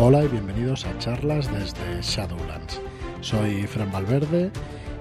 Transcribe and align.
Hola 0.00 0.22
y 0.22 0.28
bienvenidos 0.28 0.86
a 0.86 0.96
charlas 1.00 1.52
desde 1.52 2.00
Shadowlands. 2.00 2.80
Soy 3.20 3.66
Fran 3.66 3.90
Valverde 3.90 4.52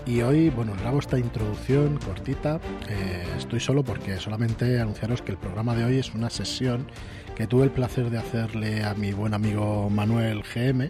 y 0.08 0.22
hoy, 0.22 0.50
bueno, 0.50 0.74
grabo 0.80 0.98
esta 0.98 1.20
introducción 1.20 2.00
cortita. 2.00 2.60
Eh, 2.90 3.24
estoy 3.38 3.60
solo 3.60 3.84
porque 3.84 4.18
solamente 4.18 4.80
anunciaros 4.80 5.22
que 5.22 5.34
el 5.34 5.38
programa 5.38 5.76
de 5.76 5.84
hoy 5.84 6.00
es 6.00 6.16
una 6.16 6.32
sesión 6.32 6.88
que 7.36 7.46
tuve 7.46 7.66
el 7.66 7.70
placer 7.70 8.10
de 8.10 8.18
hacerle 8.18 8.84
a 8.86 8.96
mi 8.96 9.12
buen 9.14 9.36
amigo 9.36 9.88
Manuel 9.92 10.42
GM 10.42 10.90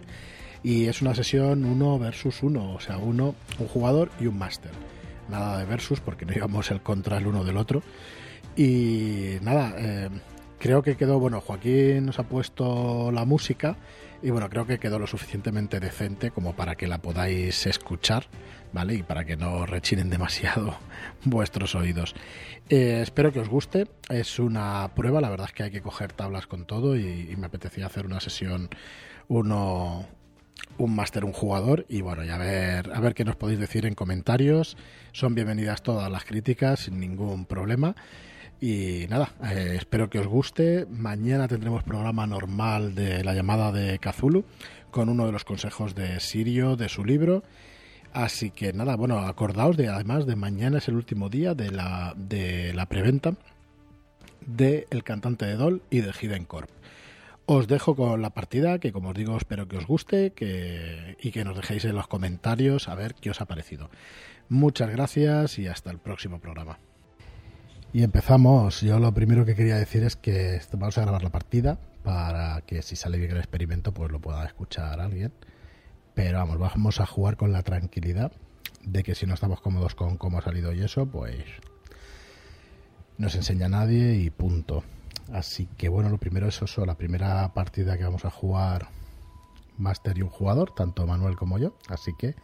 y 0.64 0.86
es 0.86 1.02
una 1.02 1.14
sesión 1.14 1.66
uno 1.66 2.00
versus 2.00 2.44
uno, 2.44 2.76
o 2.76 2.80
sea, 2.80 3.00
uno, 3.00 3.36
un 3.60 3.68
jugador 3.68 4.10
y 4.22 4.28
un 4.28 4.38
máster. 4.38 4.72
Nada 5.28 5.58
de 5.58 5.66
versus 5.66 6.00
porque 6.00 6.26
no 6.26 6.32
íbamos 6.36 6.72
el 6.72 6.80
contra 6.80 7.18
el 7.18 7.28
uno 7.28 7.44
del 7.44 7.58
otro. 7.58 7.84
Y 8.56 9.36
nada, 9.42 9.76
eh, 9.78 10.10
creo 10.60 10.82
que 10.82 10.98
quedó, 10.98 11.20
bueno, 11.20 11.42
Joaquín 11.42 12.06
nos 12.06 12.20
ha 12.20 12.24
puesto 12.24 13.12
la 13.12 13.26
música 13.26 13.78
y 14.22 14.32
bueno, 14.32 14.50
creo 14.50 14.66
que 14.66 14.80
quedó 14.80 14.98
lo 14.98 15.08
suficientemente 15.08 15.80
decente 15.80 16.32
como 16.32 16.56
para 16.56 16.76
que 16.76 16.88
la 16.88 16.98
podáis 16.98 17.66
escuchar, 17.68 18.26
¿vale? 18.74 18.96
Y 18.96 19.04
para 19.04 19.26
que 19.26 19.38
no 19.38 19.66
rechinen 19.66 20.10
demasiado 20.10 20.76
vuestros 21.24 21.76
oídos. 21.76 22.16
Eh, 22.70 23.00
espero 23.04 23.32
que 23.32 23.40
os 23.40 23.50
guste, 23.50 23.88
es 24.10 24.40
una 24.40 24.92
prueba, 24.96 25.22
la 25.22 25.30
verdad 25.30 25.48
es 25.48 25.54
que 25.54 25.64
hay 25.64 25.72
que 25.72 25.82
coger 25.82 26.14
tablas 26.14 26.48
con 26.48 26.66
todo 26.66 26.96
y, 26.96 27.36
me 27.38 27.46
apetecía 27.46 27.86
hacer 27.86 28.06
una 28.06 28.20
sesión 28.20 28.70
uno 29.28 30.08
un 30.80 30.96
máster, 30.96 31.24
un 31.24 31.34
jugador 31.34 31.86
y 31.88 32.02
bueno, 32.02 32.24
y 32.24 32.28
ver, 32.30 32.92
a 32.92 33.00
ver 33.00 33.14
qué 33.14 33.24
nos 33.24 33.36
podéis 33.36 33.60
decir 33.60 33.86
en 33.86 33.94
comentarios. 33.94 34.78
Son 35.12 35.36
bienvenidas 35.36 35.84
todas 35.84 36.12
las 36.12 36.26
críticas 36.26 36.82
sin 36.82 37.00
ningún 37.00 37.46
problema. 37.46 37.96
Y 38.60 39.06
nada, 39.10 39.34
eh, 39.44 39.76
espero 39.78 40.10
que 40.10 40.20
os 40.20 40.28
guste. 40.28 40.88
Mañana 40.90 41.48
tendremos 41.48 41.84
programa 41.84 42.26
normal 42.26 42.96
de 42.96 43.24
la 43.24 43.34
llamada 43.34 43.72
de 43.72 44.00
Kazulu 44.00 44.46
con 44.90 45.10
uno 45.10 45.26
de 45.28 45.32
los 45.32 45.44
consejos 45.44 45.94
de 45.94 46.20
Sirio 46.20 46.76
de 46.76 46.90
su 46.90 47.06
libro. 47.06 47.44
Así 48.14 48.50
que 48.50 48.74
nada, 48.74 48.96
bueno, 48.96 49.20
acordaos 49.20 49.78
de 49.78 49.90
además 49.90 50.26
de 50.26 50.36
mañana 50.36 50.80
es 50.80 50.88
el 50.88 50.96
último 50.96 51.30
día 51.30 51.54
de 51.54 51.72
la, 51.72 52.16
de 52.18 52.74
la 52.74 52.88
preventa 52.88 53.36
de 54.48 54.88
El 54.90 55.04
cantante 55.04 55.46
de 55.46 55.56
Dol 55.56 55.84
y 55.92 56.02
de 56.02 56.14
Hidden 56.20 56.46
Corp. 56.46 56.70
Os 57.46 57.68
dejo 57.68 57.96
con 57.96 58.22
la 58.22 58.32
partida, 58.32 58.80
que 58.80 58.92
como 58.92 59.10
os 59.10 59.16
digo, 59.16 59.38
espero 59.38 59.68
que 59.68 59.78
os 59.78 59.86
guste 59.86 60.32
que, 60.32 61.16
y 61.22 61.32
que 61.32 61.46
nos 61.46 61.56
dejéis 61.56 61.86
en 61.86 61.96
los 61.96 62.08
comentarios 62.08 62.90
a 62.90 62.96
ver 62.96 63.14
qué 63.14 63.30
os 63.30 63.40
ha 63.40 63.46
parecido. 63.46 63.90
Muchas 64.50 64.90
gracias 64.90 65.60
y 65.60 65.68
hasta 65.68 65.92
el 65.92 66.00
próximo 66.00 66.40
programa. 66.40 66.80
Y 67.94 68.04
empezamos. 68.04 68.82
Yo 68.82 69.00
lo 69.00 69.14
primero 69.14 69.46
que 69.46 69.56
quería 69.56 69.78
decir 69.78 70.04
es 70.04 70.16
que 70.16 70.62
vamos 70.74 70.98
a 70.98 71.02
grabar 71.02 71.24
la 71.24 71.30
partida 71.30 71.80
para 72.04 72.62
que 72.62 72.82
si 72.82 72.96
sale 72.96 73.18
bien 73.18 73.32
el 73.32 73.38
experimento 73.38 73.94
pues 73.94 74.12
lo 74.12 74.20
pueda 74.20 74.46
escuchar 74.46 75.00
alguien. 75.00 75.34
Pero 76.14 76.40
vamos, 76.40 76.58
vamos 76.58 77.00
a 77.00 77.06
jugar 77.06 77.38
con 77.38 77.52
la 77.52 77.64
tranquilidad 77.64 78.32
de 78.84 79.04
que 79.04 79.16
si 79.16 79.26
no 79.26 79.34
estamos 79.34 79.62
cómodos 79.62 79.96
con 79.96 80.18
cómo 80.18 80.40
ha 80.40 80.42
salido 80.42 80.74
y 80.74 80.82
eso, 80.82 81.06
pues 81.06 81.44
no 83.18 83.30
se 83.30 83.38
enseña 83.38 83.68
a 83.68 83.70
nadie 83.70 84.16
y 84.16 84.30
punto. 84.30 84.84
Así 85.32 85.68
que 85.78 85.90
bueno, 85.90 86.10
lo 86.10 86.18
primero 86.18 86.48
es 86.48 86.62
eso, 86.62 86.86
la 86.86 86.96
primera 86.96 87.54
partida 87.54 87.98
que 87.98 88.04
vamos 88.04 88.26
a 88.26 88.30
jugar 88.30 88.90
Master 89.78 90.18
y 90.18 90.22
un 90.22 90.30
jugador, 90.30 90.74
tanto 90.74 91.06
Manuel 91.06 91.36
como 91.36 91.58
yo. 91.58 91.78
Así 91.90 92.14
que 92.18 92.36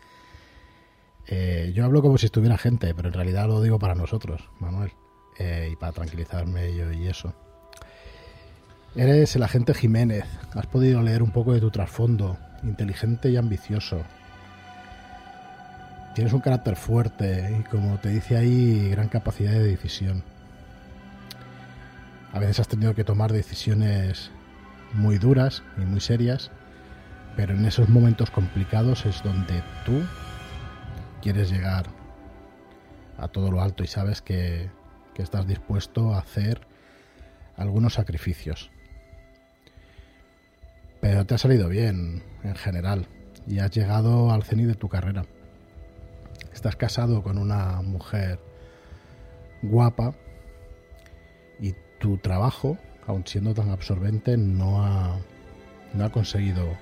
eh, 1.27 1.71
yo 1.73 1.85
hablo 1.85 2.01
como 2.01 2.17
si 2.17 2.25
estuviera 2.25 2.57
gente, 2.57 2.93
pero 2.93 3.09
en 3.09 3.13
realidad 3.13 3.47
lo 3.47 3.61
digo 3.61 3.79
para 3.79 3.95
nosotros, 3.95 4.49
Manuel. 4.59 4.91
Eh, 5.39 5.69
y 5.71 5.75
para 5.75 5.91
tranquilizarme 5.91 6.75
yo 6.75 6.91
y 6.91 7.07
eso. 7.07 7.33
Eres 8.95 9.35
el 9.35 9.43
agente 9.43 9.73
Jiménez. 9.73 10.25
Has 10.53 10.67
podido 10.67 11.01
leer 11.01 11.23
un 11.23 11.31
poco 11.31 11.53
de 11.53 11.59
tu 11.59 11.71
trasfondo. 11.71 12.37
Inteligente 12.63 13.29
y 13.29 13.37
ambicioso. 13.37 14.03
Tienes 16.13 16.31
un 16.33 16.41
carácter 16.41 16.75
fuerte 16.75 17.57
y 17.59 17.63
como 17.63 17.97
te 17.97 18.09
dice 18.09 18.37
ahí, 18.37 18.89
gran 18.91 19.09
capacidad 19.09 19.51
de 19.51 19.63
decisión. 19.63 20.23
A 22.31 22.39
veces 22.39 22.59
has 22.59 22.67
tenido 22.67 22.93
que 22.93 23.03
tomar 23.03 23.33
decisiones 23.33 24.29
muy 24.93 25.17
duras 25.17 25.63
y 25.77 25.81
muy 25.81 25.99
serias, 25.99 26.51
pero 27.35 27.55
en 27.55 27.65
esos 27.65 27.89
momentos 27.89 28.29
complicados 28.29 29.07
es 29.07 29.23
donde 29.23 29.63
tú 29.85 30.03
quieres 31.21 31.49
llegar 31.49 31.87
a 33.17 33.27
todo 33.27 33.49
lo 33.49 33.61
alto 33.61 33.83
y 33.83 33.87
sabes 33.87 34.21
que 34.21 34.69
que 35.13 35.21
estás 35.21 35.47
dispuesto 35.47 36.13
a 36.13 36.19
hacer 36.19 36.61
algunos 37.55 37.93
sacrificios. 37.93 38.69
Pero 41.01 41.25
te 41.25 41.35
ha 41.35 41.37
salido 41.37 41.69
bien 41.69 42.23
en 42.43 42.55
general 42.55 43.07
y 43.47 43.59
has 43.59 43.71
llegado 43.71 44.31
al 44.31 44.43
cenit 44.43 44.67
de 44.67 44.75
tu 44.75 44.89
carrera. 44.89 45.25
Estás 46.53 46.75
casado 46.75 47.23
con 47.23 47.37
una 47.37 47.81
mujer 47.81 48.39
guapa 49.61 50.13
y 51.59 51.73
tu 51.99 52.17
trabajo, 52.17 52.77
aun 53.07 53.25
siendo 53.25 53.53
tan 53.53 53.69
absorbente, 53.69 54.37
no 54.37 54.83
ha, 54.83 55.17
no 55.93 56.05
ha 56.05 56.11
conseguido 56.11 56.77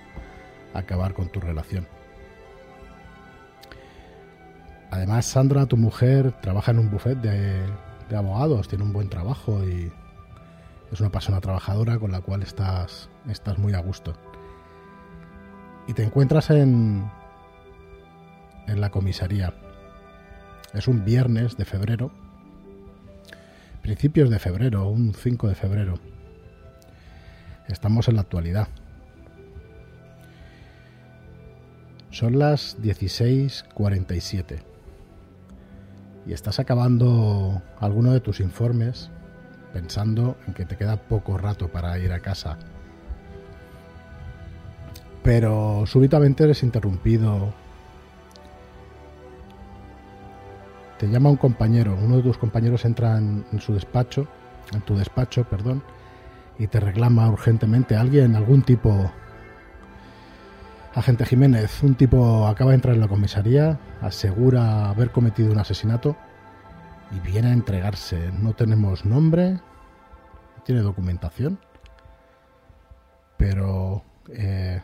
acabar 0.74 1.14
con 1.14 1.30
tu 1.30 1.40
relación. 1.40 1.88
Además, 4.92 5.26
Sandra, 5.26 5.66
tu 5.68 5.78
mujer, 5.78 6.34
trabaja 6.42 6.72
en 6.72 6.80
un 6.80 6.92
buffet 6.92 7.18
de 7.18 7.62
de 8.12 8.18
abogados, 8.18 8.68
tiene 8.68 8.84
un 8.84 8.94
buen 8.94 9.10
trabajo 9.10 9.64
y 9.64 9.92
es 10.92 11.00
una 11.00 11.10
persona 11.10 11.40
trabajadora 11.40 11.98
con 11.98 12.12
la 12.12 12.22
cual 12.22 12.44
estás, 12.44 13.10
muy 13.58 13.74
a 13.74 13.80
gusto. 13.80 14.14
Y 15.88 15.94
te 15.94 16.04
encuentras 16.04 16.50
en, 16.52 17.10
en 18.68 18.82
la 18.82 18.92
comisaría. 18.92 19.54
Es 20.74 20.88
un 20.88 21.04
viernes 21.06 21.58
de 21.58 21.66
febrero, 21.66 22.12
principios 23.82 24.30
de 24.30 24.40
febrero, 24.40 24.88
un 24.88 25.14
5 25.14 25.48
de 25.48 25.56
febrero. 25.56 25.96
Estamos 27.68 28.08
en 28.10 28.16
la 28.16 28.22
actualidad. 28.22 28.68
Son 32.10 32.38
las 32.38 32.78
16:47 32.82 34.71
y 36.26 36.34
estás 36.34 36.60
acabando 36.60 37.62
alguno 37.80 38.12
de 38.12 38.20
tus 38.20 38.40
informes 38.40 39.10
pensando 39.74 40.38
en 40.48 40.54
que 40.54 40.66
te 40.66 40.78
queda 40.78 40.98
poco 40.98 41.38
rato 41.38 41.70
para 41.70 41.98
ir 41.98 42.12
a 42.12 42.20
casa. 42.20 42.58
Pero 45.24 45.84
súbitamente 45.86 46.44
eres 46.44 46.64
interrumpido. 46.64 47.54
Te 50.98 51.08
llama 51.08 51.30
un 51.30 51.38
compañero, 51.38 51.98
uno 52.00 52.18
de 52.18 52.24
tus 52.24 52.38
compañeros 52.38 52.86
entra 52.86 53.18
en, 53.18 53.46
su 53.60 53.74
despacho, 53.74 54.28
en 54.72 54.82
tu 54.82 54.96
despacho, 54.96 55.46
perdón, 55.46 55.84
y 56.60 56.68
te 56.68 56.80
reclama 56.80 57.30
urgentemente 57.30 57.96
alguien, 57.96 58.36
algún 58.36 58.62
tipo 58.62 59.12
Agente 60.94 61.26
Jiménez, 61.26 61.84
un 61.84 61.96
tipo 61.96 62.48
acaba 62.48 62.72
de 62.72 62.76
entrar 62.76 62.94
en 62.94 63.00
la 63.00 63.08
comisaría, 63.08 63.80
asegura 64.02 64.90
haber 64.90 65.12
cometido 65.12 65.50
un 65.52 65.58
asesinato 65.58 66.18
y 67.16 67.20
viene 67.22 67.48
a 67.48 67.54
entregarse. 67.54 68.30
No 68.34 68.54
tenemos 68.54 69.06
nombre, 69.06 69.58
tiene 70.66 70.82
documentación, 70.82 71.60
pero 73.38 74.04
eh, 74.34 74.82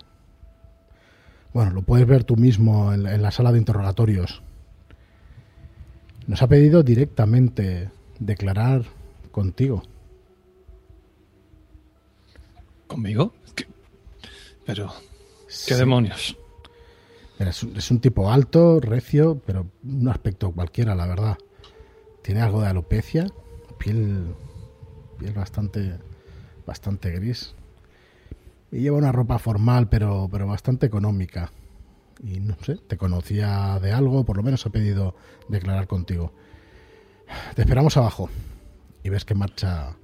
bueno, 1.54 1.72
lo 1.72 1.82
puedes 1.82 2.08
ver 2.08 2.24
tú 2.24 2.38
mismo 2.38 2.94
en, 2.94 3.06
en 3.06 3.22
la 3.22 3.32
sala 3.32 3.52
de 3.52 3.58
interrogatorios. 3.58 4.42
Nos 6.26 6.42
ha 6.42 6.48
pedido 6.48 6.84
directamente 6.84 7.90
declarar 8.20 8.84
contigo. 9.32 9.84
¿Conmigo? 12.88 13.34
Pero 14.66 14.94
¿Qué 15.66 15.76
demonios? 15.76 16.38
Es 17.40 17.92
un, 17.92 18.00
tipo 18.00 18.32
alto, 18.32 18.80
recio, 18.80 19.40
pero 19.46 19.68
un 19.84 20.08
aspecto 20.10 20.52
cualquiera, 20.52 20.96
la 20.96 21.06
verdad. 21.06 21.38
Tiene 22.24 22.42
algo 22.42 22.62
de 22.62 22.68
alopecia, 22.68 23.28
piel, 23.78 24.34
piel 25.20 25.34
bastante, 25.34 26.00
bastante 26.66 27.12
gris. 27.12 27.54
Y 28.72 28.80
lleva 28.80 28.98
una 28.98 29.12
ropa 29.12 29.38
formal, 29.38 29.88
pero, 29.88 30.28
pero 30.32 30.48
bastante 30.48 30.88
económica. 30.88 31.52
Y 32.24 32.40
no 32.40 32.58
sé, 32.64 32.76
te 32.76 32.98
conocía 32.98 33.80
de 33.80 33.92
algo, 33.92 34.26
por 34.26 34.38
lo 34.38 34.44
menos 34.44 34.66
ha 34.66 34.72
pedido 34.72 35.16
declarar 35.48 35.88
contigo. 35.88 36.34
Te 37.56 37.62
esperamos 37.62 37.96
abajo 37.98 38.30
y 39.04 39.10
ves 39.10 39.26
que 39.26 39.36
marcha. 39.36 39.96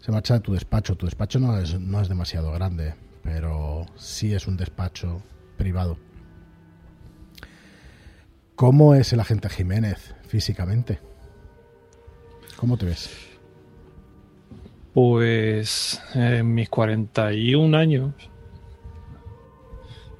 Se 0.00 0.12
marcha 0.12 0.34
de 0.34 0.40
tu 0.40 0.52
despacho. 0.52 0.94
Tu 0.96 1.06
despacho 1.06 1.40
no 1.40 1.58
es, 1.58 1.78
no 1.78 2.00
es 2.00 2.08
demasiado 2.08 2.52
grande 2.52 2.94
pero 3.22 3.86
sí 3.96 4.34
es 4.34 4.46
un 4.46 4.56
despacho 4.56 5.22
privado. 5.56 5.98
¿Cómo 8.54 8.94
es 8.94 9.12
el 9.12 9.20
agente 9.20 9.48
Jiménez 9.48 10.14
físicamente? 10.26 11.00
¿Cómo 12.56 12.76
te 12.76 12.86
ves? 12.86 13.10
Pues 14.94 16.00
en 16.14 16.54
mis 16.54 16.68
41 16.68 17.76
años 17.76 18.12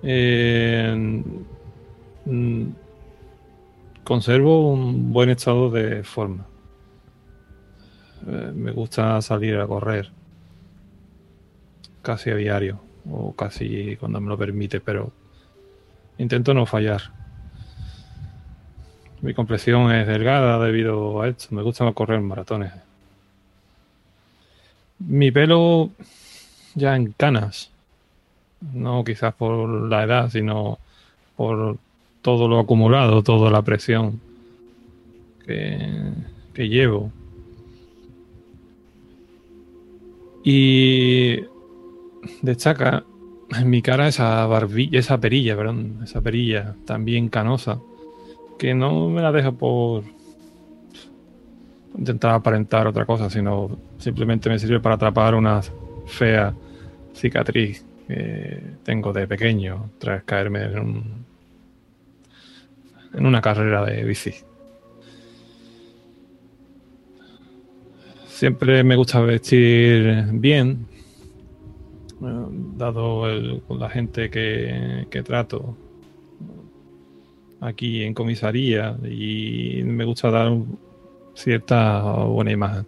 Eh, 0.03 1.23
mm, 2.25 2.65
conservo 4.03 4.73
un 4.73 5.13
buen 5.13 5.31
estado 5.31 5.71
de 5.71 6.03
forma. 6.03 6.47
Eh, 8.27 8.53
me 8.55 8.73
gusta 8.73 9.21
salir 9.23 9.57
a 9.59 9.67
correr 9.67 10.11
casi 12.03 12.31
a 12.31 12.37
diario 12.37 12.81
o 13.11 13.33
casi 13.35 13.97
cuando 13.97 14.21
me 14.21 14.29
lo 14.29 14.39
permite, 14.39 14.81
pero 14.81 15.13
intento 16.19 16.55
no 16.55 16.67
fallar. 16.67 17.03
Mi 19.21 19.35
complexión 19.35 19.93
es 19.93 20.07
delgada 20.07 20.59
debido 20.65 21.23
a 21.23 21.29
esto. 21.29 21.55
Me 21.55 21.63
gusta 21.63 21.91
correr 21.93 22.21
maratones. 22.21 22.73
Mi 24.99 25.31
pelo 25.31 25.91
ya 26.75 26.97
en 26.97 27.13
canas. 27.13 27.71
No 28.73 29.05
quizás 29.05 29.35
por 29.35 29.69
la 29.69 30.05
edad, 30.05 30.31
sino 30.31 30.79
por 31.37 31.79
todo 32.21 32.49
lo 32.49 32.61
acumulado, 32.61 33.23
toda 33.23 33.51
la 33.51 33.63
presión 33.63 34.21
que, 35.47 36.13
que 36.55 36.69
llevo. 36.69 37.13
Y 40.45 41.45
destaca 42.43 43.05
en 43.59 43.71
mi 43.71 43.83
cara 43.83 44.09
esa 44.09 44.47
barbilla, 44.47 44.99
esa 44.99 45.19
perilla, 45.19 45.57
perdón, 45.57 46.01
esa 46.05 46.21
perilla 46.21 46.75
también 46.85 47.29
canosa 47.29 47.81
que 48.59 48.75
no 48.75 49.09
me 49.09 49.23
la 49.23 49.33
deja 49.33 49.53
por 49.53 50.05
intentar 51.99 52.33
aparentar 52.33 52.87
otra 52.87 53.05
cosa, 53.05 53.29
sino 53.29 53.79
simplemente 53.99 54.49
me 54.49 54.59
sirve 54.59 54.81
para 54.81 54.95
atrapar 54.95 55.35
una 55.35 55.61
fea 56.07 56.55
cicatriz 57.15 57.85
que 58.07 58.61
tengo 58.83 59.13
de 59.13 59.27
pequeño 59.27 59.91
tras 59.99 60.25
caerme 60.25 60.65
en, 60.65 60.79
un, 60.79 61.25
en 63.15 63.27
una 63.27 63.41
carrera 63.41 63.85
de 63.85 64.05
bici. 64.05 64.33
Siempre 68.29 68.83
me 68.83 68.97
gusta 68.97 69.21
vestir 69.21 70.25
bien, 70.33 70.87
eh, 72.25 72.47
dado 72.77 73.61
con 73.67 73.79
la 73.79 73.89
gente 73.91 74.31
que, 74.31 75.07
que 75.11 75.23
trato 75.23 75.77
aquí 77.61 78.03
en 78.03 78.13
comisaría 78.13 78.97
y 79.05 79.83
me 79.85 80.05
gusta 80.05 80.31
dar 80.31 80.53
cierta 81.35 82.03
buena 82.25 82.51
imagen. 82.51 82.87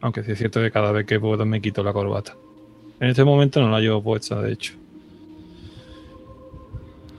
Aunque 0.00 0.22
sí 0.22 0.32
es 0.32 0.38
cierto 0.38 0.60
que 0.60 0.70
cada 0.70 0.92
vez 0.92 1.06
que 1.06 1.20
puedo 1.20 1.44
me 1.44 1.60
quito 1.60 1.82
la 1.82 1.92
corbata. 1.92 2.34
En 2.98 3.10
este 3.10 3.24
momento 3.24 3.60
no 3.60 3.70
la 3.70 3.80
llevo 3.80 4.02
puesta, 4.02 4.40
de 4.40 4.52
hecho. 4.52 4.74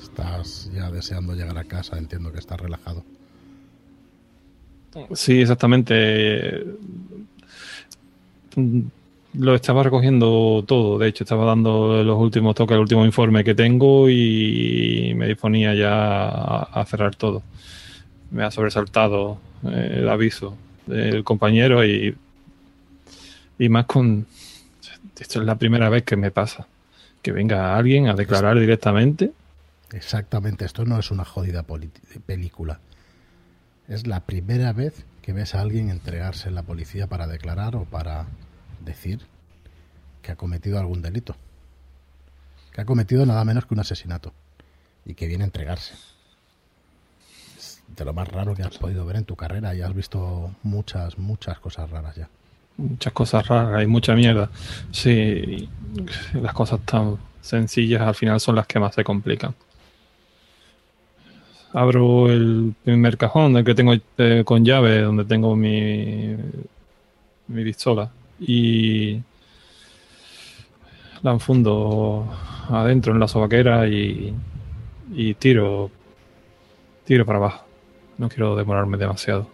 Estás 0.01 0.71
ya 0.73 0.89
deseando 0.91 1.33
llegar 1.35 1.57
a 1.57 1.63
casa, 1.63 1.97
entiendo 1.97 2.31
que 2.31 2.39
estás 2.39 2.59
relajado. 2.59 3.03
Sí, 5.13 5.39
exactamente 5.41 6.65
lo 9.33 9.55
estaba 9.55 9.83
recogiendo 9.83 10.63
todo. 10.67 10.97
De 10.97 11.07
hecho, 11.07 11.23
estaba 11.23 11.45
dando 11.45 12.03
los 12.03 12.19
últimos 12.19 12.55
toques, 12.55 12.75
el 12.75 12.81
último 12.81 13.05
informe 13.05 13.43
que 13.43 13.55
tengo 13.55 14.09
y 14.09 15.13
me 15.15 15.27
disponía 15.27 15.73
ya 15.73 16.63
a, 16.63 16.85
cerrar 16.85 17.15
todo. 17.15 17.43
Me 18.31 18.43
ha 18.43 18.51
sobresaltado 18.51 19.39
eh, 19.65 19.97
el 19.99 20.09
aviso 20.09 20.57
del 20.85 21.23
compañero 21.23 21.85
y, 21.85 22.15
y 23.59 23.69
más 23.69 23.85
con... 23.85 24.25
Esto 25.19 25.39
es 25.39 25.45
la 25.45 25.55
primera 25.55 25.87
vez 25.89 26.03
que 26.03 26.15
me 26.15 26.31
pasa. 26.31 26.67
Que 27.21 27.31
venga 27.31 27.77
alguien 27.77 28.07
a 28.07 28.15
declarar 28.15 28.59
directamente. 28.59 29.31
Exactamente, 29.93 30.65
esto 30.65 30.83
no 30.85 30.97
es 30.97 31.11
una 31.11 31.25
jodida 31.25 31.63
película. 32.25 32.79
Es 33.87 34.07
la 34.07 34.21
primera 34.21 34.73
vez 34.73 35.05
que 35.21 35.33
ves 35.33 35.53
a 35.53 35.61
alguien 35.61 35.89
entregarse 35.89 36.49
en 36.49 36.55
la 36.55 36.63
policía 36.63 37.05
para 37.05 37.27
declarar 37.27 37.75
o 37.75 37.83
para 37.83 38.25
decir 38.83 39.19
que 40.21 40.31
ha 40.31 40.35
cometido 40.35 40.79
algún 40.79 41.01
delito. 41.01 41.35
Que 42.73 42.81
ha 42.81 42.85
cometido 42.85 43.25
nada 43.25 43.43
menos 43.43 43.65
que 43.65 43.73
un 43.73 43.79
asesinato. 43.79 44.33
Y 45.05 45.13
que 45.15 45.27
viene 45.27 45.43
a 45.43 45.47
entregarse. 45.47 45.95
De 47.87 48.05
lo 48.05 48.13
más 48.13 48.27
raro 48.27 48.55
que 48.55 48.63
has 48.63 48.77
podido 48.77 49.05
ver 49.05 49.17
en 49.17 49.25
tu 49.25 49.35
carrera. 49.35 49.75
Y 49.75 49.81
has 49.81 49.93
visto 49.93 50.51
muchas, 50.63 51.17
muchas 51.17 51.59
cosas 51.59 51.89
raras 51.89 52.15
ya. 52.15 52.29
Muchas 52.77 53.13
cosas 53.13 53.47
raras 53.47 53.83
y 53.83 53.87
mucha 53.87 54.15
mierda. 54.15 54.49
Sí, 54.91 55.69
las 56.33 56.53
cosas 56.53 56.79
tan 56.85 57.17
sencillas 57.41 58.01
al 58.01 58.15
final 58.15 58.39
son 58.39 58.55
las 58.55 58.67
que 58.67 58.79
más 58.79 58.95
se 58.95 59.03
complican. 59.03 59.53
Abro 61.73 62.29
el 62.29 62.75
primer 62.83 63.17
cajón, 63.17 63.55
el 63.55 63.63
que 63.63 63.73
tengo 63.73 63.93
eh, 64.17 64.43
con 64.45 64.65
llave, 64.65 65.01
donde 65.01 65.23
tengo 65.23 65.55
mi, 65.55 66.35
mi 67.47 67.63
pistola 67.63 68.11
y 68.41 69.21
la 71.21 71.31
enfundo 71.31 72.27
adentro 72.69 73.13
en 73.13 73.19
la 73.19 73.27
sobaquera 73.27 73.87
y, 73.87 74.33
y 75.13 75.33
tiro, 75.35 75.91
tiro 77.05 77.25
para 77.25 77.37
abajo. 77.37 77.65
No 78.17 78.27
quiero 78.27 78.55
demorarme 78.55 78.97
demasiado. 78.97 79.47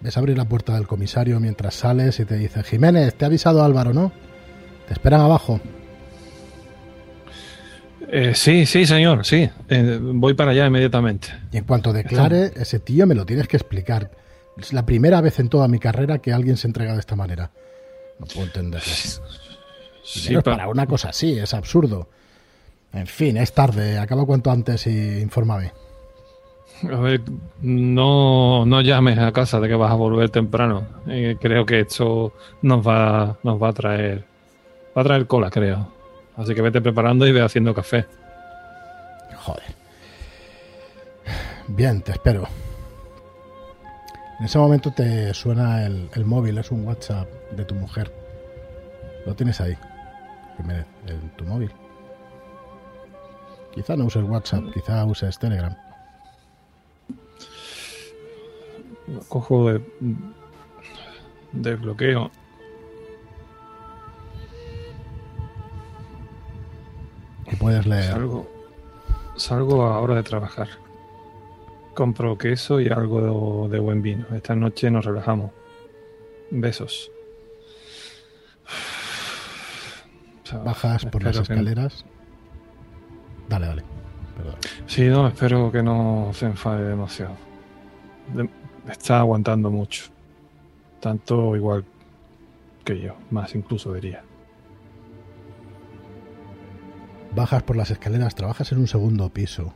Ves 0.00 0.16
abrir 0.18 0.36
la 0.36 0.44
puerta 0.44 0.74
del 0.74 0.86
comisario 0.86 1.40
mientras 1.40 1.74
sales 1.74 2.20
y 2.20 2.26
te 2.26 2.36
dice, 2.36 2.62
Jiménez, 2.62 3.14
te 3.14 3.24
ha 3.24 3.28
avisado 3.28 3.64
Álvaro, 3.64 3.94
¿no? 3.94 4.12
Te 4.86 4.92
esperan 4.92 5.22
abajo. 5.22 5.60
Eh, 8.08 8.32
sí, 8.34 8.66
sí, 8.66 8.84
señor, 8.84 9.24
sí. 9.24 9.48
Eh, 9.68 9.98
voy 10.00 10.34
para 10.34 10.50
allá 10.50 10.66
inmediatamente. 10.66 11.28
Y 11.50 11.56
en 11.56 11.64
cuanto 11.64 11.92
declare, 11.92 12.52
ese 12.54 12.78
tío 12.80 13.06
me 13.06 13.14
lo 13.14 13.24
tienes 13.24 13.48
que 13.48 13.56
explicar. 13.56 14.10
Es 14.58 14.72
la 14.72 14.84
primera 14.84 15.20
vez 15.20 15.38
en 15.40 15.48
toda 15.48 15.68
mi 15.68 15.78
carrera 15.78 16.18
que 16.18 16.32
alguien 16.32 16.58
se 16.58 16.66
entrega 16.66 16.92
de 16.92 17.00
esta 17.00 17.16
manera. 17.16 17.50
No 18.18 18.26
puedo 18.26 18.46
entenderlo. 18.46 18.92
Sí, 20.02 20.36
para 20.44 20.68
una 20.68 20.86
cosa 20.86 21.08
así, 21.08 21.38
es 21.38 21.54
absurdo. 21.54 22.08
En 22.92 23.06
fin, 23.06 23.36
es 23.36 23.52
tarde. 23.52 23.98
Acaba 23.98 24.24
cuanto 24.26 24.50
antes 24.50 24.86
y 24.86 25.20
infórmame. 25.20 25.72
A 26.82 26.96
ver, 26.96 27.22
no, 27.62 28.66
no 28.66 28.80
llames 28.80 29.18
a 29.18 29.32
casa 29.32 29.58
de 29.60 29.68
que 29.68 29.74
vas 29.74 29.90
a 29.90 29.94
volver 29.94 30.30
temprano. 30.30 30.86
Eh, 31.08 31.36
creo 31.40 31.64
que 31.64 31.80
esto 31.80 32.34
nos 32.62 32.86
va, 32.86 33.38
nos 33.42 33.62
va 33.62 33.68
a 33.68 33.72
traer. 33.72 34.24
Va 34.96 35.02
a 35.02 35.04
traer 35.04 35.26
cola, 35.26 35.50
creo. 35.50 35.88
Así 36.36 36.54
que 36.54 36.62
vete 36.62 36.80
preparando 36.80 37.26
y 37.26 37.32
ve 37.32 37.42
haciendo 37.42 37.74
café. 37.74 38.04
Joder. 39.36 39.74
Bien, 41.68 42.02
te 42.02 42.12
espero. 42.12 42.46
En 44.44 44.48
ese 44.48 44.58
momento 44.58 44.90
te 44.90 45.32
suena 45.32 45.86
el, 45.86 46.24
móvil, 46.26 46.58
es 46.58 46.70
un 46.70 46.86
WhatsApp 46.86 47.26
de 47.52 47.64
tu 47.64 47.74
mujer. 47.74 48.12
Lo 49.24 49.34
tienes 49.34 49.58
ahí, 49.58 49.74
en 50.58 51.30
tu 51.30 51.46
móvil. 51.46 51.72
Quizá 53.72 53.96
no 53.96 54.04
uses 54.04 54.22
WhatsApp, 54.22 54.64
quizá 54.74 55.02
uses 55.06 55.38
Telegram. 55.38 55.74
Lo 59.06 59.20
cojo 59.20 59.72
de, 59.72 59.82
de 61.52 61.76
bloqueo. 61.76 62.30
Y 67.50 67.56
puedes 67.56 67.86
leer. 67.86 68.12
Salgo, 68.12 68.46
salgo 69.36 69.86
a 69.86 70.00
hora 70.00 70.16
de 70.16 70.22
trabajar. 70.22 70.83
Compro 71.94 72.36
queso 72.36 72.80
y 72.80 72.88
algo 72.88 73.68
de, 73.68 73.78
buen 73.78 74.02
vino. 74.02 74.26
Esta 74.34 74.54
noche 74.54 74.90
nos 74.90 75.04
relajamos. 75.04 75.52
Besos. 76.50 77.10
Bajas 80.64 81.06
por 81.06 81.22
las 81.22 81.36
escaleras. 81.36 82.04
Dale, 83.48 83.66
dale. 83.66 83.84
Sí, 84.86 85.06
no, 85.08 85.28
espero 85.28 85.70
que 85.70 85.82
no 85.82 86.30
se 86.34 86.46
enfade 86.46 86.88
demasiado. 86.88 87.36
está 88.90 89.20
aguantando 89.20 89.70
mucho. 89.70 90.04
Tanto 91.00 91.54
igual 91.54 91.84
que 92.84 93.00
yo, 93.00 93.16
más 93.30 93.54
incluso 93.54 93.92
diría. 93.92 94.22
Bajas 97.34 97.62
por 97.62 97.76
las 97.76 97.90
escaleras, 97.90 98.34
trabajas 98.34 98.70
en 98.72 98.78
un 98.78 98.86
segundo 98.86 99.28
piso 99.30 99.74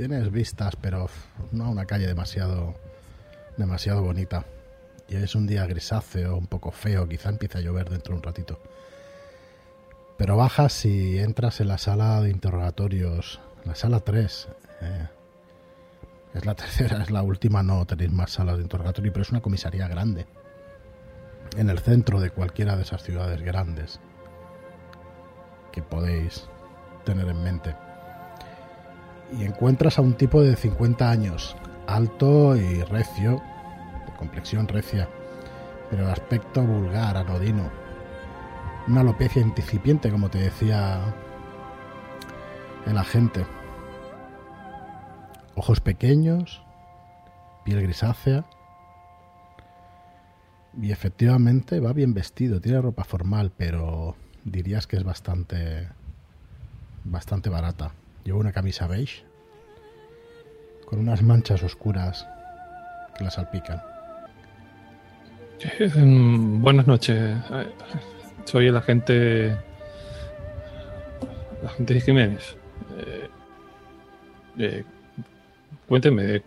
tienes 0.00 0.32
vistas, 0.32 0.76
pero 0.80 1.10
no 1.52 1.70
una 1.70 1.84
calle 1.84 2.06
demasiado, 2.06 2.74
demasiado 3.58 4.02
bonita. 4.02 4.46
Y 5.10 5.16
es 5.16 5.34
un 5.34 5.46
día 5.46 5.66
grisáceo, 5.66 6.38
un 6.38 6.46
poco 6.46 6.70
feo, 6.70 7.06
quizá 7.06 7.28
empiece 7.28 7.58
a 7.58 7.60
llover 7.60 7.90
dentro 7.90 8.14
de 8.14 8.16
un 8.16 8.22
ratito. 8.22 8.58
Pero 10.16 10.38
bajas 10.38 10.86
y 10.86 11.18
entras 11.18 11.60
en 11.60 11.68
la 11.68 11.76
sala 11.76 12.22
de 12.22 12.30
interrogatorios, 12.30 13.40
la 13.66 13.74
sala 13.74 14.00
3. 14.00 14.48
Eh. 14.80 15.08
Es 16.32 16.46
la 16.46 16.54
tercera, 16.56 17.02
es 17.02 17.10
la 17.10 17.22
última, 17.22 17.62
no 17.62 17.84
tenéis 17.84 18.10
más 18.10 18.30
salas 18.30 18.56
de 18.56 18.62
interrogatorio, 18.62 19.12
pero 19.12 19.22
es 19.22 19.30
una 19.30 19.42
comisaría 19.42 19.86
grande. 19.86 20.24
En 21.58 21.68
el 21.68 21.78
centro 21.78 22.20
de 22.20 22.30
cualquiera 22.30 22.74
de 22.74 22.84
esas 22.84 23.02
ciudades 23.02 23.42
grandes 23.42 24.00
que 25.72 25.82
podéis 25.82 26.48
tener 27.04 27.28
en 27.28 27.42
mente. 27.42 27.89
Y 29.38 29.44
encuentras 29.44 29.98
a 29.98 30.02
un 30.02 30.14
tipo 30.14 30.42
de 30.42 30.56
50 30.56 31.10
años, 31.10 31.56
alto 31.86 32.56
y 32.56 32.82
recio, 32.82 33.42
de 34.06 34.12
complexión 34.16 34.68
recia, 34.68 35.08
pero 35.90 36.06
de 36.06 36.12
aspecto 36.12 36.62
vulgar, 36.62 37.16
anodino. 37.16 37.70
Una 38.88 39.02
alopecia 39.02 39.42
incipiente, 39.42 40.10
como 40.10 40.30
te 40.30 40.38
decía 40.38 41.14
el 42.86 42.98
agente. 42.98 43.46
Ojos 45.54 45.80
pequeños, 45.80 46.62
piel 47.64 47.82
grisácea. 47.82 48.44
Y 50.80 50.92
efectivamente 50.92 51.80
va 51.80 51.92
bien 51.92 52.14
vestido, 52.14 52.60
tiene 52.60 52.80
ropa 52.80 53.04
formal, 53.04 53.52
pero 53.56 54.16
dirías 54.44 54.86
que 54.86 54.96
es 54.96 55.04
bastante 55.04 55.88
bastante 57.04 57.50
barata. 57.50 57.92
Lleva 58.24 58.38
una 58.38 58.52
camisa 58.52 58.86
beige 58.86 59.24
con 60.84 60.98
unas 60.98 61.22
manchas 61.22 61.62
oscuras 61.62 62.26
que 63.16 63.24
la 63.24 63.30
salpican. 63.30 63.82
Buenas 66.62 66.86
noches. 66.86 67.38
Soy 68.44 68.66
el 68.66 68.76
agente. 68.76 69.46
El 71.60 71.66
agente 71.66 72.00
Jiménez. 72.00 72.56
Eh, 72.98 73.28
eh, 74.58 74.84
cuénteme, 75.86 76.42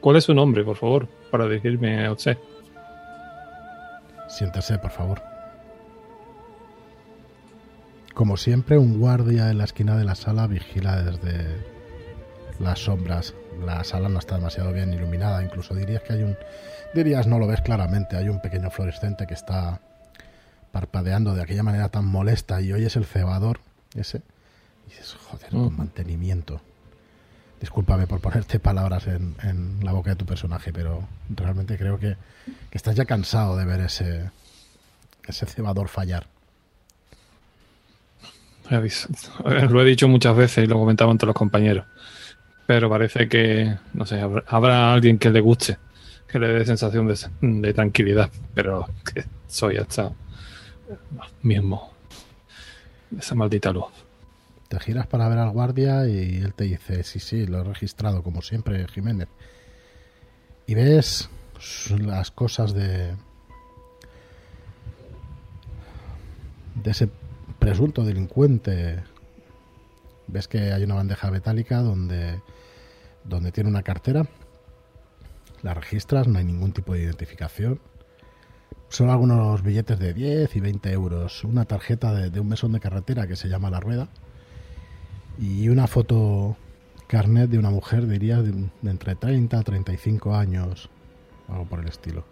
¿cuál 0.00 0.16
es 0.16 0.24
su 0.24 0.34
nombre, 0.34 0.64
por 0.64 0.76
favor, 0.76 1.08
para 1.30 1.46
dirigirme 1.46 2.04
a 2.04 2.12
usted? 2.12 2.36
Siéntese, 4.28 4.78
por 4.78 4.90
favor. 4.90 5.33
Como 8.14 8.36
siempre, 8.36 8.78
un 8.78 9.00
guardia 9.00 9.50
en 9.50 9.58
la 9.58 9.64
esquina 9.64 9.96
de 9.96 10.04
la 10.04 10.14
sala 10.14 10.46
vigila 10.46 11.02
desde 11.02 11.60
las 12.60 12.78
sombras. 12.78 13.34
La 13.66 13.82
sala 13.82 14.08
no 14.08 14.20
está 14.20 14.36
demasiado 14.36 14.72
bien 14.72 14.94
iluminada, 14.94 15.42
incluso 15.42 15.74
dirías 15.74 16.02
que 16.02 16.12
hay 16.12 16.22
un... 16.22 16.36
Dirías, 16.94 17.26
no 17.26 17.40
lo 17.40 17.48
ves 17.48 17.60
claramente, 17.60 18.16
hay 18.16 18.28
un 18.28 18.40
pequeño 18.40 18.70
fluorescente 18.70 19.26
que 19.26 19.34
está 19.34 19.80
parpadeando 20.70 21.34
de 21.34 21.42
aquella 21.42 21.64
manera 21.64 21.88
tan 21.88 22.04
molesta 22.04 22.60
y 22.60 22.72
hoy 22.72 22.84
es 22.84 22.94
el 22.94 23.04
cebador 23.04 23.58
ese. 23.96 24.22
Y 24.86 24.90
dices, 24.90 25.16
joder, 25.28 25.50
con 25.50 25.76
mantenimiento. 25.76 26.60
Discúlpame 27.58 28.06
por 28.06 28.20
ponerte 28.20 28.60
palabras 28.60 29.08
en, 29.08 29.80
la 29.82 29.90
boca 29.90 30.10
de 30.10 30.16
tu 30.16 30.24
personaje, 30.24 30.72
pero 30.72 31.08
realmente 31.30 31.76
creo 31.76 31.98
que, 31.98 32.16
que 32.70 32.78
estás 32.78 32.94
ya 32.94 33.06
cansado 33.06 33.56
de 33.56 33.64
ver 33.64 33.80
ese, 33.80 34.30
ese 35.26 35.46
cebador 35.46 35.88
fallar. 35.88 36.28
Lo 39.70 39.82
he 39.82 39.84
dicho 39.84 40.08
muchas 40.08 40.36
veces 40.36 40.64
y 40.64 40.66
lo 40.66 40.78
comentaba 40.78 41.12
entre 41.12 41.26
los 41.26 41.36
compañeros. 41.36 41.86
Pero 42.66 42.88
parece 42.88 43.28
que, 43.28 43.76
no 43.92 44.06
sé, 44.06 44.20
habrá, 44.20 44.94
alguien 44.94 45.18
que 45.18 45.30
le 45.30 45.40
guste, 45.40 45.76
que 46.26 46.38
le 46.38 46.48
dé 46.48 46.64
sensación 46.64 47.06
de, 47.40 47.74
tranquilidad. 47.74 48.30
Pero 48.54 48.88
que 49.04 49.24
soy 49.46 49.76
hasta 49.76 50.12
mismo. 51.42 51.92
Esa 53.18 53.34
maldita 53.34 53.70
luz. 53.70 53.92
Te 54.68 54.80
giras 54.80 55.06
para 55.06 55.28
ver 55.28 55.38
al 55.38 55.50
guardia 55.50 56.08
y 56.08 56.38
él 56.38 56.54
te 56.54 56.64
dice, 56.64 57.04
sí, 57.04 57.20
sí, 57.20 57.46
lo 57.46 57.60
he 57.60 57.64
registrado 57.64 58.22
como 58.22 58.40
siempre, 58.40 58.86
Jiménez. 58.88 59.28
Y 60.66 60.74
ves 60.74 61.28
las 62.00 62.30
cosas 62.30 62.72
de... 62.72 63.14
de 66.82 66.90
ese 66.90 67.08
presunto 67.64 68.04
delincuente. 68.04 69.02
Ves 70.26 70.48
que 70.48 70.72
hay 70.72 70.84
una 70.84 70.96
bandeja 70.96 71.30
metálica 71.30 71.80
donde, 71.80 72.42
donde 73.24 73.52
tiene 73.52 73.70
una 73.70 73.82
cartera. 73.82 74.28
La 75.62 75.72
registras, 75.72 76.28
no 76.28 76.38
hay 76.38 76.44
ningún 76.44 76.72
tipo 76.72 76.92
de 76.92 77.00
identificación. 77.00 77.80
Son 78.90 79.08
algunos 79.08 79.62
billetes 79.62 79.98
de 79.98 80.12
10 80.12 80.54
y 80.54 80.60
20 80.60 80.92
euros. 80.92 81.42
Una 81.42 81.64
tarjeta 81.64 82.12
de, 82.12 82.38
un 82.38 82.48
mesón 82.48 82.72
de 82.72 82.80
carretera 82.80 83.26
que 83.26 83.34
se 83.34 83.48
llama 83.48 83.70
La 83.70 83.80
Rueda. 83.80 84.08
Y 85.38 85.70
una 85.70 85.86
foto 85.86 86.58
carnet 87.06 87.48
de 87.48 87.58
una 87.58 87.70
mujer, 87.70 88.06
diría, 88.06 88.42
de, 88.42 88.52
de 88.52 88.90
entre 88.90 89.14
30 89.14 89.58
a 89.58 89.62
35 89.62 90.34
años. 90.34 90.90
Algo 91.48 91.64
por 91.64 91.80
el 91.80 91.88
estilo. 91.88 92.26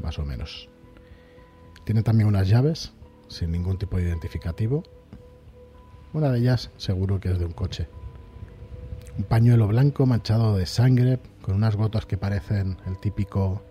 Más 0.00 0.20
o 0.20 0.24
menos. 0.24 0.68
Tiene 1.84 2.04
también 2.04 2.28
unas 2.28 2.48
llaves 2.48 2.92
sin 3.28 3.52
ningún 3.52 3.78
tipo 3.78 3.96
de 3.96 4.04
identificativo. 4.04 4.82
Una 6.12 6.30
de 6.30 6.38
ellas 6.38 6.70
seguro 6.76 7.20
que 7.20 7.30
es 7.30 7.38
de 7.38 7.44
un 7.44 7.52
coche. 7.52 7.88
Un 9.18 9.24
pañuelo 9.24 9.68
blanco 9.68 10.06
manchado 10.06 10.56
de 10.56 10.66
sangre 10.66 11.20
con 11.42 11.54
unas 11.54 11.76
gotas 11.76 12.06
que 12.06 12.18
parecen 12.18 12.78
el 12.86 12.98
típico 12.98 13.62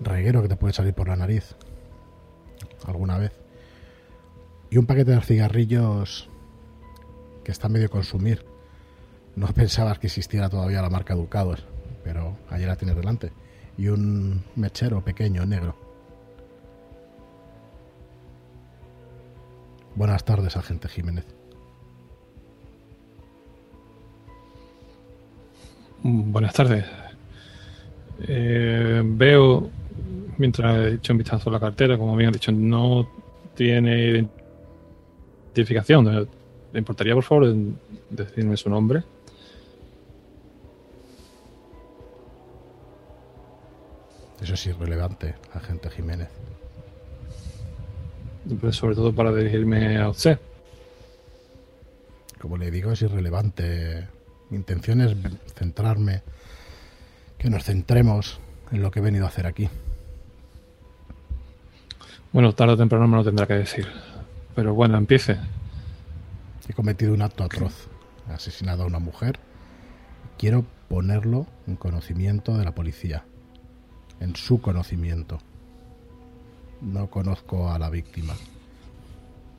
reguero 0.00 0.42
que 0.42 0.48
te 0.48 0.56
puede 0.56 0.72
salir 0.72 0.94
por 0.94 1.08
la 1.08 1.16
nariz 1.16 1.56
alguna 2.86 3.18
vez. 3.18 3.32
Y 4.70 4.78
un 4.78 4.86
paquete 4.86 5.12
de 5.12 5.20
cigarrillos 5.20 6.28
que 7.44 7.52
está 7.52 7.68
medio 7.68 7.90
consumir. 7.90 8.44
No 9.36 9.46
pensabas 9.54 9.98
que 9.98 10.06
existiera 10.06 10.48
todavía 10.48 10.82
la 10.82 10.90
marca 10.90 11.14
Ducados, 11.14 11.66
pero 12.04 12.36
ayer 12.50 12.68
la 12.68 12.76
tienes 12.76 12.96
delante. 12.96 13.32
Y 13.76 13.88
un 13.88 14.44
mechero 14.56 15.02
pequeño, 15.02 15.46
negro. 15.46 15.89
Buenas 19.94 20.24
tardes, 20.24 20.56
agente 20.56 20.88
Jiménez. 20.88 21.26
Buenas 26.02 26.54
tardes. 26.54 26.86
Eh, 28.22 29.02
veo, 29.04 29.68
mientras 30.38 30.76
he 30.76 30.94
hecho 30.94 31.12
un 31.12 31.18
vistazo 31.18 31.50
a 31.50 31.54
la 31.54 31.60
cartera, 31.60 31.98
como 31.98 32.16
bien 32.16 32.28
han 32.28 32.32
dicho, 32.32 32.52
no 32.52 33.08
tiene 33.54 34.28
identificación. 35.52 36.28
¿Le 36.72 36.78
importaría, 36.78 37.14
por 37.14 37.24
favor, 37.24 37.54
decirme 38.08 38.56
su 38.56 38.70
nombre? 38.70 39.02
Eso 44.40 44.54
es 44.54 44.66
irrelevante, 44.66 45.34
agente 45.52 45.90
Jiménez 45.90 46.28
sobre 48.72 48.94
todo 48.94 49.14
para 49.14 49.32
dirigirme 49.32 49.98
a 49.98 50.08
usted. 50.08 50.38
Como 52.40 52.56
le 52.56 52.70
digo, 52.70 52.92
es 52.92 53.02
irrelevante. 53.02 54.08
Mi 54.48 54.56
intención 54.56 55.00
es 55.00 55.14
centrarme, 55.54 56.22
que 57.38 57.50
nos 57.50 57.64
centremos 57.64 58.40
en 58.72 58.82
lo 58.82 58.90
que 58.90 59.00
he 59.00 59.02
venido 59.02 59.24
a 59.24 59.28
hacer 59.28 59.46
aquí. 59.46 59.68
Bueno, 62.32 62.54
tarde 62.54 62.74
o 62.74 62.76
temprano 62.76 63.08
me 63.08 63.16
lo 63.16 63.24
tendrá 63.24 63.46
que 63.46 63.54
decir. 63.54 63.86
Pero 64.54 64.74
bueno, 64.74 64.96
empiece. 64.96 65.36
He 66.68 66.72
cometido 66.72 67.12
un 67.12 67.22
acto 67.22 67.44
atroz. 67.44 67.88
He 68.28 68.32
asesinado 68.32 68.84
a 68.84 68.86
una 68.86 69.00
mujer. 69.00 69.38
Quiero 70.38 70.64
ponerlo 70.88 71.46
en 71.66 71.76
conocimiento 71.76 72.56
de 72.56 72.64
la 72.64 72.72
policía. 72.72 73.24
En 74.20 74.36
su 74.36 74.60
conocimiento 74.60 75.38
no 76.80 77.10
conozco 77.10 77.70
a 77.70 77.78
la 77.78 77.90
víctima. 77.90 78.34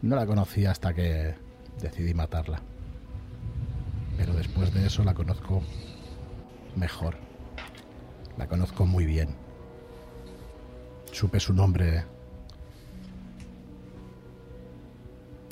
No 0.01 0.15
la 0.15 0.25
conocí 0.25 0.65
hasta 0.65 0.93
que 0.93 1.35
decidí 1.79 2.13
matarla. 2.13 2.61
Pero 4.17 4.33
después 4.33 4.73
de 4.73 4.85
eso 4.85 5.03
la 5.03 5.13
conozco 5.13 5.61
mejor. 6.75 7.15
La 8.37 8.47
conozco 8.47 8.85
muy 8.85 9.05
bien. 9.05 9.29
Supe 11.11 11.39
su 11.39 11.53
nombre 11.53 12.03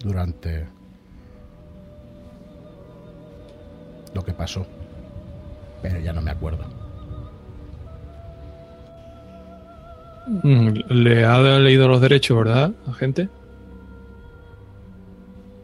durante 0.03 0.67
lo 4.13 4.23
que 4.23 4.33
pasó. 4.33 4.65
Pero 5.81 5.99
ya 5.99 6.13
no 6.13 6.21
me 6.21 6.31
acuerdo. 6.31 6.88
Le 10.43 11.25
ha 11.25 11.39
leído 11.59 11.87
los 11.87 12.01
derechos, 12.01 12.37
¿verdad, 12.37 12.73
gente? 12.97 13.29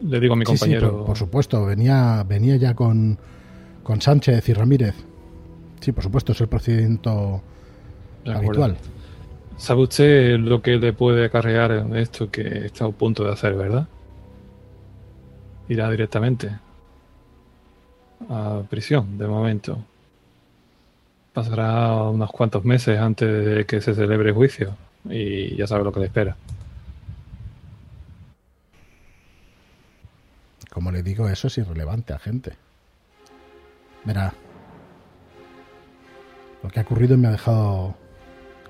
Le 0.02 0.20
digo 0.20 0.34
a 0.34 0.36
mi 0.36 0.44
compañero. 0.44 1.04
por, 1.04 1.16
supuesto, 1.16 1.64
venía, 1.64 2.24
venía 2.26 2.56
ya 2.56 2.74
con, 2.74 3.18
con 3.82 4.00
Sánchez 4.00 4.48
y 4.48 4.52
Ramírez. 4.52 4.94
Sí, 5.80 5.92
por 5.92 6.04
supuesto, 6.04 6.32
es 6.32 6.40
el 6.40 6.48
procedimiento 6.48 7.42
habitual. 8.26 8.76
¿Sabe 9.56 9.82
usted 9.82 10.38
lo 10.38 10.60
que 10.60 10.76
le 10.76 10.92
puede 10.92 11.24
acarrear 11.24 11.88
esto 11.96 12.30
que 12.30 12.66
está 12.66 12.84
a 12.84 12.90
punto 12.90 13.24
de 13.24 13.32
hacer, 13.32 13.54
verdad? 13.54 13.88
Irá 15.68 15.90
directamente 15.90 16.50
a 18.28 18.62
prisión, 18.68 19.16
de 19.16 19.26
momento. 19.26 19.78
Pasará 21.36 21.92
unos 22.04 22.30
cuantos 22.30 22.64
meses 22.64 22.98
antes 22.98 23.44
de 23.44 23.66
que 23.66 23.82
se 23.82 23.94
celebre 23.94 24.30
el 24.30 24.34
juicio 24.34 24.74
y 25.04 25.54
ya 25.54 25.66
sabe 25.66 25.84
lo 25.84 25.92
que 25.92 26.00
le 26.00 26.06
espera. 26.06 26.34
como 30.70 30.90
le 30.92 31.02
digo, 31.02 31.28
eso 31.28 31.48
es 31.48 31.58
irrelevante 31.58 32.14
a 32.14 32.18
gente. 32.18 32.54
Verá, 34.06 34.32
lo 36.62 36.70
que 36.70 36.80
ha 36.80 36.82
ocurrido 36.84 37.18
me 37.18 37.28
ha 37.28 37.32
dejado, 37.32 37.94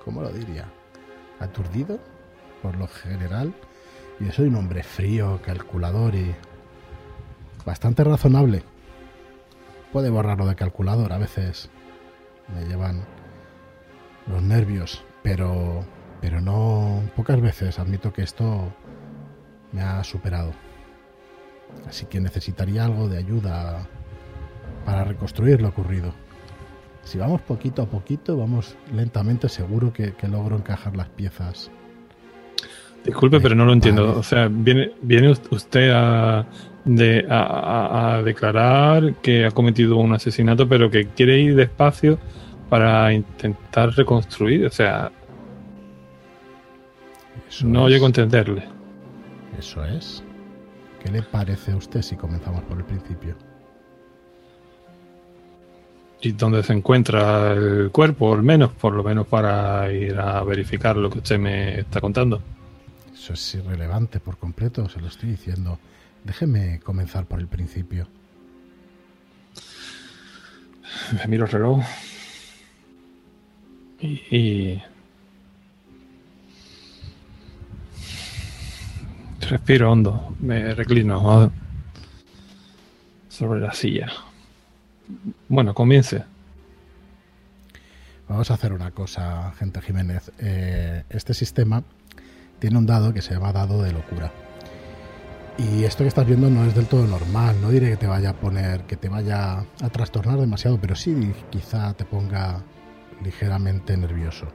¿cómo 0.05 0.23
lo 0.23 0.31
diría? 0.31 0.65
Aturdido, 1.39 2.01
por 2.63 2.77
lo 2.77 2.89
general. 2.89 3.55
Yo 4.19 4.33
soy 4.33 4.49
un 4.49 4.57
hombre 4.57 4.83
frío, 4.83 5.41
calculador 5.45 6.17
y 6.17 6.35
bastante 7.65 8.03
razonable. 8.03 8.65
Puede 9.93 10.11
borrarlo 10.11 10.47
de 10.47 10.57
calculador, 10.57 11.13
a 11.13 11.19
veces 11.19 11.71
me 12.55 12.65
llevan 12.67 13.05
los 14.27 14.43
nervios, 14.43 15.05
pero 15.23 15.85
pero 16.21 16.41
no 16.41 17.03
pocas 17.15 17.41
veces 17.41 17.79
admito 17.79 18.13
que 18.13 18.23
esto 18.23 18.73
me 19.73 19.83
ha 19.83 20.03
superado. 20.05 20.53
Así 21.87 22.07
que 22.07 22.21
necesitaría 22.21 22.85
algo 22.85 23.09
de 23.09 23.19
ayuda 23.19 23.87
para 24.85 25.05
reconstruir 25.05 25.61
lo 25.61 25.69
ocurrido. 25.69 26.13
Si 27.03 27.19
vamos 27.19 27.41
poquito 27.43 27.83
a 27.83 27.87
poquito, 27.87 28.37
vamos 28.37 28.77
lentamente, 28.93 29.49
seguro 29.49 29.93
que, 29.93 30.15
logro 30.29 30.57
encajar 30.57 30.97
las 30.97 31.09
piezas. 31.11 31.71
Disculpe, 33.05 33.39
pero 33.39 33.55
no 33.55 33.65
lo 33.65 33.73
entiendo. 33.73 34.19
O 34.19 34.23
sea, 34.23 34.49
viene, 34.51 34.93
viene 35.03 35.31
usted 35.31 35.93
a, 35.95 36.45
a, 37.29 38.23
declarar 38.25 39.15
que 39.17 39.47
ha 39.47 39.51
cometido 39.51 39.97
un 39.97 40.13
asesinato, 40.13 40.69
pero 40.69 40.91
que 40.91 41.09
quiere 41.09 41.39
ir 41.39 41.57
despacio 41.57 42.19
para 42.69 43.13
intentar 43.13 43.91
reconstruir. 43.91 44.67
O 44.67 44.71
sea, 44.71 45.11
no 47.65 47.89
llego 47.89 48.07
a 48.07 48.09
entenderle. 48.09 48.65
Eso 49.59 49.85
es. 49.85 50.23
¿Qué 51.03 51.11
le 51.11 51.23
parece 51.23 51.73
a 51.73 51.77
usted 51.77 52.03
si 52.03 52.17
comenzamos 52.17 52.63
por 52.65 52.79
el 52.79 52.85
principio? 52.85 53.37
¿Y 56.21 56.33
dónde 56.33 56.63
se 56.63 56.73
encuentra 56.73 57.53
el 57.53 57.91
cuerpo, 57.93 58.35
al 58.35 58.43
menos, 58.43 58.73
por 58.73 58.95
lo 58.95 59.05
menos 59.05 59.27
para 59.27 59.93
ir 59.93 60.19
a 60.19 60.43
verificar 60.43 60.97
lo 60.97 61.11
que 61.11 61.19
usted 61.19 61.39
me 61.39 61.81
está 61.81 62.01
contando? 62.01 62.41
Eso 63.13 63.35
es 63.35 63.55
irrelevante 63.55 64.19
por 64.19 64.37
completo, 64.39 64.89
se 64.89 65.01
lo 65.01 65.09
estoy 65.09 65.31
diciendo. 65.31 65.79
Déjeme 66.27 66.81
comenzar 66.81 67.25
por 67.27 67.39
el 67.39 67.47
principio. 67.47 68.09
Me 71.13 71.27
miro 71.29 71.45
el 71.45 71.53
reloj. 71.53 71.85
y 74.01 74.83
Respiro 79.49 79.93
hondo, 79.93 80.35
me 80.41 80.75
reclino 80.75 81.53
sobre 83.29 83.61
la 83.61 83.73
silla. 83.73 84.11
Bueno, 85.49 85.75
comience. 85.75 86.25
Vamos 88.29 88.51
a 88.51 88.55
hacer 88.55 88.73
una 88.73 88.91
cosa, 88.91 89.53
gente 89.53 89.81
Jiménez. 89.81 90.33
Eh, 90.41 91.05
este 91.09 91.35
sistema 91.35 91.85
tiene 92.59 92.79
un 92.79 92.87
dado 92.87 93.15
que 93.15 93.23
se 93.23 93.35
llama 93.35 93.53
dado 93.53 93.81
de 93.83 93.93
locura. 93.93 94.33
Y 95.59 95.85
esto 95.85 96.05
que 96.05 96.09
estás 96.09 96.27
viendo 96.27 96.51
no 96.51 96.65
es 96.65 96.75
del 96.75 96.87
todo 96.87 97.07
normal. 97.07 97.57
No 97.63 97.71
diré 97.71 97.91
que 97.91 97.97
te 97.97 98.07
vaya 98.07 98.31
a 98.31 98.35
poner, 98.35 98.83
que 98.83 98.97
te 98.97 99.09
vaya 99.09 99.61
a 99.61 99.89
trastornar 99.91 100.39
demasiado, 100.39 100.79
pero 100.79 100.95
sí 100.95 101.33
quizá 101.51 101.95
te 101.95 102.05
ponga 102.05 102.63
ligeramente 103.23 103.97
nervioso. 103.97 104.47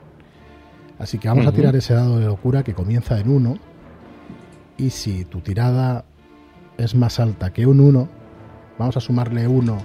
Así 0.98 1.18
que 1.18 1.28
vamos 1.28 1.46
a 1.46 1.52
tirar 1.52 1.74
ese 1.74 1.94
dado 1.94 2.18
de 2.18 2.26
locura 2.26 2.62
que 2.62 2.74
comienza 2.74 3.18
en 3.18 3.28
1 3.28 3.58
y 4.76 4.90
si 4.90 5.24
tu 5.24 5.40
tirada 5.40 6.04
es 6.78 6.94
más 6.94 7.18
alta 7.18 7.52
que 7.52 7.66
un 7.66 7.80
1, 7.80 8.08
vamos 8.78 8.96
a 8.96 9.00
sumarle 9.00 9.48
1 9.48 9.78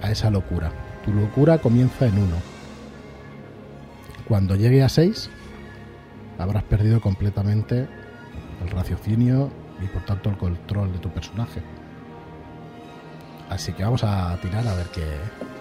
a 0.00 0.10
esa 0.10 0.30
locura. 0.30 0.72
Tu 1.04 1.12
locura 1.12 1.58
comienza 1.58 2.06
en 2.06 2.18
1. 2.18 2.36
Cuando 4.26 4.56
llegue 4.56 4.82
a 4.82 4.88
6, 4.88 5.28
habrás 6.38 6.62
perdido 6.64 7.02
completamente 7.02 7.86
el 8.62 8.70
raciocinio 8.70 9.50
y 9.82 9.86
por 9.86 10.02
tanto 10.02 10.30
el 10.30 10.36
control 10.36 10.92
de 10.92 10.98
tu 10.98 11.10
personaje. 11.10 11.62
Así 13.48 13.72
que 13.72 13.84
vamos 13.84 14.02
a 14.02 14.36
tirar 14.42 14.66
a 14.66 14.74
ver 14.74 14.86
qué, 14.88 15.06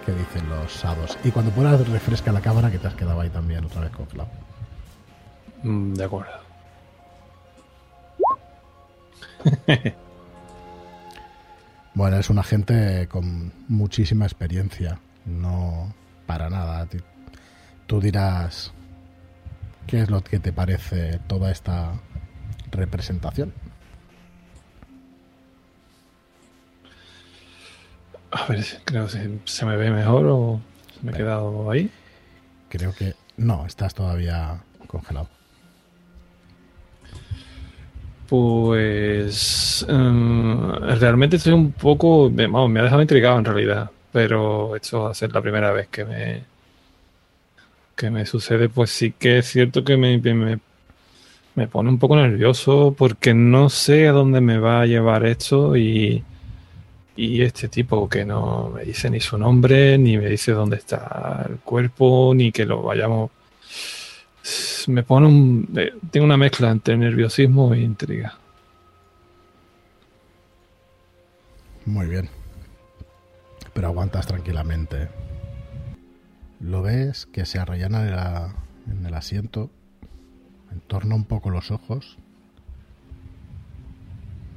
qué 0.05 0.11
dicen 0.11 0.49
los 0.49 0.71
sados. 0.71 1.17
Y 1.23 1.31
cuando 1.31 1.51
puedas 1.51 1.87
refresca 1.87 2.31
la 2.31 2.41
cámara 2.41 2.71
que 2.71 2.79
te 2.79 2.87
has 2.87 2.95
quedado 2.95 3.21
ahí 3.21 3.29
también 3.29 3.65
otra 3.65 3.81
vez 3.81 3.91
congelado. 3.91 4.29
Mm, 5.63 5.93
de 5.93 6.03
acuerdo. 6.03 6.31
bueno, 11.93 12.17
es 12.17 12.29
un 12.29 12.39
agente 12.39 13.07
con 13.07 13.53
muchísima 13.67 14.25
experiencia. 14.25 14.99
No 15.25 15.93
para 16.25 16.49
nada. 16.49 16.87
Tú 17.87 18.01
dirás 18.01 18.73
qué 19.87 20.01
es 20.01 20.09
lo 20.09 20.23
que 20.23 20.39
te 20.39 20.51
parece 20.51 21.19
toda 21.27 21.51
esta 21.51 21.93
representación. 22.71 23.53
A 28.35 28.47
ver, 28.47 28.65
creo 28.83 29.07
que 29.07 29.39
se 29.45 29.65
me 29.65 29.77
ve 29.77 29.89
mejor 29.89 30.25
o 30.25 30.59
me 31.01 31.13
he 31.13 31.15
quedado 31.15 31.71
ahí. 31.71 31.89
Creo 32.67 32.93
que 32.93 33.13
no, 33.37 33.65
estás 33.65 33.95
todavía 33.95 34.61
congelado. 34.87 35.29
Pues 38.27 39.85
em, 39.87 40.69
realmente 40.99 41.37
estoy 41.37 41.53
un 41.53 41.71
poco, 41.71 42.29
me 42.29 42.79
ha 42.79 42.83
dejado 42.83 43.01
intrigado 43.01 43.39
en 43.39 43.45
realidad, 43.45 43.89
pero 44.11 44.75
esto 44.75 45.03
va 45.03 45.11
a 45.11 45.13
ser 45.13 45.31
la 45.31 45.41
primera 45.41 45.71
vez 45.71 45.87
que 45.87 46.03
me 46.03 46.43
que 47.95 48.09
me 48.09 48.25
sucede, 48.25 48.67
pues 48.67 48.89
sí 48.89 49.13
que 49.17 49.37
es 49.37 49.45
cierto 49.45 49.85
que 49.85 49.95
me, 49.95 50.17
me, 50.17 50.59
me 51.55 51.67
pone 51.67 51.89
un 51.89 51.99
poco 51.99 52.17
nervioso 52.17 52.93
porque 52.97 53.33
no 53.33 53.69
sé 53.69 54.09
a 54.09 54.11
dónde 54.11 54.41
me 54.41 54.57
va 54.57 54.81
a 54.81 54.85
llevar 54.85 55.25
esto 55.25 55.77
y, 55.77 56.25
y 57.15 57.41
este 57.41 57.69
tipo 57.69 58.09
que 58.09 58.25
no 58.25 58.71
me 58.75 58.83
dice 58.83 59.09
ni 59.09 59.19
su 59.19 59.37
nombre, 59.37 59.97
ni 59.97 60.17
me 60.17 60.29
dice 60.29 60.51
dónde 60.51 60.77
está 60.77 61.45
el 61.47 61.57
cuerpo, 61.57 62.33
ni 62.35 62.51
que 62.51 62.65
lo 62.65 62.81
vayamos 62.81 63.31
me 64.87 65.03
pone 65.03 65.27
un. 65.27 65.69
Eh, 65.75 65.93
tengo 66.11 66.25
una 66.25 66.37
mezcla 66.37 66.69
entre 66.69 66.97
nerviosismo 66.97 67.73
e 67.73 67.81
intriga. 67.81 68.37
Muy 71.85 72.07
bien. 72.07 72.29
Pero 73.73 73.87
aguantas 73.87 74.27
tranquilamente. 74.27 75.09
Lo 76.59 76.81
ves 76.81 77.25
que 77.27 77.45
se 77.45 77.59
arrellana 77.59 78.55
en, 78.89 79.05
el 79.05 79.13
asiento, 79.13 79.69
entorna 80.71 81.15
un 81.15 81.25
poco 81.25 81.49
los 81.49 81.71
ojos. 81.71 82.17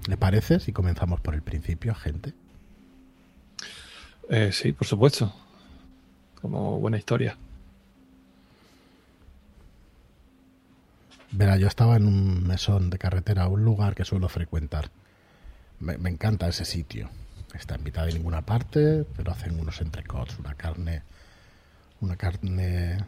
¿Le 0.06 0.16
parece 0.16 0.60
si 0.60 0.72
comenzamos 0.72 1.20
por 1.20 1.34
el 1.34 1.42
principio, 1.42 1.94
gente? 1.94 2.32
Eh, 4.28 4.50
sí, 4.52 4.72
por 4.72 4.86
supuesto. 4.86 5.32
Como 6.40 6.78
buena 6.78 6.98
historia. 6.98 7.36
Verá, 11.30 11.56
yo 11.56 11.66
estaba 11.66 11.96
en 11.96 12.06
un 12.06 12.46
mesón 12.46 12.90
de 12.90 12.98
carretera, 12.98 13.48
un 13.48 13.64
lugar 13.64 13.94
que 13.94 14.04
suelo 14.04 14.28
frecuentar. 14.28 14.90
Me, 15.80 15.94
encanta 16.10 16.48
ese 16.48 16.64
sitio. 16.64 17.10
Está 17.54 17.76
invitado 17.76 18.06
de 18.06 18.14
ninguna 18.14 18.42
parte, 18.42 19.04
pero 19.16 19.32
hacen 19.32 19.58
unos 19.58 19.80
entrecots, 19.80 20.38
una 20.38 20.54
carne, 20.54 21.02
una 22.00 22.16
carne, 22.16 22.98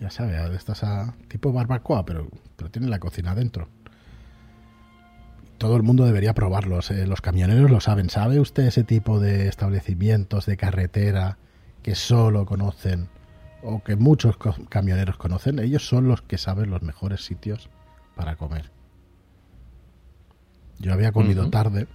ya 0.00 0.10
sabe, 0.10 0.32
de 0.32 0.56
estas 0.56 0.84
a, 0.84 1.14
tipo 1.28 1.52
barbacoa, 1.52 2.04
pero, 2.04 2.28
pero 2.56 2.70
tiene 2.70 2.88
la 2.88 2.98
cocina 2.98 3.32
adentro. 3.32 3.68
Todo 5.60 5.76
el 5.76 5.82
mundo 5.82 6.06
debería 6.06 6.32
probarlos. 6.32 6.90
Eh, 6.90 7.06
los 7.06 7.20
camioneros 7.20 7.70
lo 7.70 7.80
saben. 7.80 8.08
¿Sabe 8.08 8.40
usted 8.40 8.64
ese 8.64 8.82
tipo 8.82 9.20
de 9.20 9.46
establecimientos 9.46 10.46
de 10.46 10.56
carretera 10.56 11.36
que 11.82 11.94
solo 11.94 12.46
conocen 12.46 13.08
o 13.62 13.82
que 13.82 13.96
muchos 13.96 14.36
camioneros 14.68 15.16
conocen, 15.16 15.58
ellos 15.58 15.86
son 15.86 16.08
los 16.08 16.22
que 16.22 16.38
saben 16.38 16.70
los 16.70 16.82
mejores 16.82 17.24
sitios 17.24 17.68
para 18.14 18.36
comer. 18.36 18.70
Yo 20.78 20.92
había 20.92 21.12
comido 21.12 21.50
tarde 21.50 21.86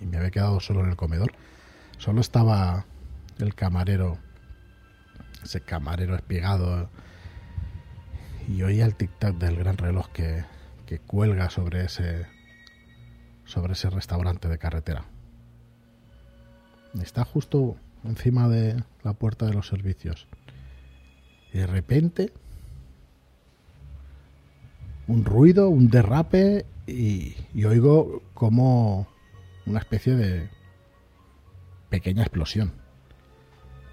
y 0.00 0.06
me 0.06 0.16
había 0.16 0.30
quedado 0.30 0.58
solo 0.58 0.80
en 0.80 0.90
el 0.90 0.96
comedor. 0.96 1.32
Solo 1.98 2.20
estaba 2.20 2.86
el 3.38 3.54
camarero, 3.54 4.18
ese 5.44 5.60
camarero 5.60 6.16
espigado, 6.16 6.90
y 8.48 8.62
oía 8.62 8.84
el 8.84 8.96
tic-tac 8.96 9.38
del 9.38 9.56
gran 9.56 9.76
reloj 9.76 10.08
que, 10.08 10.44
que 10.92 10.98
cuelga 10.98 11.48
sobre 11.48 11.86
ese, 11.86 12.26
sobre 13.46 13.72
ese 13.72 13.88
restaurante 13.88 14.46
de 14.48 14.58
carretera. 14.58 15.06
Está 17.00 17.24
justo 17.24 17.76
encima 18.04 18.46
de 18.50 18.84
la 19.02 19.14
puerta 19.14 19.46
de 19.46 19.54
los 19.54 19.68
servicios. 19.68 20.28
Y 21.54 21.60
de 21.60 21.66
repente, 21.66 22.30
un 25.06 25.24
ruido, 25.24 25.70
un 25.70 25.88
derrape, 25.88 26.66
y, 26.86 27.36
oigo 27.64 28.22
como 28.34 29.08
una 29.64 29.78
especie 29.78 30.14
de 30.14 30.50
pequeña 31.88 32.20
explosión. 32.20 32.72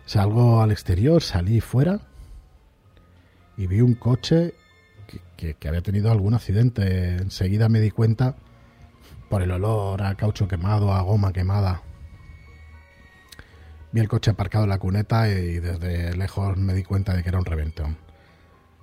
Salgo 0.06 0.62
al 0.62 0.72
exterior, 0.72 1.22
salí 1.22 1.62
fuera 1.62 2.02
y 3.56 3.68
vi 3.68 3.80
un 3.80 3.94
coche 3.94 4.54
que, 5.36 5.68
había 5.68 5.82
tenido 5.82 6.12
algún 6.12 6.34
accidente. 6.34 7.18
Enseguida 7.18 7.70
me 7.70 7.80
di 7.80 7.92
cuenta 7.92 8.36
por 9.30 9.42
el 9.42 9.52
olor 9.52 10.02
a 10.04 10.16
caucho 10.16 10.48
quemado, 10.48 10.94
a 10.94 11.02
goma 11.02 11.34
quemada. 11.34 11.82
Vi 13.92 14.00
el 14.00 14.08
coche 14.08 14.32
aparcado 14.32 14.66
en 14.66 14.70
la 14.70 14.78
cuneta 14.78 15.30
y 15.30 15.60
desde 15.60 16.16
lejos 16.16 16.58
me 16.58 16.74
di 16.74 16.84
cuenta 16.84 17.14
de 17.14 17.24
que 17.24 17.30
era 17.30 17.40
un 17.40 17.46
reventón. 17.46 17.98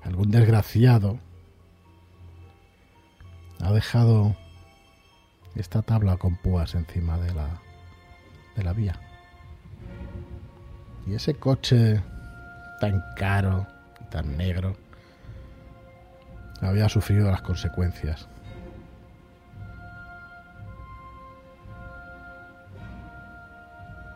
Algún 0.02 0.30
desgraciado 0.30 1.18
ha 3.60 3.72
dejado 3.72 4.36
esta 5.54 5.82
tabla 5.82 6.16
con 6.16 6.36
púas 6.36 6.74
encima 6.74 7.18
de 7.18 7.34
la, 7.34 7.60
de 8.56 8.62
la 8.64 8.72
vía. 8.72 9.00
Y 11.06 11.14
ese 11.14 11.34
coche 11.34 12.02
tan 12.80 13.02
caro, 13.16 13.66
tan 14.10 14.36
negro, 14.36 14.76
había 16.62 16.88
sufrido 16.88 17.30
las 17.30 17.42
consecuencias. 17.42 18.28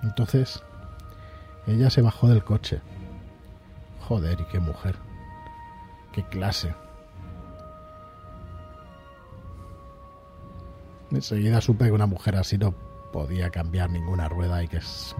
Entonces, 0.02 0.62
ella 1.66 1.90
se 1.90 2.02
bajó 2.02 2.28
del 2.28 2.42
coche. 2.42 2.80
Joder, 4.00 4.40
y 4.40 4.44
qué 4.44 4.58
mujer. 4.58 4.96
Qué 6.12 6.24
clase. 6.24 6.74
Enseguida 11.10 11.60
supe 11.60 11.86
que 11.86 11.92
una 11.92 12.06
mujer 12.06 12.36
así 12.36 12.56
no 12.56 12.72
podía 13.12 13.50
cambiar 13.50 13.90
ninguna 13.90 14.28
rueda 14.28 14.62
y 14.62 14.68
que 14.68 14.78
es 14.78 15.14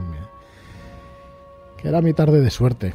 que 1.76 1.88
era 1.88 2.00
mi 2.00 2.12
tarde 2.12 2.40
de 2.40 2.50
suerte. 2.50 2.94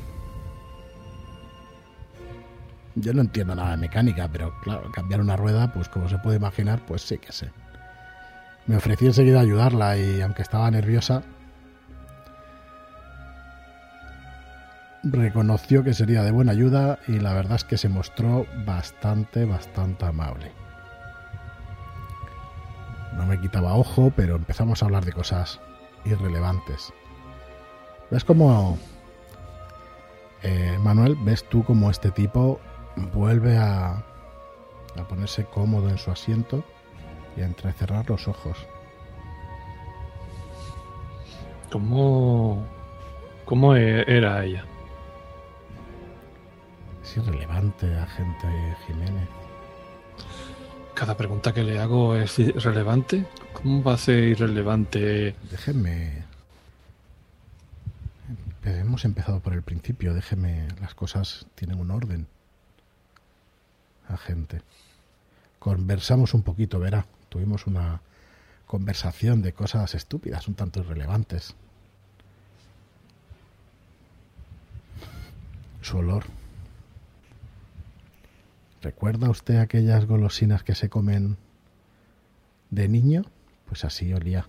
Yo 2.95 3.13
no 3.13 3.21
entiendo 3.21 3.55
nada 3.55 3.71
de 3.71 3.77
mecánica, 3.77 4.29
pero 4.31 4.57
claro, 4.61 4.89
cambiar 4.91 5.19
una 5.19 5.35
rueda, 5.35 5.71
pues 5.73 5.89
como 5.89 6.07
se 6.07 6.17
puede 6.17 6.37
imaginar, 6.37 6.79
pues 6.85 7.01
sí 7.01 7.17
que 7.17 7.31
sé. 7.33 7.51
Me 8.67 8.77
ofrecí 8.77 9.05
enseguida 9.05 9.41
ayudarla 9.41 9.97
y 9.97 10.21
aunque 10.21 10.41
estaba 10.41 10.71
nerviosa, 10.71 11.23
reconoció 15.03 15.83
que 15.83 15.93
sería 15.93 16.23
de 16.23 16.31
buena 16.31 16.53
ayuda 16.53 16.99
y 17.07 17.19
la 17.19 17.33
verdad 17.33 17.57
es 17.57 17.63
que 17.63 17.77
se 17.77 17.89
mostró 17.89 18.47
bastante, 18.65 19.45
bastante 19.45 20.05
amable. 20.05 20.51
No 23.15 23.25
me 23.25 23.39
quitaba 23.39 23.75
ojo, 23.75 24.11
pero 24.15 24.35
empezamos 24.35 24.81
a 24.81 24.85
hablar 24.85 25.05
de 25.05 25.13
cosas 25.13 25.59
irrelevantes. 26.05 26.93
¿Ves 28.09 28.23
cómo, 28.23 28.77
eh, 30.43 30.77
Manuel, 30.81 31.15
ves 31.21 31.47
tú 31.49 31.63
como 31.63 31.89
este 31.89 32.11
tipo 32.11 32.59
vuelve 33.13 33.57
a, 33.57 33.91
a 34.95 35.07
ponerse 35.07 35.45
cómodo 35.45 35.89
en 35.89 35.97
su 35.97 36.11
asiento 36.11 36.63
y 37.37 37.41
a 37.41 37.45
entrecerrar 37.45 38.09
los 38.09 38.27
ojos? 38.27 38.57
¿Cómo, 41.71 42.65
cómo 43.45 43.75
e-, 43.75 44.03
era 44.07 44.43
ella? 44.43 44.65
Es 47.03 47.17
irrelevante, 47.17 47.93
agente 47.97 48.75
Jiménez. 48.87 49.29
Cada 50.93 51.17
pregunta 51.17 51.53
que 51.53 51.63
le 51.63 51.79
hago 51.79 52.15
es 52.15 52.39
irrelevante. 52.39 53.25
¿Cómo 53.53 53.83
va 53.83 53.93
a 53.93 53.97
ser 53.97 54.23
irrelevante? 54.23 55.35
Déjeme 55.51 56.25
hemos 58.65 59.05
empezado 59.05 59.39
por 59.39 59.53
el 59.53 59.61
principio, 59.61 60.13
déjeme, 60.13 60.67
las 60.81 60.95
cosas 60.95 61.47
tienen 61.55 61.79
un 61.79 61.91
orden. 61.91 62.27
Agente. 64.07 64.61
Conversamos 65.59 66.33
un 66.33 66.43
poquito, 66.43 66.79
verá. 66.79 67.05
Tuvimos 67.29 67.67
una 67.67 68.01
conversación 68.65 69.41
de 69.41 69.53
cosas 69.53 69.95
estúpidas, 69.95 70.47
un 70.47 70.55
tanto 70.55 70.79
irrelevantes. 70.79 71.55
Su 75.81 75.97
olor. 75.97 76.25
¿Recuerda 78.81 79.29
usted 79.29 79.57
aquellas 79.57 80.05
golosinas 80.05 80.63
que 80.63 80.75
se 80.75 80.89
comen 80.89 81.37
de 82.69 82.87
niño? 82.87 83.23
Pues 83.67 83.83
así 83.85 84.13
olía. 84.13 84.47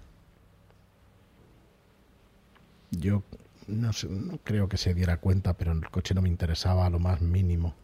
Yo 2.91 3.23
no, 3.67 3.91
no 4.11 4.39
creo 4.45 4.69
que 4.69 4.77
se 4.77 4.95
diera 4.95 5.19
cuenta, 5.19 5.55
pero 5.55 5.73
en 5.73 5.79
el 5.79 5.91
coche 5.91 6.15
no 6.15 6.23
me 6.23 6.29
interesaba 6.29 6.87
a 6.87 6.91
lo 6.91 6.99
más 6.99 7.21
mínimo. 7.21 7.75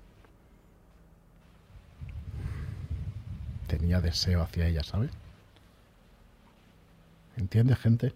Tenía 3.73 4.03
deseo 4.03 4.43
hacia 4.43 4.67
ella, 4.67 4.83
¿sabe? 4.85 5.09
¿Entiende, 7.39 7.75
gente? 7.75 8.13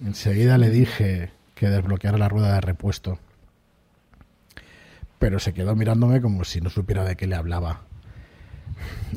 Enseguida 0.00 0.56
le 0.56 0.70
dije 0.70 1.30
que 1.54 1.68
desbloqueara 1.68 2.16
la 2.16 2.30
rueda 2.30 2.54
de 2.54 2.62
repuesto. 2.62 3.18
Pero 5.18 5.40
se 5.40 5.52
quedó 5.52 5.76
mirándome 5.76 6.22
como 6.22 6.44
si 6.44 6.62
no 6.62 6.70
supiera 6.70 7.04
de 7.04 7.16
qué 7.16 7.26
le 7.26 7.36
hablaba. 7.36 7.82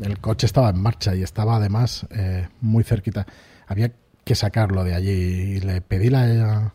El 0.03 0.19
coche 0.19 0.45
estaba 0.45 0.69
en 0.69 0.81
marcha 0.81 1.15
y 1.15 1.23
estaba 1.23 1.55
además 1.55 2.07
eh, 2.09 2.49
muy 2.59 2.83
cerquita. 2.83 3.25
Había 3.65 3.93
que 4.25 4.35
sacarlo 4.35 4.83
de 4.83 4.93
allí. 4.93 5.09
Y 5.09 5.59
le 5.61 5.79
pedí 5.79 6.09
la, 6.09 6.73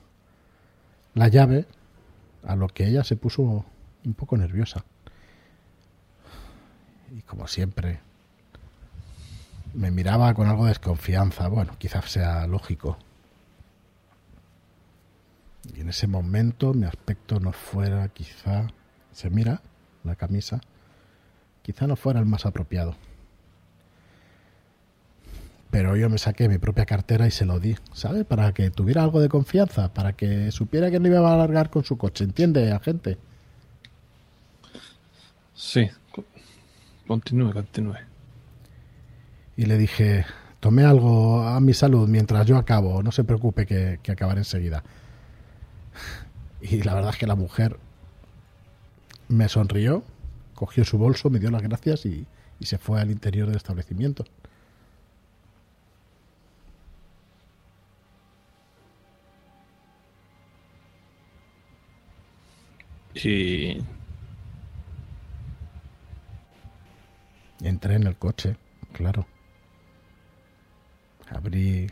la 1.13 1.29
llave, 1.29 1.67
a 2.45 2.57
lo 2.57 2.69
que 2.69 2.87
ella 2.87 3.05
se 3.05 3.17
puso 3.17 3.67
un 4.07 4.15
poco 4.15 4.39
nerviosa. 4.39 4.87
Y 7.11 7.23
como 7.23 7.49
siempre, 7.49 8.01
me 9.75 9.91
miraba 9.91 10.33
con 10.35 10.49
algo 10.49 10.65
de 10.65 10.71
desconfianza. 10.71 11.49
Bueno, 11.49 11.77
quizás 11.79 12.11
sea 12.11 12.47
lógico. 12.47 12.99
Y 15.75 15.81
en 15.81 15.89
ese 15.89 16.07
momento 16.07 16.73
mi 16.75 16.87
aspecto 16.87 17.41
no 17.41 17.53
fuera 17.53 18.09
quizá... 18.09 18.69
Se 19.13 19.29
mira 19.29 19.61
la 20.05 20.15
camisa. 20.15 20.61
Quizá 21.63 21.87
no 21.87 21.97
fuera 21.97 22.21
el 22.21 22.27
más 22.27 22.47
apropiado. 22.47 22.97
Pero 25.71 25.97
yo 25.97 26.09
me 26.09 26.19
saqué 26.19 26.49
mi 26.49 26.59
propia 26.59 26.87
cartera 26.87 27.27
y 27.27 27.31
se 27.31 27.45
lo 27.45 27.61
di, 27.61 27.77
¿sabe? 27.93 28.25
Para 28.25 28.53
que 28.53 28.71
tuviera 28.71 29.03
algo 29.03 29.21
de 29.21 29.29
confianza, 29.29 29.93
para 29.93 30.15
que 30.15 30.51
supiera 30.51 30.91
que 30.91 30.99
no 31.01 31.09
iba 31.09 31.29
a 31.29 31.35
alargar 31.35 31.71
con 31.71 31.85
su 31.85 31.99
coche, 31.99 32.25
¿entiende, 32.25 32.73
agente? 32.73 33.19
Sí, 35.55 35.91
continúe, 37.11 37.53
continúe. 37.53 37.97
Y 39.57 39.67
le 39.67 39.77
dije, 39.77 40.25
tomé 40.61 40.85
algo 40.85 41.43
a 41.43 41.59
mi 41.59 41.75
salud 41.75 42.09
mientras 42.09 42.47
yo 42.47 42.57
acabo, 42.57 43.03
no 43.03 43.11
se 43.11 43.25
preocupe 43.25 43.67
que, 43.67 43.99
que 44.01 44.13
acabaré 44.13 44.43
enseguida. 44.43 44.85
Y 46.63 46.83
la 46.83 46.95
verdad 46.95 47.11
es 47.11 47.19
que 47.19 47.27
la 47.27 47.35
mujer 47.35 47.79
me 49.27 49.49
sonrió, 49.49 50.05
cogió 50.55 50.85
su 50.85 50.99
bolso, 50.99 51.31
me 51.31 51.41
dio 51.41 51.51
las 51.51 51.63
gracias 51.63 52.07
y 52.07 52.27
se 52.61 52.79
fue 52.79 53.01
al 53.01 53.11
interior 53.11 53.49
del 53.49 53.57
establecimiento. 53.57 54.25
Y... 63.15 63.79
Entré 67.63 67.95
en 67.95 68.07
el 68.07 68.17
coche, 68.17 68.57
claro. 68.93 69.27
Abrí... 71.31 71.91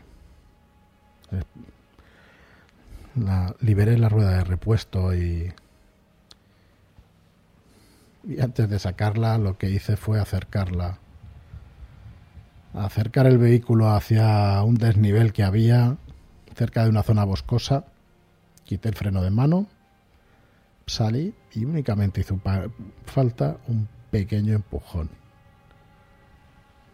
Eh, 1.31 1.43
la, 3.15 3.55
liberé 3.59 3.97
la 3.97 4.09
rueda 4.09 4.37
de 4.37 4.43
repuesto 4.43 5.13
y... 5.13 5.53
Y 8.23 8.41
antes 8.41 8.69
de 8.69 8.79
sacarla 8.79 9.37
lo 9.37 9.57
que 9.57 9.69
hice 9.69 9.95
fue 9.95 10.19
acercarla. 10.19 10.99
Acercar 12.73 13.27
el 13.27 13.37
vehículo 13.37 13.89
hacia 13.89 14.61
un 14.63 14.75
desnivel 14.75 15.33
que 15.33 15.43
había 15.43 15.97
cerca 16.55 16.83
de 16.83 16.89
una 16.89 17.03
zona 17.03 17.23
boscosa. 17.23 17.85
Quité 18.65 18.89
el 18.89 18.95
freno 18.95 19.23
de 19.23 19.31
mano 19.31 19.67
salí 20.89 21.33
y 21.53 21.65
únicamente 21.65 22.21
hizo 22.21 22.39
falta 23.05 23.57
un 23.67 23.87
pequeño 24.11 24.53
empujón. 24.53 25.09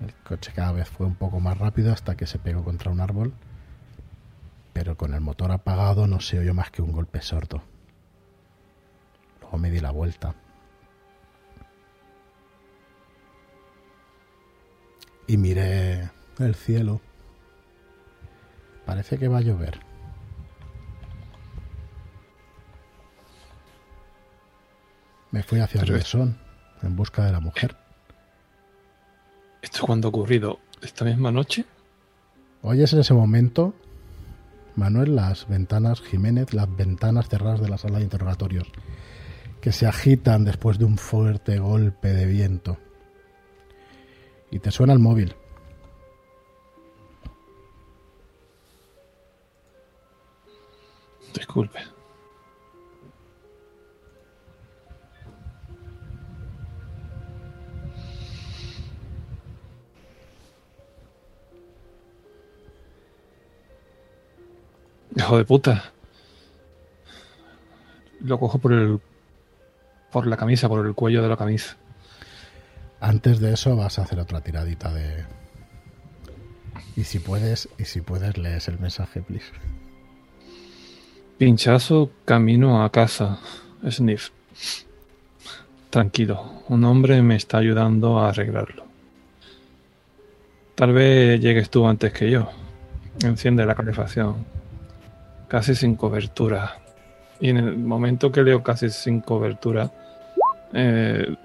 El 0.02 0.14
coche 0.24 0.52
cada 0.54 0.72
vez 0.72 0.90
fue 0.90 1.06
un 1.06 1.16
poco 1.16 1.40
más 1.40 1.58
rápido 1.58 1.94
hasta 1.94 2.16
que 2.16 2.28
se 2.28 2.40
pegó 2.40 2.64
contra 2.64 2.92
un 2.92 3.00
árbol, 3.00 3.34
pero 4.74 4.98
con 4.98 5.14
el 5.14 5.22
motor 5.22 5.52
apagado 5.52 6.08
no 6.08 6.20
se 6.20 6.40
oyó 6.40 6.54
más 6.54 6.72
que 6.72 6.82
un 6.82 6.92
golpe 6.92 7.22
sordo. 7.22 7.64
Luego 9.42 9.58
me 9.58 9.72
di 9.72 9.80
la 9.80 9.92
vuelta. 9.92 10.36
y 15.28 15.38
miré 15.38 16.10
el 16.40 16.56
cielo. 16.56 17.02
Parece 18.86 19.18
que 19.18 19.28
va 19.28 19.40
a 19.40 19.42
llover. 19.42 19.80
Me 25.32 25.44
fui 25.44 25.60
hacia 25.60 25.82
el 25.82 25.92
mesón 25.92 26.38
en 26.82 26.96
busca 26.96 27.26
de 27.26 27.32
la 27.32 27.40
mujer. 27.40 27.76
¿Esto 29.76 29.88
cuándo 29.88 30.08
ha 30.08 30.10
ocurrido? 30.10 30.60
¿Esta 30.82 31.04
misma 31.04 31.34
noche? 31.34 31.66
Hoy 32.62 32.82
es 32.82 32.94
en 32.94 33.00
ese 33.00 33.14
momento, 33.14 33.74
Manuel, 34.78 35.18
las 35.18 35.50
ventanas, 35.50 36.00
Jiménez, 36.00 36.54
las 36.54 36.74
ventanas 36.74 37.28
cerradas 37.28 37.60
de 37.60 37.68
la 37.68 37.78
sala 37.78 37.98
de 37.98 38.06
interrogatorios, 38.06 38.72
que 39.60 39.74
se 39.74 39.86
agitan 39.86 40.46
después 40.46 40.80
de 40.80 40.86
un 40.86 40.98
fuerte 40.98 41.60
golpe 41.60 42.14
de 42.14 42.26
viento. 42.26 42.78
Y 44.50 44.60
te 44.60 44.72
suena 44.72 44.94
el 44.94 45.00
móvil. 45.00 45.36
Disculpe. 51.34 51.95
Hijo 65.26 65.38
de 65.40 65.46
puta. 65.46 65.92
Lo 68.22 68.40
cojo 68.40 68.60
por 68.60 68.74
el. 68.74 69.00
por 70.12 70.28
la 70.28 70.38
camisa, 70.38 70.70
por 70.70 70.86
el 70.86 70.94
cuello 70.94 71.24
de 71.24 71.30
la 71.30 71.36
camisa. 71.36 71.78
Antes 73.00 73.40
de 73.40 73.54
eso 73.54 73.76
vas 73.76 73.98
a 73.98 74.04
hacer 74.04 74.20
otra 74.20 74.42
tiradita 74.42 74.94
de. 74.94 75.26
Y 76.96 77.06
si 77.06 77.18
puedes, 77.18 77.70
y 77.80 77.86
si 77.86 78.02
puedes, 78.02 78.38
lees 78.38 78.68
el 78.68 78.78
mensaje, 78.78 79.24
please. 79.24 79.48
Pinchazo, 81.40 82.12
camino 82.24 82.84
a 82.84 82.92
casa. 82.92 83.40
Sniff. 83.90 84.30
Tranquilo, 85.90 86.62
un 86.70 86.84
hombre 86.84 87.24
me 87.24 87.36
está 87.36 87.58
ayudando 87.58 88.20
a 88.20 88.30
arreglarlo. 88.30 88.86
Tal 90.76 90.94
vez 90.94 91.42
llegues 91.42 91.72
tú 91.72 91.88
antes 91.88 92.14
que 92.14 92.30
yo. 92.30 92.48
Enciende 93.24 93.66
la 93.66 93.74
calefacción. 93.74 94.46
Casi 95.48 95.76
sin 95.76 95.96
cobertura. 95.96 96.78
Y 97.40 97.50
en 97.50 97.58
el 97.58 97.78
momento 97.78 98.32
que 98.32 98.44
leo 98.44 98.64
casi 98.64 98.90
sin 98.90 99.22
cobertura, 99.22 99.92
eh, 100.74 101.36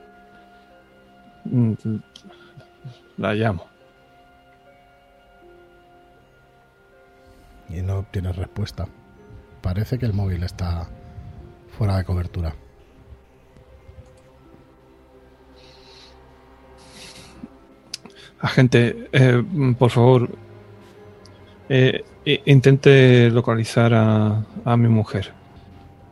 la 3.16 3.34
llamo. 3.34 3.66
Y 7.68 7.82
no 7.82 7.98
obtienes 7.98 8.36
respuesta. 8.36 8.88
Parece 9.60 9.98
que 9.98 10.06
el 10.06 10.12
móvil 10.12 10.42
está 10.42 10.88
fuera 11.76 11.96
de 11.96 12.04
cobertura. 12.04 12.54
Agente, 18.40 19.08
eh, 19.12 19.44
por 19.78 19.90
favor, 19.90 20.30
eh, 21.72 22.02
intente 22.46 23.30
localizar 23.30 23.94
a, 23.94 24.44
a 24.64 24.76
mi 24.76 24.88
mujer. 24.88 25.32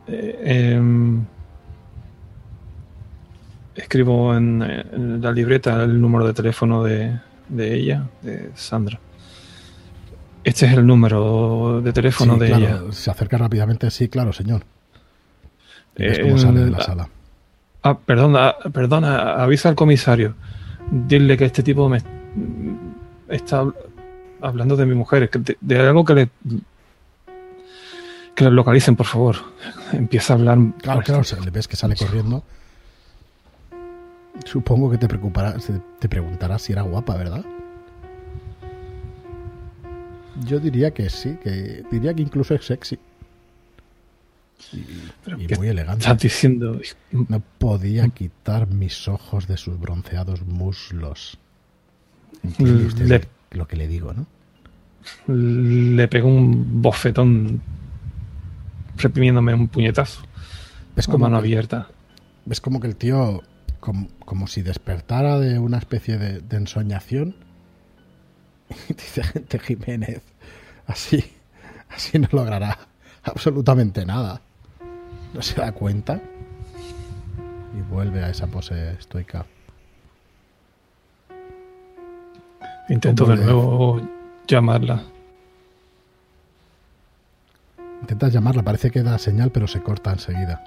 Eh, 0.07 0.73
em, 0.75 1.25
escribo 3.75 4.33
en, 4.35 4.61
en, 4.61 5.21
la 5.21 5.33
libreta 5.33 5.83
el 5.83 5.99
número 5.99 6.25
de 6.25 6.33
teléfono 6.33 6.81
de, 6.81 7.19
de, 7.49 7.75
ella, 7.75 8.05
de 8.21 8.51
Sandra. 8.55 8.99
Este 10.45 10.65
es 10.65 10.73
el 10.73 10.87
número 10.87 11.81
de 11.83 11.91
teléfono 11.91 12.35
sí, 12.35 12.39
de 12.39 12.47
claro, 12.47 12.63
ella. 12.63 12.91
Se 12.91 13.11
acerca 13.11 13.37
rápidamente, 13.37 13.91
sí, 13.91 14.07
claro, 14.07 14.31
señor. 14.31 14.63
Y 15.97 16.03
ves 16.03 16.19
cómo 16.19 16.37
sale 16.37 16.61
de 16.61 16.71
la 16.71 16.79
sala. 16.79 17.09
Ah, 17.83 17.97
perdona, 17.99 18.55
perdona, 18.71 19.33
avisa 19.33 19.67
al 19.67 19.75
comisario. 19.75 20.35
Dile 20.89 21.35
que 21.35 21.45
este 21.45 21.63
tipo 21.63 21.89
me 21.89 22.01
está 23.27 23.65
hablando 24.41 24.75
de 24.75 24.85
mi 24.85 24.95
mujer, 24.95 25.29
de, 25.29 25.57
de 25.59 25.79
algo 25.79 26.05
que 26.05 26.13
le 26.13 26.29
que 28.39 28.45
lo 28.45 28.51
localicen, 28.51 28.95
por 28.95 29.05
favor. 29.05 29.35
Empieza 29.91 30.31
a 30.31 30.37
hablar. 30.37 30.57
Claro, 30.81 31.01
claro, 31.01 31.23
le 31.43 31.51
ves 31.51 31.67
que 31.67 31.75
sale 31.75 31.97
corriendo. 31.97 32.41
Supongo 34.45 34.89
que 34.89 34.97
te 34.97 35.09
preocupará, 35.09 35.57
te 35.99 36.07
preguntará 36.07 36.57
si 36.57 36.71
era 36.71 36.83
guapa, 36.83 37.17
¿verdad? 37.17 37.43
Yo 40.45 40.61
diría 40.61 40.91
que 40.91 41.09
sí, 41.09 41.37
que 41.43 41.83
diría 41.91 42.13
que 42.13 42.21
incluso 42.21 42.55
es 42.55 42.65
sexy. 42.65 42.97
Y, 44.71 45.43
y 45.43 45.55
muy 45.57 45.67
elegante. 45.67 46.03
Estás 46.03 46.19
diciendo. 46.19 46.79
No 47.11 47.43
podía 47.57 48.07
quitar 48.07 48.67
mis 48.67 49.09
ojos 49.09 49.47
de 49.47 49.57
sus 49.57 49.77
bronceados 49.77 50.45
muslos. 50.45 51.37
¿Entiende 52.41 52.85
usted 52.85 53.05
le, 53.05 53.27
lo 53.51 53.67
que 53.67 53.75
le 53.75 53.87
digo, 53.87 54.13
no? 54.13 54.27
Le 55.27 56.07
pego 56.07 56.27
un 56.27 56.81
bofetón 56.81 57.61
reprimiéndome 58.97 59.53
un 59.53 59.67
puñetazo. 59.67 60.21
¿Ves 60.95 61.07
con 61.07 61.21
mano 61.21 61.37
que, 61.37 61.47
abierta. 61.47 61.87
Ves 62.45 62.61
como 62.61 62.79
que 62.79 62.87
el 62.87 62.95
tío, 62.95 63.43
como, 63.79 64.07
como 64.25 64.47
si 64.47 64.61
despertara 64.61 65.39
de 65.39 65.59
una 65.59 65.77
especie 65.77 66.17
de, 66.17 66.41
de 66.41 66.57
ensoñación. 66.57 67.35
Dice 68.87 69.23
gente 69.23 69.59
Jiménez, 69.59 70.21
así, 70.85 71.23
así 71.89 72.19
no 72.19 72.27
logrará 72.31 72.77
absolutamente 73.23 74.05
nada. 74.05 74.41
No 75.33 75.41
se 75.41 75.59
da 75.59 75.71
cuenta. 75.71 76.21
Y 77.77 77.81
vuelve 77.81 78.23
a 78.23 78.29
esa 78.29 78.47
pose 78.47 78.93
estoica. 78.93 79.45
Intento 82.89 83.25
de 83.25 83.35
nuevo 83.37 84.01
llamarla. 84.47 85.03
Intentas 88.01 88.33
llamarla, 88.33 88.63
parece 88.63 88.89
que 88.89 89.03
da 89.03 89.19
señal, 89.19 89.51
pero 89.51 89.67
se 89.67 89.81
corta 89.81 90.11
enseguida. 90.11 90.63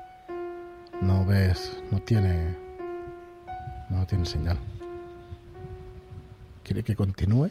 No 1.00 1.26
ves, 1.26 1.82
no 1.90 2.00
tiene. 2.00 2.56
No 3.90 4.06
tiene 4.06 4.24
señal. 4.24 4.56
¿Quiere 6.62 6.84
que 6.84 6.94
continúe? 6.94 7.50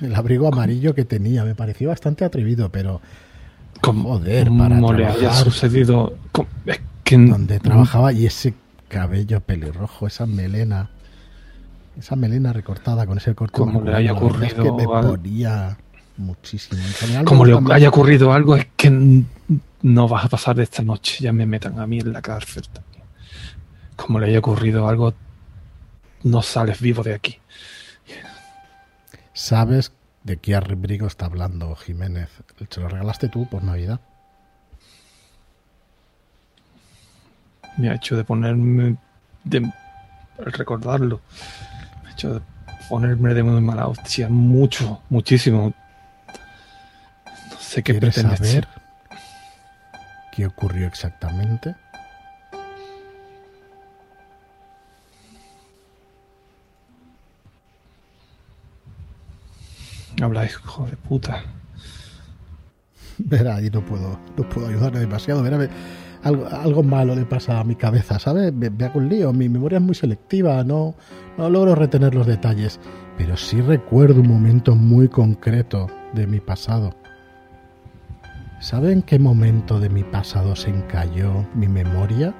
El 0.00 0.14
abrigo 0.14 0.46
amarillo 0.46 0.94
que 0.94 1.04
tenía 1.04 1.44
me 1.44 1.56
pareció 1.56 1.88
bastante 1.88 2.24
atrevido, 2.24 2.70
pero. 2.70 3.00
Como, 3.80 4.10
joder, 4.10 4.48
para 4.48 4.76
como 4.76 4.92
le 4.92 5.06
haya 5.06 5.32
sucedido. 5.32 6.16
Es 6.66 6.80
que 7.04 7.16
donde 7.16 7.60
trabajaba 7.60 8.12
y 8.12 8.26
ese 8.26 8.54
cabello 8.88 9.40
pelirrojo, 9.40 10.06
esa 10.06 10.26
melena, 10.26 10.90
esa 11.98 12.16
melena 12.16 12.52
recortada 12.52 13.06
con 13.06 13.18
ese 13.18 13.34
corte. 13.34 13.58
Como 13.58 13.82
le 13.82 13.94
haya 13.94 14.12
verdad 14.12 14.44
es 14.44 14.54
que 14.54 14.62
me 14.62 14.86
ocurrido 14.86 15.16
ponía 15.16 15.78
muchísimo. 16.16 16.80
Como 17.24 17.44
le 17.44 17.58
haya 17.72 17.88
ocurrido 17.88 18.32
algo, 18.32 18.56
es 18.56 18.66
que 18.76 19.24
no 19.82 20.08
vas 20.08 20.24
a 20.24 20.28
pasar 20.28 20.56
de 20.56 20.64
esta 20.64 20.82
noche. 20.82 21.24
Ya 21.24 21.32
me 21.32 21.46
metan 21.46 21.78
a 21.78 21.86
mí 21.86 22.00
en 22.00 22.12
la 22.12 22.22
cárcel 22.22 22.64
también. 22.68 23.04
Como 23.96 24.18
le 24.18 24.26
haya 24.26 24.38
ocurrido 24.38 24.88
algo, 24.88 25.14
no 26.24 26.42
sales 26.42 26.80
vivo 26.80 27.02
de 27.02 27.14
aquí. 27.14 27.38
Sabes 29.32 29.92
de 30.28 30.36
qué 30.36 30.54
abrigo 30.54 31.06
está 31.06 31.24
hablando 31.24 31.74
Jiménez. 31.74 32.28
Se 32.68 32.80
lo 32.80 32.88
regalaste 32.88 33.28
tú 33.28 33.48
por 33.48 33.64
Navidad. 33.64 33.98
Me 37.78 37.88
ha 37.88 37.94
hecho 37.94 38.16
de 38.16 38.24
ponerme. 38.24 38.96
de 39.44 39.72
al 40.38 40.52
recordarlo. 40.52 41.22
Me 42.02 42.10
ha 42.10 42.12
hecho 42.12 42.34
de 42.34 42.40
ponerme 42.90 43.32
de 43.32 43.42
muy 43.42 43.60
mala 43.62 43.88
hostia. 43.88 44.28
Mucho, 44.28 45.02
muchísimo. 45.08 45.72
No 47.50 47.58
sé 47.58 47.82
qué 47.82 47.92
¿Quieres 47.92 48.14
pretende 48.14 48.36
saber 48.36 48.68
qué 50.32 50.46
ocurrió 50.46 50.86
exactamente? 50.86 51.74
Habla, 60.20 60.44
hijo 60.46 60.86
de 60.86 60.96
puta. 60.96 61.42
Verá, 63.18 63.60
y 63.60 63.70
no 63.70 63.84
puedo, 63.84 64.18
no 64.36 64.48
puedo 64.48 64.68
ayudarle 64.68 65.00
demasiado. 65.00 65.42
Verá, 65.42 65.58
me- 65.58 65.68
algo, 66.22 66.46
algo 66.48 66.82
malo 66.82 67.14
le 67.14 67.24
pasa 67.24 67.60
a 67.60 67.64
mi 67.64 67.76
cabeza, 67.76 68.18
¿sabes? 68.18 68.52
Me, 68.52 68.70
me 68.70 68.84
hago 68.86 68.98
un 68.98 69.08
lío. 69.08 69.32
Mi 69.32 69.48
memoria 69.48 69.78
es 69.78 69.84
muy 69.84 69.94
selectiva, 69.94 70.62
no, 70.64 70.94
no 71.36 71.48
logro 71.50 71.74
retener 71.74 72.14
los 72.14 72.26
detalles. 72.26 72.80
Pero 73.16 73.36
sí 73.36 73.60
recuerdo 73.60 74.20
un 74.20 74.28
momento 74.28 74.74
muy 74.74 75.08
concreto 75.08 75.88
de 76.14 76.26
mi 76.26 76.40
pasado. 76.40 76.94
¿Sabe 78.60 78.92
en 78.92 79.02
qué 79.02 79.18
momento 79.20 79.78
de 79.78 79.88
mi 79.88 80.02
pasado 80.02 80.56
se 80.56 80.70
encalló 80.70 81.46
mi 81.54 81.68
memoria, 81.68 82.34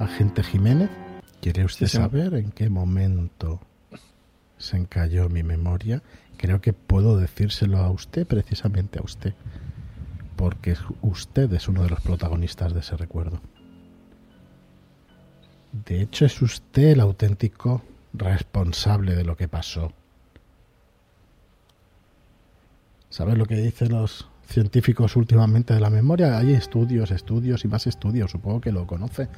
agente 0.00 0.42
Jiménez? 0.42 0.90
¿Quiere 1.40 1.64
usted 1.64 1.86
saber 1.86 2.34
en 2.34 2.50
qué 2.50 2.68
momento 2.70 3.60
se 4.58 4.76
encalló 4.76 5.28
mi 5.28 5.42
memoria? 5.44 6.02
Creo 6.36 6.60
que 6.60 6.72
puedo 6.72 7.16
decírselo 7.16 7.78
a 7.78 7.90
usted, 7.90 8.26
precisamente 8.26 8.98
a 8.98 9.02
usted, 9.02 9.34
porque 10.36 10.76
usted 11.02 11.52
es 11.52 11.68
uno 11.68 11.82
de 11.82 11.90
los 11.90 12.00
protagonistas 12.00 12.74
de 12.74 12.80
ese 12.80 12.96
recuerdo. 12.96 13.40
De 15.86 16.00
hecho, 16.00 16.24
es 16.24 16.40
usted 16.40 16.90
el 16.90 17.00
auténtico 17.00 17.82
responsable 18.12 19.14
de 19.14 19.24
lo 19.24 19.36
que 19.36 19.48
pasó. 19.48 19.92
¿Sabes 23.10 23.38
lo 23.38 23.46
que 23.46 23.56
dicen 23.56 23.92
los 23.92 24.28
científicos 24.46 25.16
últimamente 25.16 25.74
de 25.74 25.80
la 25.80 25.90
memoria? 25.90 26.36
Hay 26.36 26.52
estudios, 26.52 27.10
estudios 27.10 27.64
y 27.64 27.68
más 27.68 27.86
estudios, 27.86 28.30
supongo 28.30 28.60
que 28.60 28.72
lo 28.72 28.86
conoce. 28.86 29.28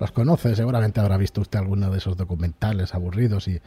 Los 0.00 0.10
conoce, 0.10 0.56
seguramente 0.56 1.00
habrá 1.00 1.16
visto 1.16 1.40
usted 1.40 1.58
alguno 1.58 1.90
de 1.90 1.98
esos 1.98 2.16
documentales 2.16 2.94
aburridos 2.94 3.46
y 3.48 3.60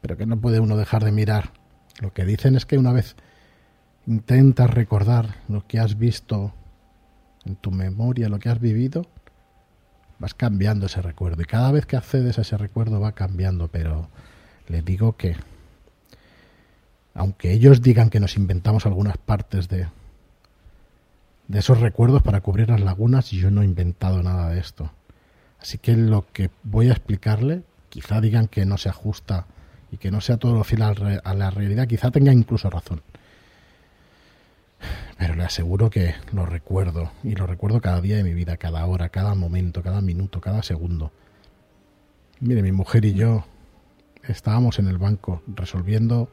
pero 0.00 0.16
que 0.16 0.26
no 0.26 0.40
puede 0.40 0.60
uno 0.60 0.76
dejar 0.76 1.04
de 1.04 1.12
mirar. 1.12 1.52
Lo 2.00 2.12
que 2.12 2.24
dicen 2.24 2.56
es 2.56 2.66
que 2.66 2.78
una 2.78 2.92
vez 2.92 3.14
intentas 4.06 4.70
recordar 4.70 5.36
lo 5.48 5.66
que 5.66 5.78
has 5.78 5.98
visto 5.98 6.52
en 7.44 7.56
tu 7.56 7.70
memoria, 7.70 8.28
lo 8.28 8.38
que 8.38 8.48
has 8.48 8.58
vivido, 8.60 9.06
vas 10.18 10.34
cambiando 10.34 10.86
ese 10.86 11.02
recuerdo. 11.02 11.42
Y 11.42 11.44
cada 11.44 11.70
vez 11.72 11.86
que 11.86 11.96
accedes 11.96 12.38
a 12.38 12.42
ese 12.42 12.56
recuerdo 12.56 13.00
va 13.00 13.12
cambiando, 13.12 13.68
pero 13.68 14.08
le 14.68 14.82
digo 14.82 15.16
que, 15.16 15.36
aunque 17.14 17.52
ellos 17.52 17.82
digan 17.82 18.10
que 18.10 18.20
nos 18.20 18.36
inventamos 18.36 18.86
algunas 18.86 19.18
partes 19.18 19.68
de, 19.68 19.86
de 21.48 21.58
esos 21.58 21.80
recuerdos 21.80 22.22
para 22.22 22.40
cubrir 22.40 22.70
las 22.70 22.80
lagunas, 22.80 23.30
yo 23.30 23.50
no 23.50 23.62
he 23.62 23.66
inventado 23.66 24.22
nada 24.22 24.48
de 24.48 24.60
esto. 24.60 24.90
Así 25.60 25.76
que 25.76 25.96
lo 25.96 26.26
que 26.32 26.50
voy 26.62 26.88
a 26.88 26.92
explicarle, 26.92 27.62
quizá 27.90 28.20
digan 28.20 28.48
que 28.48 28.64
no 28.64 28.78
se 28.78 28.88
ajusta 28.88 29.46
y 29.92 29.96
que 29.96 30.10
no 30.10 30.20
sea 30.20 30.36
todo 30.36 30.54
lo 30.54 30.64
fiel 30.64 30.82
a 30.82 31.34
la 31.34 31.50
realidad, 31.50 31.86
quizá 31.86 32.10
tenga 32.10 32.32
incluso 32.32 32.70
razón. 32.70 33.02
Pero 35.18 35.34
le 35.34 35.44
aseguro 35.44 35.90
que 35.90 36.14
lo 36.32 36.46
recuerdo, 36.46 37.12
y 37.22 37.34
lo 37.34 37.46
recuerdo 37.46 37.80
cada 37.80 38.00
día 38.00 38.16
de 38.16 38.24
mi 38.24 38.32
vida, 38.32 38.56
cada 38.56 38.86
hora, 38.86 39.10
cada 39.10 39.34
momento, 39.34 39.82
cada 39.82 40.00
minuto, 40.00 40.40
cada 40.40 40.62
segundo. 40.62 41.12
Mire, 42.40 42.62
mi 42.62 42.72
mujer 42.72 43.04
y 43.04 43.12
yo 43.12 43.44
estábamos 44.26 44.78
en 44.78 44.88
el 44.88 44.98
banco 44.98 45.42
resolviendo 45.46 46.30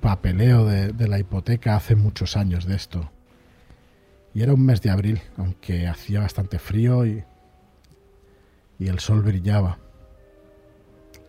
papeleo 0.00 0.66
de, 0.66 1.08
la 1.08 1.18
hipoteca 1.18 1.76
hace 1.76 1.96
muchos 1.96 2.36
años 2.36 2.66
de 2.66 2.76
esto. 2.76 3.10
Y 4.34 4.42
era 4.42 4.54
un 4.54 4.64
mes 4.64 4.82
de 4.82 4.90
abril, 4.90 5.22
aunque 5.36 5.86
hacía 5.86 6.20
bastante 6.20 6.58
frío 6.58 7.06
y, 7.06 7.24
y 8.78 8.88
el 8.88 8.98
sol 8.98 9.22
brillaba. 9.22 9.78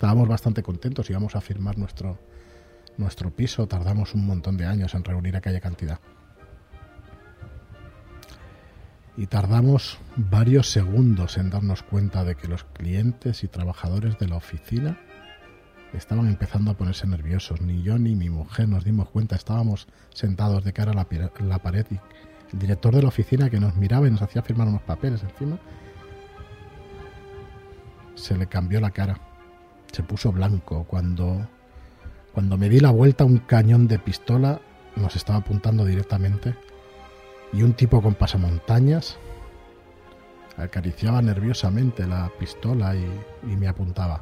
Estábamos 0.03 0.27
bastante 0.27 0.63
contentos, 0.63 1.09
íbamos 1.09 1.33
a 1.37 1.39
firmar 1.39 1.77
nuestro, 1.77 2.19
nuestro 2.97 3.31
piso 3.31 3.67
tardamos 3.67 4.13
un 4.13 4.25
montón 4.25 4.57
de 4.57 4.65
años 4.65 4.93
en 4.95 5.05
reunir 5.05 5.37
aquella 5.37 5.61
cantidad. 5.61 5.97
Y 9.15 9.27
tardamos 9.27 9.97
varios 10.17 10.69
segundos 10.69 11.37
en 11.37 11.49
darnos 11.49 11.83
cuenta 11.83 12.25
de 12.25 12.35
que 12.35 12.49
los 12.49 12.65
clientes 12.65 13.45
y 13.45 13.47
trabajadores 13.47 14.19
de 14.19 14.27
la 14.27 14.35
oficina 14.35 14.99
estaban 15.93 16.27
empezando 16.27 16.71
a 16.71 16.73
ponerse 16.73 17.07
nerviosos. 17.07 17.61
Ni 17.61 17.81
yo 17.81 17.97
ni 17.97 18.13
mi 18.17 18.29
mujer 18.29 18.67
nos 18.67 18.83
dimos 18.83 19.07
cuenta. 19.07 19.37
Estábamos 19.37 19.87
sentados 20.13 20.65
de 20.65 20.73
cara 20.73 20.91
a 20.91 20.95
la, 20.95 21.07
la 21.47 21.59
pared 21.59 21.85
y 21.89 21.99
el 22.51 22.59
director 22.59 22.93
de 22.93 23.03
la 23.03 23.07
oficina 23.07 23.49
que 23.49 23.61
nos 23.61 23.77
miraba 23.77 24.05
y 24.09 24.11
nos 24.11 24.21
hacía 24.21 24.41
firmar 24.41 24.67
unos 24.67 24.81
papeles 24.81 25.23
encima, 25.23 25.59
se 28.15 28.37
le 28.37 28.47
cambió 28.47 28.81
la 28.81 28.91
cara. 28.91 29.17
Se 29.93 30.03
puso 30.03 30.31
blanco 30.31 30.85
cuando 30.85 31.47
cuando 32.33 32.57
me 32.57 32.67
di 32.67 32.79
la 32.79 32.89
vuelta, 32.89 33.25
un 33.25 33.37
cañón 33.37 33.87
de 33.87 33.99
pistola 33.99 34.59
nos 34.95 35.15
estaba 35.15 35.39
apuntando 35.39 35.85
directamente 35.85 36.55
y 37.53 37.61
un 37.61 37.73
tipo 37.73 38.01
con 38.01 38.15
pasamontañas 38.15 39.17
acariciaba 40.57 41.21
nerviosamente 41.21 42.07
la 42.07 42.31
pistola 42.39 42.95
y, 42.95 43.05
y 43.43 43.55
me 43.55 43.67
apuntaba. 43.67 44.21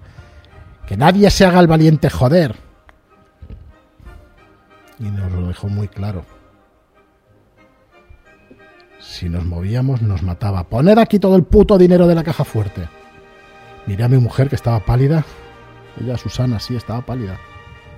Que 0.85 0.97
nadie 0.97 1.29
se 1.29 1.45
haga 1.45 1.61
el 1.61 1.67
valiente 1.67 2.09
joder. 2.09 2.55
Y 4.99 5.05
nos 5.05 5.31
lo 5.31 5.47
dejó 5.47 5.69
muy 5.69 5.87
claro. 5.87 6.25
Si 8.99 9.29
nos 9.29 9.45
movíamos 9.45 10.01
nos 10.01 10.21
mataba. 10.21 10.65
Poner 10.65 10.99
aquí 10.99 11.17
todo 11.17 11.37
el 11.37 11.43
puto 11.43 11.77
dinero 11.77 12.07
de 12.07 12.15
la 12.15 12.23
caja 12.23 12.43
fuerte. 12.43 12.89
Miré 13.87 14.03
a 14.03 14.09
mi 14.09 14.17
mujer 14.17 14.49
que 14.49 14.55
estaba 14.55 14.81
pálida. 14.81 15.23
Ella, 15.99 16.17
Susana, 16.17 16.59
sí, 16.59 16.75
estaba 16.75 17.01
pálida. 17.01 17.37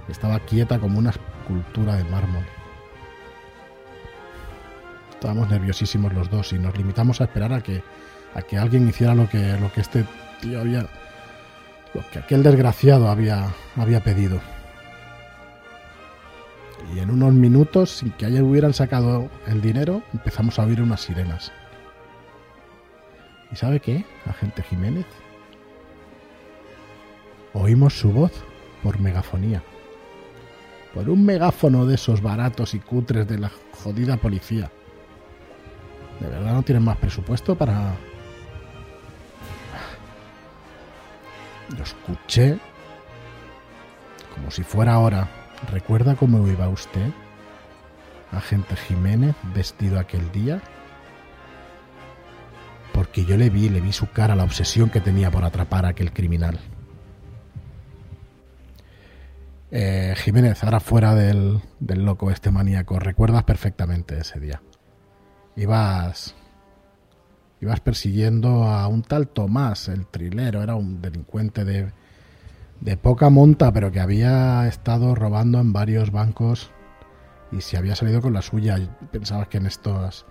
Estaba 0.07 0.39
quieta 0.39 0.79
como 0.79 0.99
una 0.99 1.11
escultura 1.11 1.95
de 1.95 2.03
mármol. 2.05 2.43
Estábamos 5.11 5.49
nerviosísimos 5.49 6.13
los 6.13 6.29
dos 6.29 6.51
y 6.53 6.59
nos 6.59 6.77
limitamos 6.77 7.21
a 7.21 7.25
esperar 7.25 7.53
a 7.53 7.61
que, 7.61 7.83
a 8.33 8.41
que 8.41 8.57
alguien 8.57 8.87
hiciera 8.87 9.15
lo 9.15 9.29
que, 9.29 9.57
lo 9.57 9.71
que 9.71 9.81
este 9.81 10.05
tío 10.41 10.59
había. 10.59 10.85
lo 11.93 12.03
que 12.11 12.19
aquel 12.19 12.43
desgraciado 12.43 13.09
había, 13.09 13.47
había 13.77 14.03
pedido. 14.03 14.41
Y 16.93 16.99
en 16.99 17.09
unos 17.09 17.33
minutos, 17.33 17.91
sin 17.99 18.11
que 18.11 18.25
ayer 18.25 18.43
hubieran 18.43 18.73
sacado 18.73 19.29
el 19.47 19.61
dinero, 19.61 20.03
empezamos 20.13 20.59
a 20.59 20.63
oír 20.63 20.81
unas 20.81 21.01
sirenas. 21.01 21.51
¿Y 23.51 23.55
sabe 23.55 23.79
qué, 23.79 24.03
agente 24.25 24.63
Jiménez? 24.63 25.05
Oímos 27.53 27.97
su 27.99 28.11
voz 28.11 28.31
por 28.81 28.99
megafonía 28.99 29.61
por 30.93 31.09
un 31.09 31.25
megáfono 31.25 31.85
de 31.85 31.95
esos 31.95 32.21
baratos 32.21 32.73
y 32.73 32.79
cutres 32.79 33.27
de 33.27 33.39
la 33.39 33.51
jodida 33.83 34.17
policía. 34.17 34.71
¿De 36.19 36.27
verdad 36.27 36.53
no 36.53 36.61
tienen 36.61 36.83
más 36.83 36.97
presupuesto 36.97 37.55
para...? 37.55 37.95
Lo 41.75 41.83
escuché 41.83 42.59
como 44.35 44.51
si 44.51 44.63
fuera 44.63 44.93
ahora. 44.93 45.27
¿Recuerda 45.71 46.15
cómo 46.15 46.45
iba 46.47 46.67
usted, 46.67 47.09
agente 48.31 48.75
Jiménez, 48.75 49.35
vestido 49.55 49.97
aquel 49.97 50.29
día? 50.31 50.61
Porque 52.91 53.25
yo 53.25 53.37
le 53.37 53.49
vi, 53.49 53.69
le 53.69 53.79
vi 53.79 53.93
su 53.93 54.11
cara, 54.11 54.35
la 54.35 54.43
obsesión 54.43 54.89
que 54.89 54.99
tenía 54.99 55.31
por 55.31 55.45
atrapar 55.45 55.85
a 55.85 55.89
aquel 55.89 56.11
criminal. 56.11 56.59
Eh, 59.75 60.13
Jiménez, 60.17 60.63
ahora 60.63 60.79
fuera 60.79 61.15
del, 61.15 61.59
loco 61.79 62.29
este 62.29 62.51
maníaco, 62.51 62.99
recuerdas 62.99 63.43
perfectamente 63.43 64.19
ese 64.19 64.39
día. 64.39 64.61
Ibas, 65.55 66.35
ibas 67.59 67.79
persiguiendo 67.79 68.65
a 68.65 68.87
un 68.87 69.01
tal 69.01 69.29
Tomás, 69.29 69.87
el 69.87 70.05
trilero, 70.05 70.61
era 70.61 70.75
un 70.75 71.01
delincuente 71.01 71.65
de, 71.65 71.91
de 72.81 72.97
poca 72.97 73.31
monta, 73.31 73.73
pero 73.73 73.91
que 73.91 73.99
había 73.99 74.67
estado 74.67 75.15
robando 75.15 75.59
en 75.59 75.73
varios 75.73 76.11
bancos 76.11 76.69
y 77.51 77.61
se 77.61 77.75
había 77.75 77.95
salido 77.95 78.21
con 78.21 78.33
la 78.33 78.43
suya. 78.43 78.77
Pensabas 79.11 79.47
que 79.47 79.57
en 79.57 79.65
estos. 79.65 80.27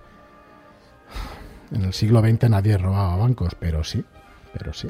En 1.73 1.83
el 1.83 1.93
siglo 1.93 2.21
XX 2.21 2.49
nadie 2.49 2.79
robaba 2.79 3.17
bancos, 3.17 3.57
pero 3.59 3.83
sí, 3.83 4.05
pero 4.53 4.73
sí. 4.73 4.89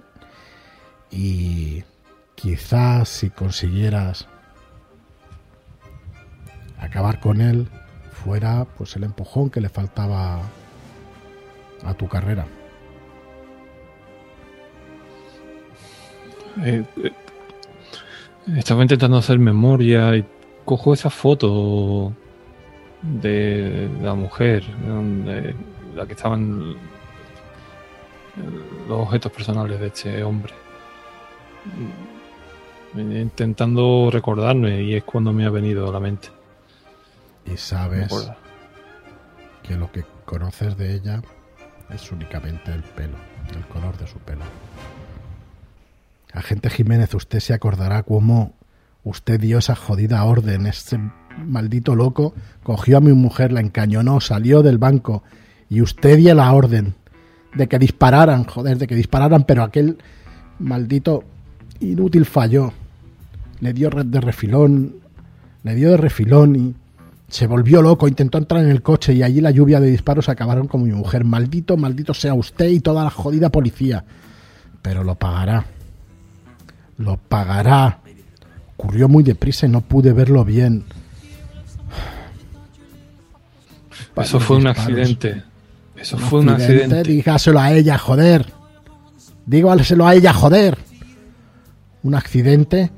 Y 1.11 1.85
quizás 2.35 3.09
si 3.09 3.31
consiguieras 3.31 4.29
acabar 6.83 7.21
con 7.21 7.41
él 7.41 7.69
fuera 8.11 8.67
pues 8.77 8.97
el 8.97 9.05
empujón 9.05 9.51
que 9.51 9.61
le 9.61 9.69
faltaba 9.69 10.41
a 11.85 11.95
tu 11.95 12.09
carrera. 12.09 12.47
Eh, 16.65 16.85
eh, 17.03 17.13
estaba 18.57 18.83
intentando 18.83 19.17
hacer 19.17 19.39
memoria 19.39 20.17
y 20.17 20.25
cojo 20.65 20.93
esa 20.93 21.11
foto 21.11 22.13
de 23.01 23.89
la 24.03 24.15
mujer, 24.15 24.65
donde 24.87 25.55
la 25.95 26.07
que 26.07 26.13
estaban 26.13 26.77
los 28.89 29.01
objetos 29.01 29.33
personales 29.33 29.81
de 29.81 29.87
este 29.87 30.23
hombre. 30.23 30.53
Intentando 32.95 34.11
recordarme 34.13 34.83
y 34.83 34.95
es 34.95 35.05
cuando 35.05 35.33
me 35.33 35.47
ha 35.47 35.51
venido 35.51 35.89
a 35.89 35.93
la 35.93 36.01
mente 36.01 36.29
y 37.45 37.57
sabes 37.57 38.31
que 39.63 39.77
lo 39.77 39.91
que 39.93 40.05
conoces 40.25 40.77
de 40.77 40.95
ella 40.95 41.23
es 41.91 42.11
únicamente 42.11 42.73
el 42.73 42.83
pelo, 42.83 43.17
el 43.55 43.65
color 43.67 43.97
de 43.99 44.07
su 44.07 44.19
pelo. 44.19 44.45
Agente 46.33 46.71
Jiménez, 46.71 47.15
usted 47.15 47.41
se 47.41 47.53
acordará 47.53 48.03
cómo 48.03 48.55
usted 49.05 49.41
dio 49.41 49.59
esa 49.59 49.75
jodida 49.75 50.25
orden, 50.25 50.67
ese 50.67 50.99
maldito 51.45 51.95
loco, 51.95 52.35
cogió 52.63 52.99
a 52.99 53.01
mi 53.01 53.13
mujer, 53.13 53.53
la 53.53 53.61
encañonó, 53.61 54.21
salió 54.21 54.63
del 54.63 54.79
banco 54.79 55.23
y 55.69 55.83
usted 55.83 56.17
dio 56.17 56.35
la 56.35 56.53
orden 56.53 56.95
de 57.55 57.69
que 57.69 57.79
dispararan, 57.79 58.45
joder, 58.45 58.79
de 58.79 58.87
que 58.87 58.95
dispararan, 58.95 59.45
pero 59.45 59.63
aquel 59.63 59.99
maldito 60.59 61.25
inútil 61.81 62.25
falló. 62.25 62.73
Le 63.61 63.73
dio 63.73 63.91
de 63.91 64.21
refilón, 64.21 64.97
le 65.63 65.75
dio 65.75 65.91
de 65.91 65.97
refilón 65.97 66.57
y 66.57 66.75
se 67.33 67.47
volvió 67.47 67.81
loco, 67.81 68.09
intentó 68.09 68.37
entrar 68.37 68.63
en 68.63 68.69
el 68.69 68.83
coche 68.83 69.15
y 69.15 69.23
allí 69.23 69.41
la 69.41 69.51
lluvia 69.51 69.81
de 69.81 69.91
disparos 69.91 70.29
acabaron 70.29 70.69
con 70.69 70.83
mi 70.83 70.93
mujer. 70.93 71.25
Maldito, 71.25 71.79
maldito 71.79 72.13
sea 72.13 72.35
usted 72.35 72.69
y 72.69 72.81
toda 72.81 73.05
la 73.05 73.09
jodida 73.09 73.49
policía. 73.49 74.05
Pero 74.83 75.03
lo 75.03 75.15
pagará. 75.15 75.65
Lo 76.99 77.17
pagará. 77.17 78.01
Ocurrió 78.77 79.09
muy 79.09 79.23
deprisa 79.23 79.65
y 79.65 79.71
no 79.71 79.81
pude 79.81 80.13
verlo 80.13 80.45
bien. 80.45 80.85
Eso 84.15 84.39
fue 84.39 84.59
un 84.59 84.67
accidente. 84.67 85.43
Eso 85.97 86.19
fue 86.19 86.41
un 86.41 86.51
accidente. 86.51 87.03
Dígaselo 87.03 87.61
a 87.61 87.73
ella, 87.73 87.97
joder. 87.97 88.53
Dígaselo 89.47 90.07
a 90.07 90.15
ella, 90.15 90.35
joder. 90.35 90.77
Un 92.03 92.15
accidente. 92.15 92.91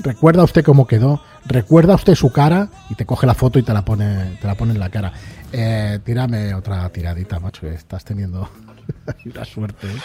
¿Recuerda 0.00 0.44
usted 0.44 0.62
cómo 0.62 0.86
quedó? 0.86 1.22
¿Recuerda 1.46 1.94
usted 1.94 2.14
su 2.14 2.32
cara? 2.32 2.68
Y 2.88 2.94
te 2.94 3.04
coge 3.04 3.26
la 3.26 3.34
foto 3.34 3.58
y 3.58 3.62
te 3.62 3.72
la 3.72 3.84
pone, 3.84 4.38
te 4.40 4.46
la 4.46 4.54
pone 4.54 4.72
en 4.72 4.80
la 4.80 4.88
cara. 4.88 5.12
Eh, 5.52 5.98
tírame 6.02 6.54
otra 6.54 6.88
tiradita, 6.90 7.38
macho, 7.38 7.62
que 7.62 7.74
estás 7.74 8.04
teniendo 8.04 8.48
una 9.26 9.44
suerte. 9.44 9.86
¿eh? 9.86 10.00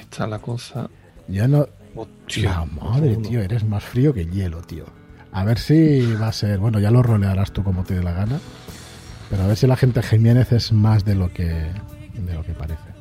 Está 0.00 0.26
la 0.26 0.38
cosa. 0.38 0.88
Ya 1.28 1.48
no. 1.48 1.66
madre, 2.80 3.16
tío, 3.16 3.42
eres 3.42 3.64
más 3.64 3.82
frío 3.82 4.14
que 4.14 4.26
hielo, 4.26 4.62
tío. 4.62 4.84
A 5.32 5.44
ver 5.44 5.58
si 5.58 6.14
va 6.14 6.28
a 6.28 6.32
ser. 6.32 6.58
Bueno, 6.58 6.78
ya 6.78 6.90
lo 6.90 7.02
rolearás 7.02 7.52
tú 7.52 7.64
como 7.64 7.82
te 7.82 7.94
dé 7.94 8.02
la 8.02 8.12
gana. 8.12 8.38
Pero 9.28 9.42
a 9.42 9.46
ver 9.48 9.56
si 9.56 9.66
la 9.66 9.76
gente 9.76 10.02
Jiménez 10.02 10.52
es 10.52 10.72
más 10.72 11.04
de 11.04 11.16
lo 11.16 11.32
que, 11.32 11.44
de 11.44 12.34
lo 12.34 12.44
que 12.44 12.52
parece. 12.52 12.94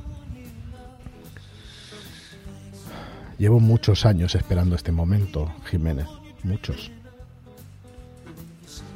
Llevo 3.38 3.60
muchos 3.60 4.06
años 4.06 4.34
esperando 4.36 4.76
este 4.76 4.92
momento, 4.92 5.52
Jiménez. 5.66 6.08
Muchos. 6.44 6.92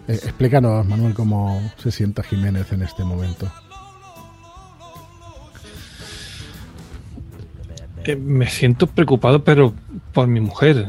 Eh, 0.08 0.14
explícanos, 0.14 0.86
Manuel, 0.86 1.14
cómo 1.14 1.62
se 1.78 1.92
sienta 1.92 2.24
Jiménez 2.24 2.72
en 2.72 2.82
este 2.82 3.04
momento. 3.04 3.52
Eh, 8.06 8.16
me 8.16 8.48
siento 8.48 8.88
preocupado, 8.88 9.44
pero 9.44 9.74
por 10.14 10.28
mi 10.28 10.40
mujer. 10.40 10.88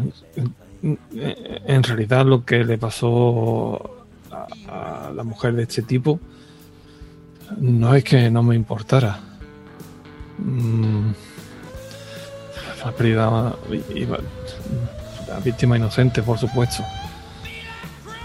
En 0.81 1.83
realidad 1.83 2.25
lo 2.25 2.45
que 2.45 2.63
le 2.63 2.79
pasó 2.79 4.07
a, 4.31 5.11
la 5.13 5.25
mujer 5.25 5.55
de 5.55 5.65
este 5.65 5.83
tipo 5.83 6.21
no 7.59 7.95
es 7.95 8.05
que 8.05 8.31
no 8.31 8.45
me 8.45 8.55
importara. 8.55 9.19
Mm, 10.39 11.11
la 12.85 12.93
pérdida 12.93 13.57
víctima 15.43 15.77
inocente, 15.77 16.23
por 16.23 16.39
supuesto. 16.39 16.85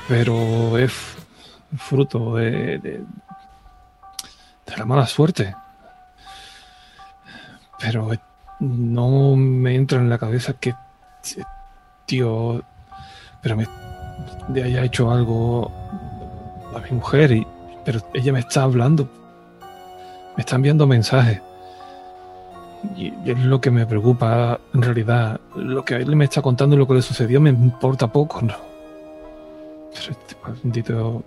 Pero 0.07 0.77
es 0.77 0.91
fruto 1.77 2.35
de, 2.35 2.77
de, 2.79 3.03
la 4.77 4.85
mala 4.85 5.05
suerte. 5.07 5.55
Pero 7.79 8.11
no 8.59 9.35
me 9.35 9.75
entra 9.75 9.99
en 9.99 10.09
la 10.09 10.17
cabeza 10.17 10.53
que, 10.53 10.73
tío, 12.05 12.63
pero 13.41 13.57
me, 13.57 13.67
de 14.49 14.63
haya 14.63 14.83
hecho 14.83 15.11
algo 15.11 15.71
a 16.75 16.79
mi 16.79 16.91
mujer, 16.91 17.31
y, 17.31 17.47
pero 17.83 17.99
ella 18.13 18.33
me 18.33 18.39
está 18.39 18.63
hablando, 18.63 19.09
me 20.35 20.41
está 20.41 20.55
enviando 20.55 20.87
mensajes. 20.87 21.41
Y, 22.97 23.13
es 23.29 23.39
lo 23.39 23.61
que 23.61 23.71
me 23.71 23.85
preocupa 23.85 24.59
en 24.73 24.81
realidad. 24.81 25.39
Lo 25.55 25.83
que 25.85 25.95
él 25.95 26.15
me 26.15 26.25
está 26.25 26.41
contando 26.41 26.75
y 26.75 26.79
lo 26.79 26.87
que 26.87 26.95
le 26.95 27.01
sucedió 27.01 27.39
me 27.39 27.49
importa 27.49 28.11
poco, 28.11 28.41
¿no? 28.41 28.55
Pero 29.93 30.11
este 30.11 30.35
maldito. 30.43 31.23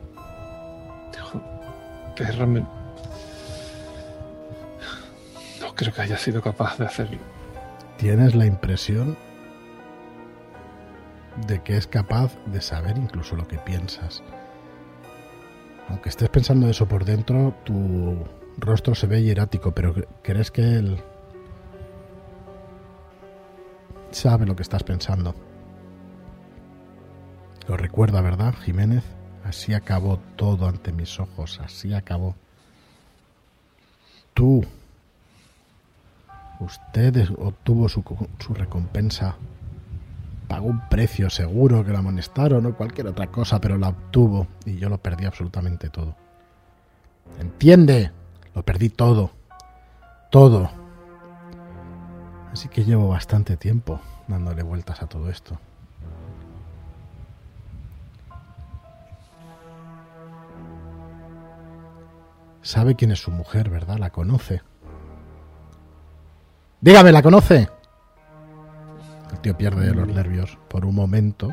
Perra 2.17 2.47
me, 2.47 2.65
creo 5.77 5.93
que 5.93 6.03
haya 6.03 6.19
sido 6.19 6.43
capaz 6.43 6.79
de 6.79 6.87
hacerlo. 6.87 7.19
¿Tienes 7.99 8.35
la 8.35 8.47
impresión 8.47 9.17
de 11.47 11.63
que 11.63 11.77
es 11.77 11.87
capaz 11.87 12.33
de 12.47 12.61
saber 12.61 12.97
incluso 12.97 13.37
lo 13.37 13.47
que 13.47 13.59
piensas? 13.59 14.23
Aunque 15.89 16.09
estés 16.09 16.29
pensando 16.31 16.69
eso 16.69 16.87
por 16.89 17.05
dentro, 17.05 17.55
tu 17.65 18.17
rostro 18.59 18.95
se 18.95 19.07
ve 19.07 19.23
hierático, 19.23 19.73
pero 19.73 19.95
¿crees 20.23 20.51
que 20.51 20.63
él 20.63 21.01
sabe 24.11 24.47
lo 24.47 24.57
que 24.57 24.63
estás 24.63 24.83
pensando? 24.83 25.35
Lo 27.69 27.77
recuerda, 27.77 28.21
¿verdad, 28.21 28.55
Jiménez? 28.55 29.05
Así 29.45 29.75
acabó 29.75 30.19
todo 30.37 30.69
ante 30.69 30.93
mis 30.93 31.21
ojos, 31.21 31.61
así 31.63 31.95
acabó. 31.95 32.35
Tú 34.35 34.65
Usted 36.59 37.29
obtuvo 37.39 37.89
su, 37.89 38.03
recompensa. 38.55 39.37
Pagó 40.49 40.67
un 40.67 40.89
precio 40.89 41.29
seguro 41.29 41.85
que 41.85 41.93
la 41.93 41.99
amonestaron 41.99 42.65
o 42.67 42.77
cualquier 42.77 43.09
otra 43.09 43.27
cosa, 43.27 43.61
pero 43.61 43.77
la 43.77 43.89
obtuvo 43.89 44.47
y 44.65 44.77
yo 44.77 44.89
lo 44.89 44.99
perdí 44.99 45.27
absolutamente 45.27 45.91
todo. 45.91 46.15
¿Entiende? 47.41 48.13
Lo 48.55 48.63
perdí 48.63 48.89
todo. 48.89 49.33
Todo. 50.31 50.71
Así 52.57 52.69
que 52.69 52.85
llevo 52.85 53.09
bastante 53.09 53.59
tiempo 53.59 54.01
dándole 54.29 54.63
vueltas 54.63 55.03
a 55.03 55.07
todo 55.07 55.29
esto. 55.29 55.61
Sabe 62.63 62.95
quién 62.95 63.11
es 63.11 63.19
su 63.19 63.31
mujer, 63.31 63.69
¿verdad? 63.69 63.99
La 63.99 64.09
conoce. 64.09 64.63
Dígame, 66.81 67.13
¿la 67.13 67.21
conoce? 67.21 67.69
El 69.33 69.39
tío 69.41 69.55
pierde 69.59 69.93
los 69.93 70.09
nervios 70.09 70.57
por 70.69 70.87
un 70.87 70.95
momento, 70.95 71.53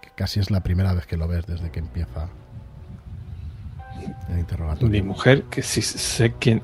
que 0.00 0.10
casi 0.10 0.38
es 0.38 0.52
la 0.52 0.60
primera 0.60 0.92
vez 0.92 1.08
que 1.08 1.16
lo 1.16 1.26
ves 1.26 1.44
desde 1.46 1.72
que 1.72 1.80
empieza 1.80 2.28
el 4.28 4.38
interrogatorio. 4.38 4.90
Mi 4.90 5.02
mujer, 5.02 5.42
que 5.50 5.64
sí 5.64 5.82
sé 5.82 6.34
quién. 6.34 6.62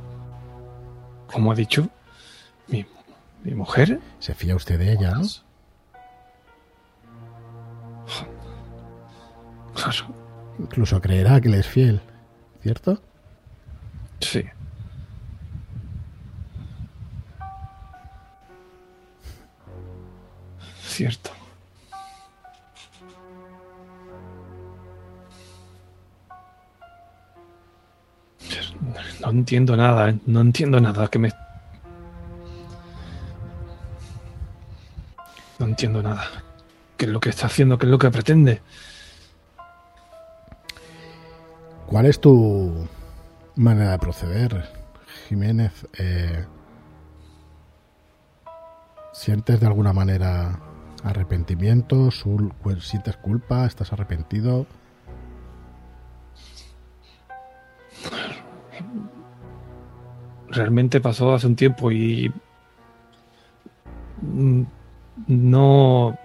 Como 1.26 1.50
ha 1.50 1.56
dicho, 1.56 1.88
mi, 2.68 2.86
mi 3.42 3.54
mujer. 3.54 4.00
Se 4.18 4.34
fía 4.34 4.56
usted 4.56 4.78
de 4.78 4.92
ella, 4.92 5.12
¿no? 5.12 5.22
Claro. 9.74 10.14
Incluso 10.58 11.00
creerá 11.00 11.40
que 11.40 11.48
le 11.48 11.58
es 11.58 11.66
fiel, 11.66 12.00
¿cierto? 12.62 13.02
Sí. 14.20 14.44
cierto. 20.92 21.30
No 29.20 29.30
entiendo 29.30 29.76
nada, 29.76 30.14
no 30.26 30.40
entiendo 30.40 30.80
nada 30.80 31.08
que 31.08 31.18
me... 31.18 31.32
No 35.62 35.68
entiendo 35.68 36.02
nada. 36.02 36.24
¿Qué 36.96 37.04
es 37.04 37.12
lo 37.12 37.20
que 37.20 37.28
está 37.28 37.46
haciendo? 37.46 37.78
¿Qué 37.78 37.86
es 37.86 37.90
lo 37.90 37.96
que 37.96 38.10
pretende? 38.10 38.60
¿Cuál 41.86 42.06
es 42.06 42.20
tu 42.20 42.88
manera 43.54 43.92
de 43.92 43.98
proceder, 44.00 44.68
Jiménez? 45.28 45.86
Eh, 45.98 46.46
¿Sientes 49.12 49.60
de 49.60 49.66
alguna 49.68 49.92
manera 49.92 50.58
arrepentimiento, 51.04 52.10
sientes 52.80 53.16
culpa, 53.18 53.64
estás 53.64 53.92
arrepentido. 53.92 54.66
Realmente 60.48 61.00
pasó 61.00 61.32
hace 61.34 61.46
un 61.46 61.54
tiempo 61.54 61.92
y 61.92 62.32
no 65.26 66.18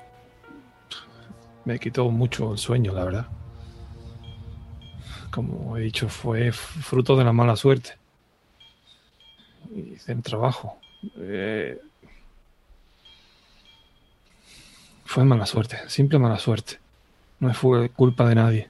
me 1.65 1.79
quitó 1.79 2.09
mucho 2.09 2.53
el 2.53 2.57
sueño, 2.57 2.93
la 2.93 3.03
verdad. 3.03 3.27
Como 5.31 5.77
he 5.77 5.81
dicho, 5.81 6.07
fue 6.09 6.51
fruto 6.51 7.15
de 7.15 7.23
la 7.23 7.33
mala 7.33 7.55
suerte 7.55 7.97
y 9.75 9.95
del 10.07 10.21
trabajo. 10.21 10.77
Eh, 11.17 11.79
fue 15.05 15.23
mala 15.25 15.45
suerte, 15.45 15.77
simple 15.89 16.19
mala 16.19 16.39
suerte. 16.39 16.79
No 17.39 17.53
fue 17.53 17.89
culpa 17.89 18.27
de 18.27 18.35
nadie. 18.35 18.69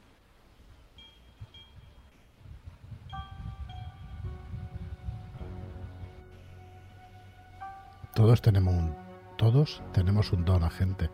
Todos 8.14 8.42
tenemos 8.42 8.74
un, 8.74 9.07
todos 9.38 9.82
tenemos 9.94 10.34
un 10.34 10.44
don, 10.46 10.64
agente. 10.64 11.10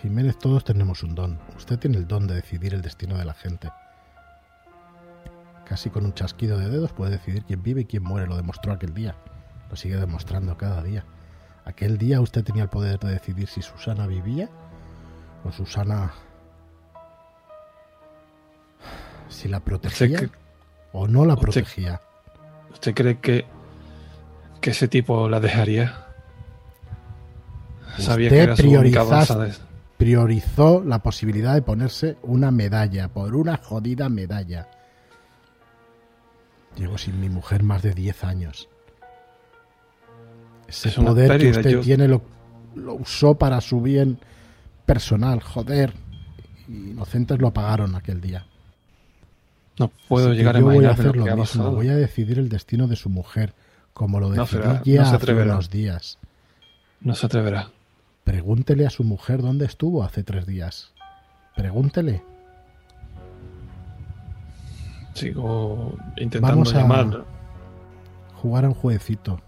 Jiménez, 0.00 0.38
todos 0.38 0.64
tenemos 0.64 1.02
un 1.02 1.14
don. 1.14 1.38
Usted 1.56 1.78
tiene 1.78 1.98
el 1.98 2.08
don 2.08 2.26
de 2.26 2.34
decidir 2.34 2.72
el 2.72 2.82
destino 2.82 3.18
de 3.18 3.24
la 3.24 3.34
gente. 3.34 3.70
Casi 5.66 5.90
con 5.90 6.04
un 6.04 6.14
chasquido 6.14 6.58
de 6.58 6.70
dedos 6.70 6.92
puede 6.92 7.12
decidir 7.12 7.44
quién 7.44 7.62
vive 7.62 7.82
y 7.82 7.84
quién 7.84 8.02
muere. 8.02 8.26
Lo 8.26 8.36
demostró 8.36 8.72
aquel 8.72 8.94
día. 8.94 9.16
Lo 9.70 9.76
sigue 9.76 9.96
demostrando 9.96 10.56
cada 10.56 10.82
día. 10.82 11.04
Aquel 11.64 11.98
día 11.98 12.20
usted 12.20 12.44
tenía 12.44 12.64
el 12.64 12.68
poder 12.68 12.98
de 12.98 13.10
decidir 13.10 13.48
si 13.48 13.62
Susana 13.62 14.06
vivía 14.06 14.48
o 15.44 15.52
Susana... 15.52 16.14
Si 19.28 19.48
la 19.48 19.60
protegía 19.60 20.30
o 20.92 21.08
no 21.08 21.24
la 21.24 21.36
protegía. 21.36 22.00
¿Usted 22.70 22.94
cree 22.94 23.18
que, 23.18 23.46
que 24.60 24.70
ese 24.70 24.88
tipo 24.88 25.28
la 25.28 25.40
dejaría? 25.40 26.01
Sabía 27.98 28.54
que 28.54 28.66
única 28.66 29.04
priorizó 30.02 30.82
la 30.84 31.00
posibilidad 31.00 31.54
de 31.54 31.62
ponerse 31.62 32.16
una 32.22 32.50
medalla, 32.50 33.06
por 33.06 33.36
una 33.36 33.58
jodida 33.58 34.08
medalla. 34.08 34.68
Llevo 36.76 36.98
sin 36.98 37.20
mi 37.20 37.28
mujer 37.28 37.62
más 37.62 37.82
de 37.82 37.94
10 37.94 38.24
años. 38.24 38.68
Ese 40.66 40.90
poder 40.90 41.38
que 41.38 41.50
usted 41.50 41.80
tiene 41.82 42.08
lo, 42.08 42.22
usó 42.74 43.36
para 43.36 43.60
su 43.60 43.80
bien 43.80 44.18
personal, 44.86 45.40
joder. 45.40 45.92
Inocentes 46.66 47.38
lo 47.38 47.48
apagaron 47.48 47.94
aquel 47.94 48.20
día. 48.20 48.44
No 49.78 49.90
puedo 50.08 50.32
llegar 50.32 50.56
a 50.56 50.58
imaginar 50.58 50.82
voy 50.82 50.86
a 50.86 50.94
hacer 50.94 51.16
lo, 51.16 51.36
mismo. 51.36 51.70
Voy 51.70 51.88
a 51.90 51.94
decidir 51.96 52.40
el 52.40 52.48
destino 52.48 52.88
de 52.88 52.96
su 52.96 53.08
mujer, 53.08 53.54
como 53.92 54.18
lo 54.18 54.30
decidí 54.30 54.94
ya 54.94 55.02
hace 55.02 55.32
unos 55.32 55.70
días. 55.70 56.18
No 57.00 57.14
se 57.14 57.26
atreverá. 57.26 57.70
Pregúntele 58.24 58.86
a 58.86 58.90
su 58.90 59.04
mujer 59.04 59.42
dónde 59.42 59.64
estuvo 59.64 60.04
hace 60.04 60.22
tres 60.22 60.46
días. 60.46 60.92
Pregúntele. 61.56 62.22
Sigo 65.14 65.96
intentando 66.16 66.64
Vamos 66.64 66.74
a 66.74 67.24
Jugar 68.40 68.64
a 68.64 68.68
un 68.68 68.74
jueguecito, 68.74 69.40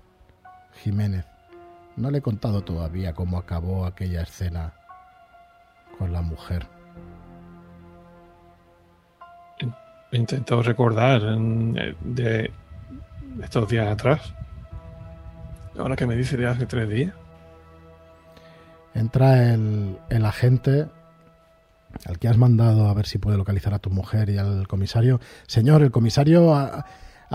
Jiménez. 0.83 1.25
No 1.97 2.11
le 2.11 2.19
he 2.19 2.23
contado 2.23 2.63
todavía 2.63 3.13
cómo 3.15 3.39
acabó 3.39 3.87
aquella 3.87 4.23
escena 4.23 4.75
con 5.99 6.13
la 6.13 6.23
mujer. 6.23 6.67
Intento 10.13 10.63
recordar 10.63 11.23
eh, 11.25 11.97
de 12.01 12.53
estos 13.43 13.69
días 13.69 13.89
atrás. 13.89 14.33
Ahora 15.77 15.97
que 15.97 16.07
me 16.07 16.15
dice 16.15 16.37
de 16.37 16.47
hace 16.47 16.67
tres 16.67 16.89
días. 16.89 17.15
Entra 18.95 19.53
el, 19.53 19.99
agente 20.25 20.87
al 22.07 22.19
que 22.19 22.29
has 22.29 22.39
mandado 22.39 22.89
a 22.89 22.95
ver 22.95 23.07
si 23.07 23.19
puede 23.19 23.37
localizar 23.37 23.75
a 23.75 23.81
tu 23.81 23.91
mujer 23.91 24.31
y 24.31 24.39
al 24.39 24.69
comisario. 24.69 25.21
Señor, 25.47 25.83
el 25.83 25.91
comisario 25.91 26.55
ha, 26.55 26.85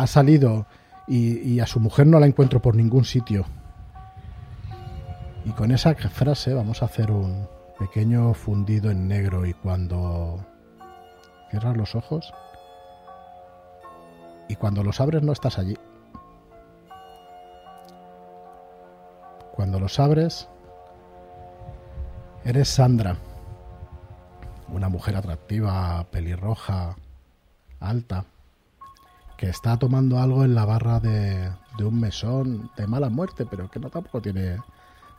salido 0.07 0.67
y, 1.07 1.59
a 1.59 1.67
su 1.67 1.79
mujer 1.79 2.07
no 2.07 2.19
la 2.19 2.27
encuentro 2.27 2.61
por 2.61 2.75
ningún 2.75 3.03
sitio. 3.03 3.45
Y 5.43 5.51
con 5.51 5.71
esa 5.71 5.95
frase 5.95 6.53
vamos 6.53 6.81
a 6.81 6.85
hacer 6.85 7.11
un 7.11 7.47
pequeño 7.77 8.33
fundido 8.33 8.91
en 8.91 9.07
negro 9.07 9.45
y 9.45 9.53
cuando 9.53 10.45
cierras 11.49 11.75
los 11.75 11.95
ojos 11.95 12.33
y 14.47 14.55
cuando 14.55 14.83
los 14.83 14.99
abres 14.99 15.23
no 15.23 15.31
estás 15.31 15.59
allí. 15.59 15.77
Cuando 19.53 19.79
los 19.79 19.99
abres 19.99 20.47
Eres 22.49 22.69
Sandra, 22.69 23.15
una 24.69 24.89
mujer 24.89 25.15
atractiva, 25.15 26.03
pelirroja, 26.09 26.95
alta, 27.79 28.25
que 29.37 29.49
está 29.49 29.77
tomando 29.77 30.17
algo 30.19 30.43
en 30.43 30.55
la 30.55 30.65
barra 30.65 30.99
de, 30.99 31.51
un 31.77 31.99
mesón 31.99 32.71
de 32.75 32.87
mala 32.87 33.09
muerte, 33.09 33.45
pero 33.45 33.69
que 33.69 33.79
no 33.79 33.91
tampoco 33.91 34.23
tiene 34.23 34.57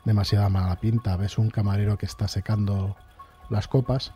demasiada 0.05 0.49
mala 0.49 0.74
pinta. 0.81 1.16
Ves 1.16 1.39
un 1.39 1.51
camarero 1.51 1.97
que 1.97 2.07
está 2.07 2.26
secando 2.26 2.97
las 3.49 3.68
copas 3.68 4.12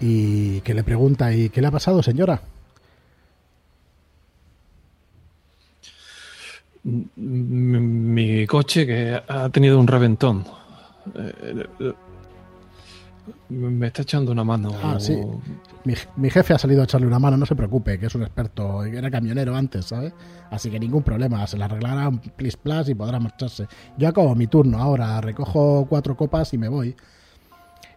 y 0.00 0.60
que 0.60 0.72
le 0.72 0.84
pregunta, 0.84 1.32
¿y 1.32 1.48
qué 1.48 1.60
le 1.60 1.66
ha 1.66 1.72
pasado, 1.72 2.00
señora? 2.00 2.42
Coche 8.46 8.86
que 8.86 9.20
ha 9.26 9.48
tenido 9.50 9.78
un 9.78 9.86
reventón. 9.86 10.44
Eh, 11.14 11.66
eh, 11.80 11.92
me 13.48 13.88
está 13.88 14.02
echando 14.02 14.32
una 14.32 14.44
mano. 14.44 14.70
Ah, 14.82 14.96
sí. 14.98 15.16
Mi, 15.84 16.30
jefe 16.30 16.54
ha 16.54 16.58
salido 16.58 16.80
a 16.82 16.84
echarle 16.84 17.06
una 17.06 17.18
mano, 17.18 17.36
no 17.36 17.46
se 17.46 17.56
preocupe, 17.56 17.98
que 17.98 18.06
es 18.06 18.14
un 18.14 18.22
experto, 18.22 18.84
era 18.84 19.10
camionero 19.10 19.54
antes, 19.54 19.86
¿sabes? 19.86 20.12
Así 20.50 20.70
que 20.70 20.78
ningún 20.78 21.02
problema, 21.02 21.46
se 21.46 21.56
le 21.56 21.64
arreglará 21.64 22.08
un 22.08 22.18
plis 22.18 22.56
plas 22.56 22.88
y 22.88 22.94
podrá 22.94 23.18
marcharse. 23.18 23.66
Yo 23.96 24.08
acabo 24.08 24.34
mi 24.34 24.46
turno 24.46 24.78
ahora, 24.78 25.20
recojo 25.20 25.86
cuatro 25.88 26.16
copas 26.16 26.52
y 26.54 26.58
me 26.58 26.68
voy. 26.68 26.94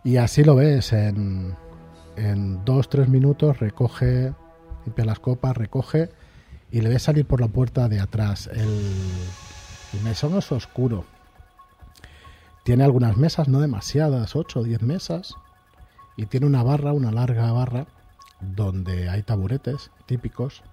Y 0.03 0.17
así 0.17 0.43
lo 0.43 0.55
ves, 0.55 0.93
en, 0.93 1.55
en 2.15 2.63
dos, 2.65 2.89
tres 2.89 3.09
minutos 3.09 3.59
recoge, 3.59 4.33
limpia 4.85 5.05
las 5.05 5.19
copas, 5.19 5.57
recoge 5.57 6.09
y 6.71 6.81
le 6.81 6.89
ves 6.89 7.03
salir 7.03 7.25
por 7.25 7.41
la 7.41 7.47
puerta 7.47 7.89
de 7.89 7.99
atrás. 7.99 8.49
Mesón 10.03 10.37
es 10.37 10.51
oscuro. 10.51 11.05
Tiene 12.63 12.83
algunas 12.83 13.17
mesas, 13.17 13.47
no 13.47 13.59
demasiadas, 13.59 14.35
8 14.35 14.59
o 14.59 14.63
10 14.63 14.81
mesas. 14.83 15.35
Y 16.17 16.25
tiene 16.25 16.45
una 16.45 16.63
barra, 16.63 16.93
una 16.93 17.11
larga 17.11 17.51
barra, 17.51 17.87
donde 18.41 19.09
hay 19.09 19.23
taburetes 19.23 19.91
típicos. 20.05 20.63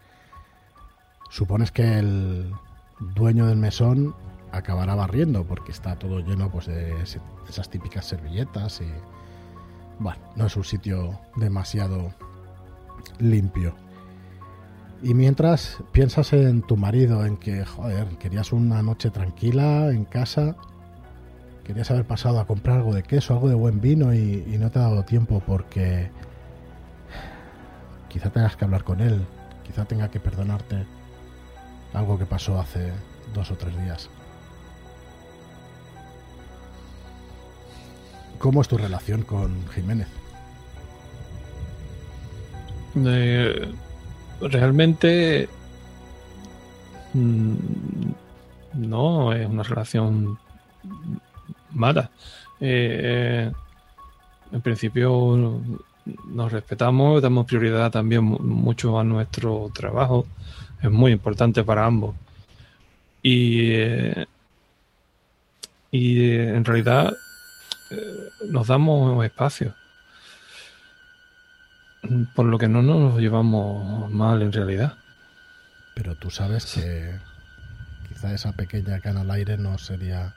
Supones 1.30 1.70
que 1.72 1.98
el 1.98 2.52
dueño 2.98 3.46
del 3.46 3.58
mesón 3.58 4.14
acabará 4.52 4.94
barriendo 4.94 5.44
porque 5.44 5.72
está 5.72 5.96
todo 5.96 6.20
lleno 6.20 6.50
pues, 6.50 6.66
de 6.66 6.94
esas 7.48 7.68
típicas 7.68 8.06
servilletas 8.06 8.80
y 8.80 8.90
bueno, 9.98 10.20
no 10.36 10.46
es 10.46 10.56
un 10.56 10.64
sitio 10.64 11.18
demasiado 11.36 12.12
limpio. 13.18 13.74
Y 15.02 15.14
mientras 15.14 15.78
piensas 15.92 16.32
en 16.32 16.62
tu 16.62 16.76
marido, 16.76 17.24
en 17.26 17.36
que, 17.36 17.64
joder, 17.64 18.08
querías 18.18 18.52
una 18.52 18.82
noche 18.82 19.10
tranquila 19.10 19.90
en 19.90 20.04
casa, 20.04 20.56
querías 21.64 21.90
haber 21.90 22.06
pasado 22.06 22.40
a 22.40 22.46
comprar 22.46 22.78
algo 22.78 22.94
de 22.94 23.02
queso, 23.02 23.34
algo 23.34 23.48
de 23.48 23.54
buen 23.54 23.80
vino 23.80 24.14
y, 24.14 24.56
no 24.58 24.70
te 24.70 24.78
ha 24.78 24.82
dado 24.82 25.04
tiempo 25.04 25.42
porque 25.46 26.10
quizá 28.08 28.30
tengas 28.30 28.56
que 28.56 28.64
hablar 28.64 28.84
con 28.84 29.00
él, 29.00 29.26
quizá 29.64 29.84
tenga 29.84 30.10
que 30.10 30.18
perdonarte 30.18 30.86
algo 31.92 32.18
que 32.18 32.24
pasó 32.24 32.58
hace 32.58 32.92
dos 33.34 33.50
o 33.50 33.56
tres 33.56 33.78
días. 33.82 34.08
¿Cómo 38.38 38.60
es 38.60 38.68
tu 38.68 38.78
relación 38.78 39.22
con 39.22 39.66
Jiménez? 39.68 40.08
Realmente 44.40 45.48
mm, 47.14 47.54
no 48.74 49.32
es 49.32 49.46
una 49.48 49.62
relación 49.62 50.38
mala. 51.72 52.10
Eh, 52.60 53.50
en 54.52 54.60
principio 54.60 55.60
nos 56.26 56.52
respetamos, 56.52 57.20
damos 57.20 57.46
prioridad 57.46 57.90
también 57.90 58.24
mucho 58.24 58.98
a 58.98 59.04
nuestro 59.04 59.70
trabajo. 59.74 60.26
Es 60.82 60.90
muy 60.90 61.12
importante 61.12 61.64
para 61.64 61.84
ambos. 61.84 62.14
Y, 63.22 63.70
eh, 63.72 64.26
y 65.90 66.30
en 66.30 66.64
realidad 66.64 67.12
eh, 67.90 68.28
nos 68.50 68.68
damos 68.68 69.24
espacio 69.24 69.74
por 72.34 72.46
lo 72.46 72.58
que 72.58 72.68
no 72.68 72.82
nos 72.82 73.18
llevamos 73.18 74.10
mal 74.10 74.42
en 74.42 74.52
realidad. 74.52 74.94
Pero 75.94 76.14
tú 76.14 76.30
sabes 76.30 76.66
que 76.66 77.18
quizá 78.08 78.32
esa 78.32 78.52
pequeña 78.52 79.00
cana 79.00 79.22
al 79.22 79.30
aire 79.30 79.56
no 79.56 79.78
sería 79.78 80.34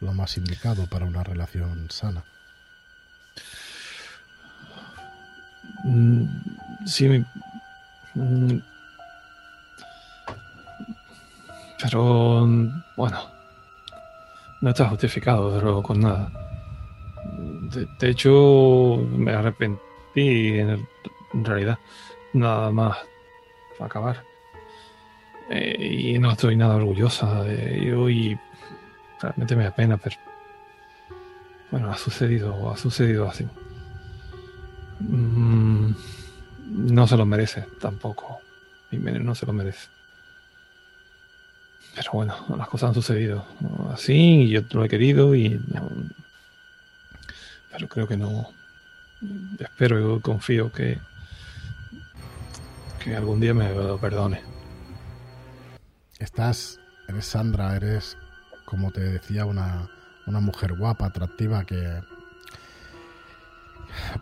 lo 0.00 0.12
más 0.12 0.36
indicado 0.36 0.86
para 0.86 1.06
una 1.06 1.22
relación 1.22 1.90
sana. 1.90 2.24
Mm, 5.84 6.24
sí, 6.86 7.24
mm, 8.14 8.58
pero 11.82 12.48
bueno, 12.96 13.18
no 14.62 14.70
está 14.70 14.88
justificado, 14.88 15.52
pero 15.54 15.82
con 15.82 16.00
nada. 16.00 16.30
de, 18.00 18.08
hecho, 18.08 18.96
me 19.10 19.32
arrepentí 19.32 19.93
en, 20.14 20.86
realidad. 21.32 21.78
Nada 22.32 22.70
más 22.70 22.98
acabar. 23.80 24.24
Eh, 25.50 26.12
y 26.14 26.18
no 26.18 26.32
estoy 26.32 26.56
nada 26.56 26.76
orgullosa 26.76 27.42
de 27.42 27.78
ello 27.78 28.08
y 28.08 28.38
realmente 29.20 29.56
me 29.56 29.64
da 29.64 29.74
pena, 29.74 29.96
pero 29.98 30.16
bueno, 31.70 31.90
ha 31.90 31.96
sucedido, 31.96 32.70
ha 32.70 32.76
sucedido 32.76 33.28
así. 33.28 33.46
Mm, 35.00 35.92
no 36.68 37.06
se 37.06 37.16
lo 37.16 37.26
merece 37.26 37.66
tampoco. 37.80 38.40
No 38.90 39.34
se 39.34 39.46
lo 39.46 39.52
merece. 39.52 39.88
Pero 41.94 42.12
bueno, 42.12 42.34
las 42.56 42.68
cosas 42.68 42.88
han 42.88 42.94
sucedido 42.94 43.44
así 43.92 44.42
y 44.42 44.48
yo 44.50 44.62
lo 44.72 44.84
he 44.84 44.88
querido 44.88 45.34
y 45.34 45.60
pero 47.70 47.88
creo 47.88 48.06
que 48.06 48.16
no. 48.16 48.52
Espero 49.58 50.16
y 50.16 50.20
confío 50.20 50.70
que 50.72 50.98
que 53.02 53.14
algún 53.14 53.38
día 53.38 53.52
me 53.52 53.72
lo 53.74 53.98
perdone. 53.98 54.40
Estás, 56.18 56.80
eres 57.06 57.26
Sandra, 57.26 57.76
eres 57.76 58.16
como 58.64 58.90
te 58.90 59.00
decía 59.00 59.44
una, 59.44 59.90
una 60.26 60.40
mujer 60.40 60.74
guapa, 60.74 61.06
atractiva 61.06 61.64
que 61.64 62.00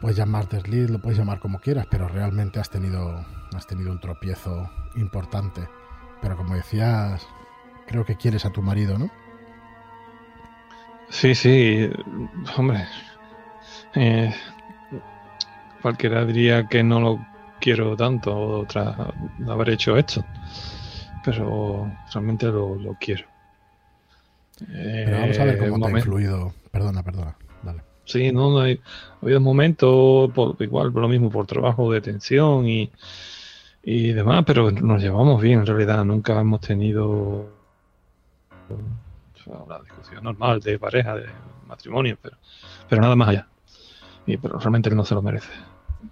puedes 0.00 0.16
llamar 0.16 0.48
desliz, 0.48 0.90
lo 0.90 0.98
puedes 0.98 1.16
llamar 1.16 1.38
como 1.38 1.60
quieras, 1.60 1.86
pero 1.88 2.08
realmente 2.08 2.58
has 2.58 2.70
tenido 2.70 3.24
has 3.54 3.66
tenido 3.66 3.92
un 3.92 4.00
tropiezo 4.00 4.68
importante. 4.96 5.68
Pero 6.20 6.36
como 6.36 6.54
decías, 6.54 7.26
creo 7.86 8.04
que 8.04 8.16
quieres 8.16 8.44
a 8.44 8.50
tu 8.50 8.62
marido, 8.62 8.98
¿no? 8.98 9.10
Sí, 11.08 11.34
sí, 11.34 11.90
hombre. 12.56 12.86
Eh, 13.94 14.34
cualquiera 15.82 16.24
diría 16.24 16.66
que 16.68 16.82
no 16.82 17.00
lo 17.00 17.26
quiero 17.60 17.96
tanto 17.96 18.64
tras 18.68 18.96
haber 19.46 19.70
hecho 19.70 19.96
esto. 19.96 20.24
Pero 21.24 21.90
realmente 22.12 22.46
lo, 22.46 22.96
quiero. 23.00 23.24
Pero 24.66 25.20
vamos 25.20 25.38
a 25.38 25.44
ver 25.44 25.58
cómo 25.58 25.86
te 25.86 25.92
ha 25.92 25.98
influido. 25.98 26.54
Perdona, 26.70 27.02
perdona. 27.02 27.36
Dale. 27.62 27.82
Sí, 28.04 28.32
no, 28.32 28.58
hay, 28.60 28.80
ha 29.20 29.24
habido 29.24 29.40
momentos, 29.40 30.30
igual, 30.58 30.92
por 30.92 31.02
lo 31.02 31.08
mismo, 31.08 31.30
por 31.30 31.46
trabajo 31.46 31.92
de 31.92 32.00
tensión 32.00 32.66
y, 32.66 32.90
y 33.84 34.12
demás, 34.12 34.42
pero 34.44 34.70
nos 34.72 35.00
llevamos 35.00 35.40
bien 35.40 35.60
en 35.60 35.66
realidad. 35.66 36.04
Nunca 36.04 36.40
hemos 36.40 36.60
tenido 36.60 37.48
una 39.46 39.78
discusión 39.80 40.24
normal 40.24 40.60
de 40.60 40.78
pareja, 40.78 41.16
de 41.16 41.26
matrimonio, 41.66 42.18
pero, 42.20 42.36
pero 42.88 43.02
nada 43.02 43.14
más 43.14 43.28
allá. 43.28 43.46
Y 44.26 44.36
pero 44.36 44.58
realmente 44.58 44.88
él 44.88 44.96
no 44.96 45.04
se 45.04 45.14
lo 45.14 45.22
merece. 45.22 45.50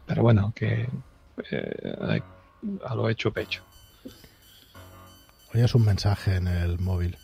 Pero 0.07 0.23
bueno, 0.23 0.53
que 0.55 0.89
eh, 1.51 2.23
a 2.85 2.95
lo 2.95 3.09
hecho 3.09 3.33
pecho. 3.33 3.63
es 5.53 5.75
un 5.75 5.85
mensaje 5.85 6.37
en 6.37 6.49
el 6.49 6.79
móvil. 6.79 7.17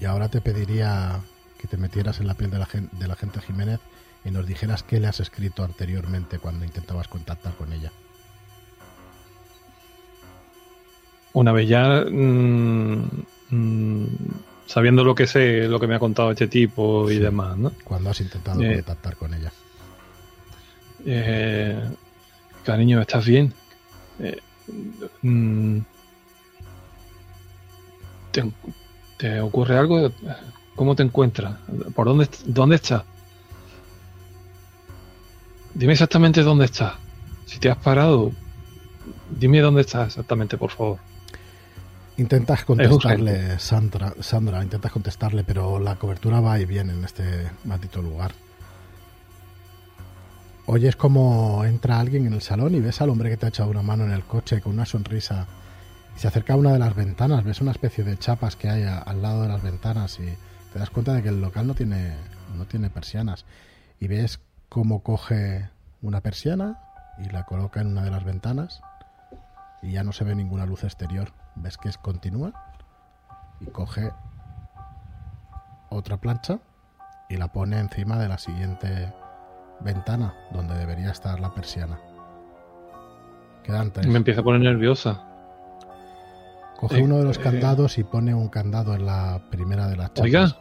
Y 0.00 0.04
ahora 0.06 0.28
te 0.28 0.40
pediría 0.40 1.20
que 1.60 1.68
te 1.68 1.76
metieras 1.76 2.20
en 2.20 2.26
la 2.26 2.34
piel 2.34 2.50
de 2.50 2.58
la, 2.58 2.66
gente, 2.66 2.96
de 2.96 3.06
la 3.06 3.16
gente 3.16 3.40
Jiménez 3.40 3.80
y 4.24 4.30
nos 4.30 4.46
dijeras 4.46 4.82
qué 4.82 4.98
le 4.98 5.08
has 5.08 5.20
escrito 5.20 5.62
anteriormente 5.62 6.38
cuando 6.38 6.64
intentabas 6.64 7.08
contactar 7.08 7.54
con 7.54 7.72
ella. 7.72 7.92
Una 11.32 11.52
vez 11.52 11.68
ya 11.68 12.04
mm, 12.10 13.04
mm, 13.50 14.06
sabiendo 14.66 15.04
lo 15.04 15.14
que 15.14 15.26
sé, 15.26 15.68
lo 15.68 15.78
que 15.78 15.86
me 15.86 15.94
ha 15.94 15.98
contado 15.98 16.30
este 16.30 16.48
tipo 16.48 17.10
y 17.10 17.18
demás, 17.18 17.56
¿no? 17.56 17.72
Cuando 17.84 18.10
has 18.10 18.20
intentado 18.20 18.62
eh, 18.62 18.76
contactar 18.76 19.16
con 19.16 19.34
ella. 19.34 19.52
Eh, 21.06 21.78
cariño, 22.64 23.00
¿estás 23.00 23.24
bien? 23.26 23.52
Eh, 24.18 24.38
mm, 25.22 25.78
¿te, 29.18 29.40
ocurre 29.40 29.78
algo? 29.78 30.10
¿Cómo 30.76 30.94
te 30.94 31.02
encuentras? 31.02 31.56
¿Por 31.94 32.06
dónde, 32.06 32.28
dónde 32.46 32.76
estás? 32.76 33.02
Dime 35.74 35.92
exactamente 35.92 36.42
dónde 36.42 36.66
estás. 36.66 36.94
Si 37.46 37.58
te 37.58 37.70
has 37.70 37.78
parado, 37.78 38.32
dime 39.30 39.60
dónde 39.60 39.82
estás 39.82 40.08
exactamente, 40.08 40.56
por 40.56 40.70
favor. 40.70 40.98
Intentas 42.16 42.64
contestarle, 42.64 43.58
Sandra, 43.58 44.12
Sandra, 44.20 44.62
intentas 44.62 44.92
contestarle, 44.92 45.42
pero 45.42 45.78
la 45.78 45.96
cobertura 45.96 46.40
va 46.40 46.60
y 46.60 46.66
viene 46.66 46.92
en 46.92 47.04
este 47.04 47.50
maldito 47.64 48.02
lugar. 48.02 48.32
Oyes 50.66 50.94
como 50.94 51.64
entra 51.64 51.98
alguien 51.98 52.26
en 52.26 52.34
el 52.34 52.42
salón 52.42 52.74
y 52.74 52.80
ves 52.80 53.00
al 53.00 53.10
hombre 53.10 53.30
que 53.30 53.36
te 53.36 53.46
ha 53.46 53.48
echado 53.48 53.70
una 53.70 53.82
mano 53.82 54.04
en 54.04 54.12
el 54.12 54.24
coche 54.24 54.60
con 54.60 54.72
una 54.72 54.86
sonrisa. 54.86 55.46
Se 56.16 56.28
acerca 56.28 56.52
a 56.52 56.56
una 56.56 56.72
de 56.72 56.78
las 56.78 56.94
ventanas, 56.94 57.44
ves 57.44 57.60
una 57.60 57.72
especie 57.72 58.04
de 58.04 58.18
chapas 58.18 58.56
que 58.56 58.68
hay 58.68 58.84
al 58.84 59.22
lado 59.22 59.42
de 59.42 59.48
las 59.48 59.62
ventanas 59.62 60.20
y 60.20 60.36
te 60.72 60.78
das 60.78 60.90
cuenta 60.90 61.12
de 61.12 61.22
que 61.22 61.30
el 61.30 61.40
local 61.40 61.66
no 61.66 61.74
tiene, 61.74 62.14
no 62.56 62.66
tiene 62.66 62.90
persianas. 62.90 63.46
Y 63.98 64.06
ves 64.06 64.40
cómo 64.68 65.02
coge 65.02 65.68
una 66.02 66.20
persiana 66.20 66.78
y 67.18 67.28
la 67.30 67.44
coloca 67.44 67.80
en 67.80 67.88
una 67.88 68.04
de 68.04 68.10
las 68.10 68.24
ventanas 68.24 68.82
y 69.82 69.92
ya 69.92 70.04
no 70.04 70.12
se 70.12 70.24
ve 70.24 70.34
ninguna 70.34 70.66
luz 70.66 70.84
exterior. 70.84 71.32
Ves 71.56 71.78
que 71.78 71.88
es 71.88 71.98
continua 71.98 72.52
y 73.60 73.66
coge 73.66 74.12
otra 75.88 76.18
plancha 76.18 76.60
y 77.28 77.36
la 77.36 77.48
pone 77.48 77.78
encima 77.78 78.18
de 78.18 78.28
la 78.28 78.38
siguiente 78.38 79.12
ventana 79.80 80.34
donde 80.52 80.76
debería 80.76 81.10
estar 81.10 81.40
la 81.40 81.52
persiana. 81.52 81.98
Quedan 83.62 83.92
Me 84.06 84.16
empieza 84.16 84.40
a 84.40 84.44
poner 84.44 84.60
nerviosa. 84.60 85.22
Coge 86.78 87.02
uno 87.02 87.18
de 87.18 87.24
los 87.24 87.38
eh, 87.38 87.42
candados 87.42 87.98
y 87.98 88.04
pone 88.04 88.34
un 88.34 88.48
candado 88.48 88.94
en 88.94 89.04
la 89.04 89.40
primera 89.50 89.86
de 89.88 89.96
las 89.96 90.14
chapas. 90.14 90.24
Oiga, 90.24 90.56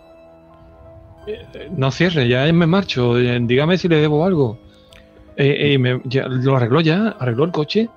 eh, 1.28 1.70
no 1.72 1.92
cierre, 1.92 2.28
ya 2.28 2.52
me 2.52 2.68
marcho. 2.68 3.18
Eh, 3.18 3.40
dígame 3.42 3.78
si 3.78 3.88
le 3.88 3.98
debo 3.98 4.26
algo. 4.26 4.60
¿Lo 5.38 6.56
arregló 6.58 6.82
ya? 6.82 7.16
¿Arregló 7.20 7.46
el 7.46 7.52
coche? 7.52 7.90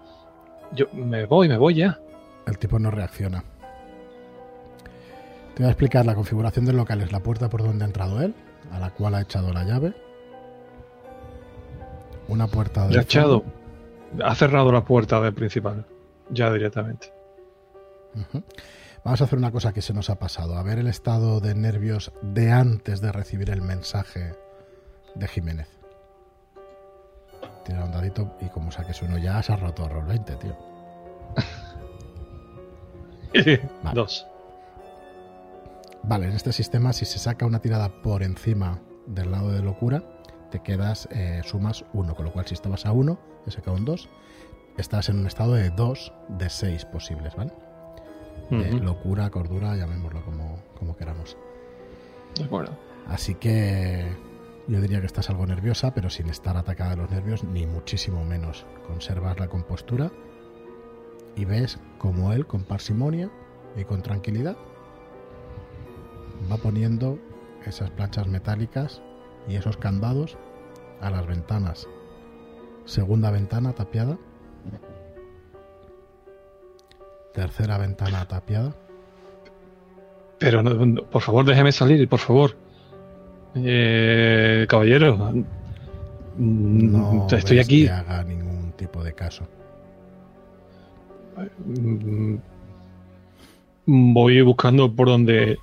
Yo 0.73 0.87
me 0.93 1.27
voy, 1.27 1.49
me 1.49 1.57
voy 1.57 1.75
ya. 1.75 1.99
El 2.47 2.59
tipo 2.59 2.79
no 2.79 2.91
reacciona. 2.93 3.43
Te 5.55 5.63
voy 5.63 5.67
a 5.67 5.71
explicar 5.71 6.07
la 6.07 6.15
configuración 6.15 6.65
del 6.65 6.77
local. 6.77 7.01
Es 7.01 7.11
la 7.11 7.21
puerta 7.21 7.51
por 7.51 7.65
donde 7.65 7.85
ha 7.85 7.89
entrado 7.89 8.23
él, 8.23 8.35
a 8.71 8.79
la 8.79 8.91
cual 8.91 9.17
ha 9.17 9.21
echado 9.23 9.53
la 9.53 9.65
llave 9.65 9.93
una 12.29 12.47
puerta 12.47 12.87
de. 12.89 12.99
Ha 12.99 13.03
echado. 13.03 13.45
Ha 14.23 14.35
cerrado 14.35 14.73
la 14.73 14.85
puerta 14.85 15.21
del 15.21 15.35
principal. 15.35 15.87
Ya 16.31 16.53
directamente. 16.53 17.13
Vamos 19.05 19.21
a 19.21 19.25
hacer 19.25 19.39
una 19.39 19.51
cosa 19.51 19.73
que 19.73 19.83
se 19.83 19.95
nos 19.95 20.11
ha 20.11 20.19
pasado. 20.19 20.57
A 20.57 20.63
ver 20.63 20.79
el 20.79 20.87
estado 20.87 21.41
de 21.41 21.55
nervios 21.55 22.13
de 22.23 22.53
antes 22.53 23.01
de 23.01 23.11
recibir 23.11 23.51
el 23.51 23.63
mensaje 23.63 24.35
de 25.15 25.29
Jiménez. 25.29 25.69
Tira 27.65 27.85
un 27.85 27.93
dadito 27.93 28.37
y 28.41 28.49
como 28.49 28.71
saques 28.71 29.03
uno 29.03 29.19
ya 29.19 29.43
se 29.43 29.53
ha 29.53 29.57
roto 29.57 29.89
rol 29.89 30.07
20, 30.07 30.37
tío. 30.37 30.57
Dos. 33.95 34.27
Vale, 36.03 36.27
en 36.27 36.33
este 36.33 36.53
sistema 36.53 36.93
si 36.93 37.05
se 37.05 37.19
saca 37.19 37.47
una 37.47 37.61
tirada 37.61 37.89
por 38.03 38.23
encima 38.23 38.81
del 39.07 39.31
lado 39.31 39.51
de 39.53 39.63
locura, 39.63 40.03
te 40.53 40.61
quedas, 40.61 41.09
eh, 41.11 41.41
sumas 41.45 41.85
1, 41.95 42.15
con 42.15 42.27
lo 42.27 42.33
cual 42.33 42.47
si 42.47 42.55
estabas 42.55 42.85
a 42.85 42.93
1, 42.93 43.19
he 43.47 43.51
sacado 43.51 43.77
un 43.77 43.87
2, 43.87 44.09
estás 44.77 45.09
en 45.09 45.19
un 45.19 45.27
estado 45.27 45.55
de 45.55 45.71
2 45.71 46.13
de 46.29 46.51
6 46.51 46.85
posibles, 46.85 47.35
¿vale? 47.35 47.53
locura, 48.51 49.31
cordura, 49.31 49.75
llamémoslo 49.77 50.23
como, 50.27 50.63
como 50.79 50.95
queramos. 50.95 51.39
De 52.37 52.45
acuerdo. 52.45 52.77
Así 53.09 53.35
que 53.35 54.15
yo 54.69 54.79
diría 54.83 55.01
que 55.01 55.07
estás 55.07 55.31
algo 55.31 55.47
nerviosa, 55.47 55.95
pero 55.95 56.11
sin 56.11 56.29
estar 56.29 56.59
atacada 56.59 56.91
de 56.91 56.97
los 56.97 57.11
nervios, 57.11 57.45
ni 57.45 57.67
muchísimo 57.67 58.23
menos. 58.27 58.67
Conservas 58.87 59.41
la 59.41 59.49
compostura 59.49 60.13
y 61.35 61.47
ves 61.47 61.81
como 61.97 62.35
él, 62.35 62.47
con 62.47 62.65
parsimonia 62.65 63.31
y 63.75 63.85
con 63.85 64.03
tranquilidad, 64.03 64.59
va 66.51 66.59
poniendo 66.59 67.19
esas 67.65 67.91
planchas 67.91 68.27
metálicas 68.27 69.01
y 69.49 69.57
esos 69.57 69.77
candados 69.77 70.37
a 71.01 71.11
las 71.11 71.27
ventanas. 71.27 71.89
Segunda 72.85 73.31
ventana 73.31 73.73
tapiada. 73.73 74.19
Tercera 77.33 77.79
ventana 77.79 78.27
tapiada. 78.27 78.75
Pero 80.39 80.63
por 81.11 81.23
favor 81.23 81.45
déjeme 81.45 81.73
salir, 81.73 82.09
por 82.09 82.19
favor. 82.19 82.57
Eh, 83.55 84.67
caballero. 84.69 85.33
No 86.37 87.27
estoy 87.31 87.59
aquí. 87.59 87.85
Que 87.85 87.91
haga 87.91 88.25
ningún 88.25 88.73
tipo 88.73 89.03
de 89.03 89.13
caso. 89.13 89.47
Voy 93.87 94.43
buscando 94.43 94.93
por 94.93 95.09
donde 95.09 95.59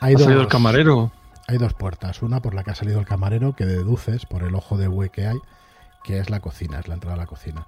hay 0.00 0.14
ha 0.14 0.18
salido 0.18 0.42
el 0.42 0.48
camarero. 0.48 1.10
Hay 1.48 1.58
dos 1.58 1.74
puertas. 1.74 2.22
Una 2.22 2.40
por 2.40 2.54
la 2.54 2.64
que 2.64 2.70
ha 2.70 2.74
salido 2.74 2.98
el 2.98 3.06
camarero, 3.06 3.54
que 3.54 3.66
deduces 3.66 4.26
por 4.26 4.42
el 4.42 4.54
ojo 4.54 4.76
de 4.76 4.88
buey 4.88 5.10
que 5.10 5.26
hay, 5.26 5.38
que 6.04 6.18
es 6.18 6.30
la 6.30 6.40
cocina, 6.40 6.78
es 6.78 6.88
la 6.88 6.94
entrada 6.94 7.14
a 7.14 7.18
la 7.18 7.26
cocina. 7.26 7.66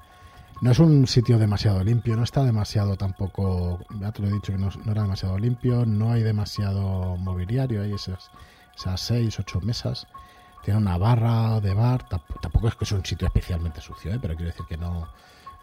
No 0.60 0.72
es 0.72 0.80
un 0.80 1.06
sitio 1.06 1.38
demasiado 1.38 1.84
limpio, 1.84 2.16
no 2.16 2.24
está 2.24 2.42
demasiado 2.44 2.96
tampoco, 2.96 3.78
ya 4.00 4.10
te 4.10 4.22
lo 4.22 4.28
he 4.28 4.32
dicho 4.32 4.52
que 4.52 4.58
no, 4.58 4.70
era 4.90 5.02
demasiado 5.02 5.38
limpio, 5.38 5.86
no 5.86 6.10
hay 6.10 6.24
demasiado 6.24 7.16
mobiliario, 7.16 7.82
hay 7.82 7.92
esas, 7.92 8.30
esas 8.76 9.00
seis, 9.00 9.38
ocho 9.38 9.60
mesas, 9.60 10.08
tiene 10.64 10.80
una 10.80 10.98
barra 10.98 11.60
de 11.60 11.74
bar, 11.74 12.08
tampoco 12.08 12.66
es 12.66 12.74
que 12.74 12.84
es 12.84 12.92
un 12.92 13.04
sitio 13.04 13.28
especialmente 13.28 13.80
sucio, 13.80 14.12
¿eh? 14.12 14.18
pero 14.20 14.34
quiero 14.34 14.50
decir 14.50 14.66
que 14.66 14.76
no, 14.76 15.06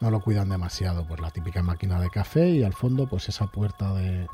no 0.02 0.12
lo 0.12 0.20
cuidan 0.20 0.50
demasiado, 0.50 1.06
pues 1.06 1.20
la 1.22 1.32
típica 1.32 1.64
máquina 1.64 2.00
de 2.00 2.10
café 2.10 2.50
y 2.50 2.64
al 2.64 2.74
fondo 2.74 3.08
pues 3.08 3.30
esa 3.30 3.48
puerta 3.48 3.94
de, 3.94 4.28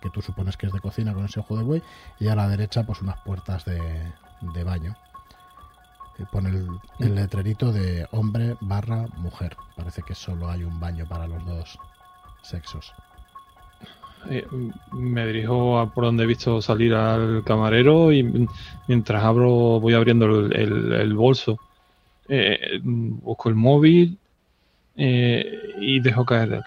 que 0.00 0.10
tú 0.10 0.22
supones 0.22 0.56
que 0.56 0.66
es 0.66 0.72
de 0.72 0.80
cocina 0.80 1.12
con 1.12 1.24
ese 1.24 1.40
ojo 1.40 1.56
de 1.56 1.64
buey 1.64 1.82
y 2.20 2.28
a 2.28 2.36
la 2.36 2.48
derecha 2.48 2.84
pues 2.84 3.02
unas 3.02 3.20
puertas 3.22 3.64
de, 3.64 3.80
de 4.54 4.64
baño. 4.64 4.96
Y 6.18 6.24
pone 6.26 6.50
el, 6.50 6.68
el, 6.98 7.14
letrerito 7.14 7.72
de 7.72 8.06
hombre 8.12 8.56
barra 8.60 9.06
mujer. 9.16 9.56
Parece 9.76 10.02
que 10.02 10.14
solo 10.14 10.48
hay 10.48 10.62
un 10.62 10.78
baño 10.78 11.06
para 11.08 11.26
los 11.26 11.44
dos 11.46 11.78
sexos. 12.42 12.92
Eh, 14.30 14.46
me 14.92 15.26
dirijo 15.26 15.78
a 15.78 15.92
por 15.92 16.04
donde 16.04 16.24
he 16.24 16.26
visto 16.26 16.62
salir 16.62 16.94
al 16.94 17.42
camarero 17.44 18.12
y 18.12 18.46
mientras 18.86 19.24
abro 19.24 19.80
voy 19.80 19.94
abriendo 19.94 20.26
el, 20.26 20.92
el, 20.92 21.14
bolso. 21.14 21.58
Eh, 22.28 22.78
busco 22.82 23.48
el 23.48 23.56
móvil 23.56 24.18
eh, 24.94 25.74
y 25.78 26.00
dejo 26.00 26.24
caer 26.24 26.62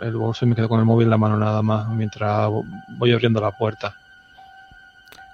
el, 0.00 0.16
bolso 0.16 0.44
y 0.44 0.48
me 0.48 0.56
quedo 0.56 0.68
con 0.68 0.80
el 0.80 0.86
móvil 0.86 1.04
en 1.04 1.10
la 1.10 1.18
mano 1.18 1.36
nada 1.36 1.62
más 1.62 1.88
mientras 1.88 2.50
voy 2.98 3.12
abriendo 3.12 3.40
la 3.40 3.52
puerta. 3.52 3.96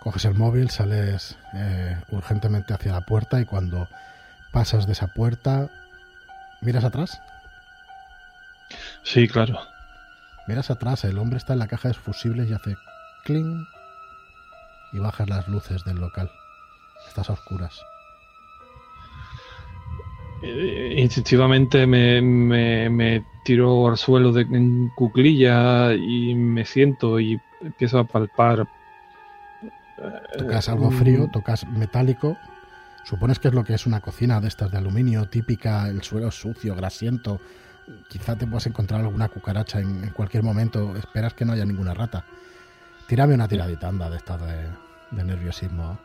Coges 0.00 0.24
el 0.26 0.34
móvil, 0.34 0.70
sales 0.70 1.36
eh, 1.54 1.96
urgentemente 2.10 2.74
hacia 2.74 2.92
la 2.92 3.00
puerta 3.00 3.40
y 3.40 3.44
cuando 3.44 3.88
pasas 4.52 4.86
de 4.86 4.92
esa 4.92 5.08
puerta, 5.08 5.68
¿miras 6.60 6.84
atrás? 6.84 7.20
Sí, 9.02 9.26
claro. 9.28 9.58
Miras 10.46 10.70
atrás, 10.70 11.04
el 11.04 11.18
hombre 11.18 11.38
está 11.38 11.54
en 11.54 11.58
la 11.58 11.66
caja 11.66 11.88
de 11.88 11.94
fusibles 11.94 12.48
y 12.48 12.52
hace 12.52 12.76
cling 13.24 13.66
y 14.92 14.98
bajas 14.98 15.28
las 15.28 15.48
luces 15.48 15.84
del 15.84 15.96
local. 15.96 16.30
Estás 17.08 17.30
a 17.30 17.32
oscuras. 17.32 17.80
Eh, 20.42 20.94
instintivamente 20.98 21.86
me, 21.86 22.20
me, 22.90 23.24
tiro 23.44 23.88
al 23.88 23.96
suelo 23.96 24.32
de, 24.32 24.42
en 24.42 24.90
cuclilla 24.90 25.94
y 25.94 26.34
me 26.34 26.64
siento 26.64 27.18
y 27.20 27.40
empiezo 27.60 27.98
a 27.98 28.04
palpar. 28.04 28.66
Tocas 30.36 30.68
algo 30.68 30.90
frío, 30.90 31.28
tocas 31.32 31.66
metálico. 31.66 32.36
Supones 33.04 33.38
que 33.38 33.48
es 33.48 33.54
lo 33.54 33.64
que 33.64 33.74
es 33.74 33.86
una 33.86 34.00
cocina 34.00 34.40
de 34.40 34.48
estas 34.48 34.70
de 34.70 34.78
aluminio 34.78 35.28
típica, 35.28 35.88
el 35.88 36.02
suelo 36.02 36.30
sucio, 36.30 36.74
grasiento. 36.74 37.40
Quizá 38.10 38.36
te 38.36 38.46
puedas 38.46 38.66
encontrar 38.66 39.00
alguna 39.00 39.28
cucaracha 39.28 39.80
en, 39.80 40.10
cualquier 40.10 40.42
momento. 40.42 40.96
Esperas 40.96 41.32
que 41.34 41.44
no 41.44 41.52
haya 41.52 41.64
ninguna 41.64 41.94
rata. 41.94 42.24
Tírame 43.06 43.34
una 43.34 43.46
tiradita, 43.46 43.88
anda, 43.88 44.10
de 44.10 44.16
estas 44.16 44.40
de, 44.40 44.68
de 45.12 45.24
nerviosismo 45.24 45.98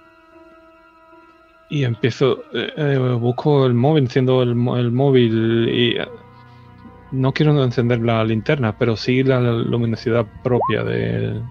y 1.72 1.86
empiezo, 1.86 2.44
eh, 2.54 2.74
eh, 2.76 3.18
busco 3.18 3.66
el 3.66 3.74
móvil, 3.74 4.04
enciendo 4.04 4.44
el, 4.44 4.50
el, 4.50 4.92
móvil 4.92 5.70
y 5.70 5.98
eh, 5.98 6.06
no 7.14 7.32
quiero 7.32 7.64
encender 7.64 8.02
la 8.02 8.26
linterna, 8.26 8.78
pero 8.78 8.98
sí 8.98 9.24
la 9.24 9.40
luminosidad 9.40 10.26
propia 10.44 10.84
del, 10.84 11.42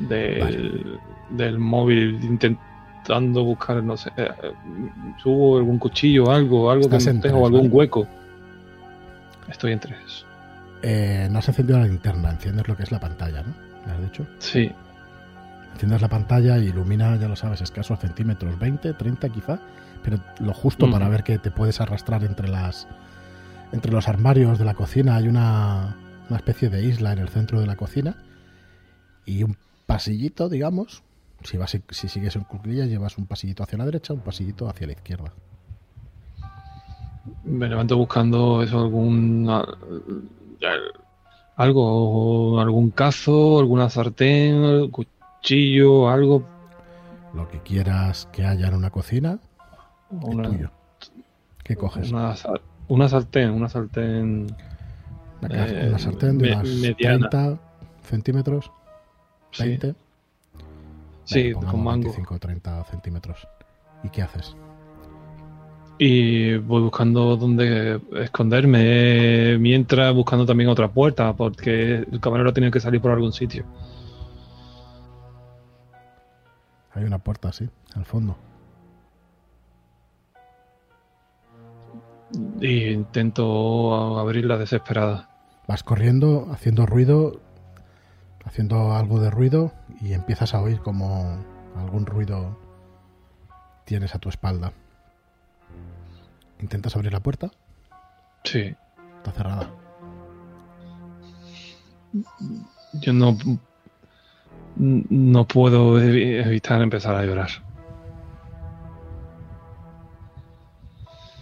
del, 0.00 1.58
móvil, 1.60 2.18
intentando 2.24 3.44
buscar, 3.44 3.84
no 3.84 3.96
sé, 3.96 4.10
subo 5.22 5.58
algún 5.58 5.78
cuchillo, 5.78 6.32
algo, 6.32 6.68
algo 6.68 6.90
que 6.90 6.98
tengo, 6.98 7.46
algún 7.46 7.68
hueco. 7.70 8.04
Estoy 9.48 9.72
entre 9.74 9.94
eso. 9.94 10.26
no 11.30 11.38
has 11.38 11.48
encendido 11.48 11.78
la 11.78 11.86
linterna, 11.86 12.30
enciendes 12.30 12.66
lo 12.66 12.76
que 12.76 12.82
es 12.82 12.90
la 12.90 12.98
pantalla, 12.98 13.42
¿no? 13.42 13.54
¿Me 13.86 13.92
has 13.92 14.02
dicho? 14.02 14.26
Sí. 14.40 14.72
Enciendes 15.72 16.02
la 16.02 16.08
pantalla 16.08 16.58
y 16.58 16.68
ilumina, 16.68 17.16
ya 17.16 17.28
lo 17.28 17.36
sabes, 17.36 17.60
escasos 17.60 17.98
centímetros, 18.00 18.58
20, 18.58 18.94
30 18.94 19.28
quizá, 19.28 19.60
pero 20.02 20.18
lo 20.40 20.52
justo 20.52 20.90
para 20.90 21.08
ver 21.08 21.22
que 21.22 21.38
te 21.38 21.50
puedes 21.50 21.80
arrastrar 21.80 22.24
entre 22.24 22.48
las 22.48 22.88
entre 23.72 23.92
los 23.92 24.08
armarios 24.08 24.58
de 24.58 24.64
la 24.64 24.74
cocina. 24.74 25.16
Hay 25.16 25.28
una, 25.28 25.96
una 26.28 26.36
especie 26.36 26.68
de 26.68 26.84
isla 26.84 27.12
en 27.12 27.18
el 27.18 27.28
centro 27.28 27.60
de 27.60 27.66
la 27.66 27.76
cocina 27.76 28.16
y 29.26 29.42
un 29.42 29.56
pasillito, 29.86 30.48
digamos. 30.48 31.02
Si, 31.44 31.56
vas, 31.56 31.78
si 31.90 32.08
sigues 32.08 32.34
en 32.34 32.42
cuclillas, 32.42 32.88
llevas 32.88 33.16
un 33.18 33.26
pasillito 33.26 33.62
hacia 33.62 33.78
la 33.78 33.84
derecha, 33.84 34.12
un 34.12 34.20
pasillito 34.20 34.68
hacia 34.68 34.86
la 34.86 34.94
izquierda. 34.94 35.32
Me 37.44 37.68
levanto 37.68 37.96
buscando 37.96 38.62
eso, 38.62 38.78
algún 38.78 39.48
algo, 41.56 42.60
algún 42.60 42.90
cazo, 42.90 43.58
alguna 43.58 43.90
sartén, 43.90 44.90
cuchillo, 45.38 46.08
algo. 46.08 46.42
Lo 47.34 47.48
que 47.48 47.60
quieras 47.60 48.28
que 48.32 48.44
haya 48.44 48.68
en 48.68 48.74
una 48.74 48.90
cocina, 48.90 49.38
una, 50.10 50.48
tuyo. 50.48 50.70
¿Qué 51.62 51.76
coges? 51.76 52.10
Una, 52.10 52.34
una 52.88 53.08
sartén, 53.08 53.50
una 53.50 53.68
sartén. 53.68 54.46
Una, 55.42 55.66
eh, 55.66 55.98
sartén 55.98 56.38
de 56.38 56.52
unos 56.52 56.96
30 56.96 57.58
centímetros. 58.02 58.72
20. 59.58 59.94
Sí, 61.24 61.52
con 61.52 61.84
mango. 61.84 62.04
25 62.04 62.34
o 62.34 62.38
30 62.38 62.84
centímetros. 62.84 63.46
¿Y 64.02 64.08
qué 64.08 64.22
haces? 64.22 64.56
Y 65.98 66.56
voy 66.58 66.82
buscando 66.82 67.36
dónde 67.36 68.00
esconderme, 68.16 69.58
mientras 69.58 70.14
buscando 70.14 70.46
también 70.46 70.70
otra 70.70 70.88
puerta, 70.88 71.34
porque 71.34 72.06
el 72.10 72.20
camarero 72.20 72.52
tiene 72.52 72.70
que 72.70 72.80
salir 72.80 73.00
por 73.00 73.10
algún 73.10 73.32
sitio. 73.32 73.64
Hay 76.98 77.04
una 77.04 77.18
puerta 77.18 77.50
así, 77.50 77.70
al 77.94 78.04
fondo. 78.04 78.36
Y 82.60 82.88
intento 82.88 84.18
abrirla 84.18 84.56
desesperada. 84.58 85.30
Vas 85.68 85.84
corriendo, 85.84 86.48
haciendo 86.50 86.86
ruido, 86.86 87.40
haciendo 88.44 88.94
algo 88.94 89.20
de 89.20 89.30
ruido 89.30 89.72
y 90.00 90.12
empiezas 90.12 90.54
a 90.54 90.60
oír 90.60 90.80
como 90.80 91.38
algún 91.76 92.04
ruido 92.04 92.58
tienes 93.84 94.16
a 94.16 94.18
tu 94.18 94.28
espalda. 94.28 94.72
¿Intentas 96.58 96.96
abrir 96.96 97.12
la 97.12 97.20
puerta? 97.20 97.52
Sí. 98.42 98.74
Está 99.18 99.30
cerrada. 99.30 99.70
Yo 102.94 103.12
no 103.12 103.38
no 104.78 105.46
puedo 105.46 106.00
evitar 106.00 106.80
empezar 106.80 107.14
a 107.16 107.24
llorar. 107.24 107.50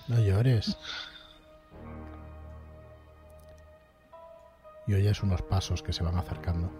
No 0.08 0.18
llores. 0.20 0.78
Y 4.86 4.94
oyes 4.94 5.22
unos 5.22 5.42
pasos 5.42 5.82
que 5.82 5.92
se 5.92 6.04
van 6.04 6.16
acercando. 6.16 6.70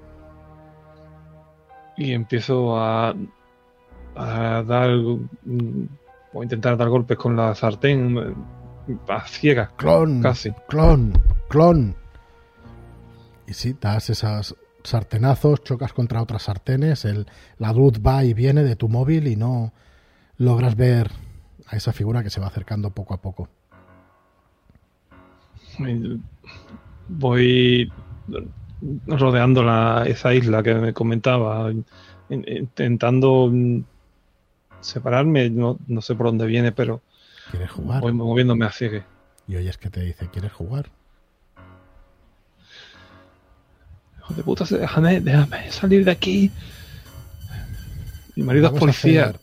Y 1.96 2.12
empiezo 2.12 2.78
a, 2.78 3.14
a 4.14 4.62
dar 4.62 4.90
o 4.90 6.42
intentar 6.42 6.76
dar 6.76 6.88
golpes 6.88 7.16
con 7.16 7.36
la 7.36 7.54
sartén 7.54 8.36
a 9.08 9.26
ciegas. 9.26 9.70
Clon, 9.76 10.22
casi. 10.22 10.52
Clon, 10.68 11.12
clon. 11.48 11.96
Y 13.46 13.54
si 13.54 13.72
das 13.74 14.10
esas 14.10 14.54
sartenazos, 14.88 15.62
chocas 15.64 15.92
contra 15.92 16.22
otras 16.22 16.44
sartenes, 16.44 17.04
el, 17.04 17.26
la 17.58 17.72
luz 17.72 18.00
va 18.04 18.24
y 18.24 18.34
viene 18.34 18.62
de 18.62 18.76
tu 18.76 18.88
móvil 18.88 19.26
y 19.26 19.36
no 19.36 19.72
logras 20.38 20.76
ver 20.76 21.10
a 21.66 21.76
esa 21.76 21.92
figura 21.92 22.22
que 22.22 22.30
se 22.30 22.40
va 22.40 22.46
acercando 22.46 22.90
poco 22.90 23.14
a 23.14 23.20
poco. 23.20 23.48
Voy 27.08 27.92
rodeando 29.06 29.62
la, 29.62 30.04
esa 30.06 30.34
isla 30.34 30.62
que 30.62 30.74
me 30.74 30.92
comentaba, 30.92 31.72
intentando 32.28 33.52
separarme, 34.80 35.50
no, 35.50 35.78
no 35.86 36.00
sé 36.00 36.14
por 36.14 36.26
dónde 36.26 36.46
viene, 36.46 36.72
pero 36.72 37.02
¿Quieres 37.50 37.70
jugar? 37.70 38.00
voy 38.00 38.12
moviéndome 38.12 38.66
a 38.66 38.70
ciegue. 38.70 39.04
Y 39.48 39.56
oyes 39.56 39.78
que 39.78 39.90
te 39.90 40.00
dice, 40.00 40.28
¿quieres 40.30 40.52
jugar? 40.52 40.90
De 44.34 44.42
puta, 44.42 44.64
déjame, 44.64 45.20
déjame 45.20 45.70
salir 45.70 46.04
de 46.04 46.10
aquí. 46.10 46.50
Mi 48.34 48.42
marido 48.42 48.66
es 48.66 48.78
policía. 48.78 49.34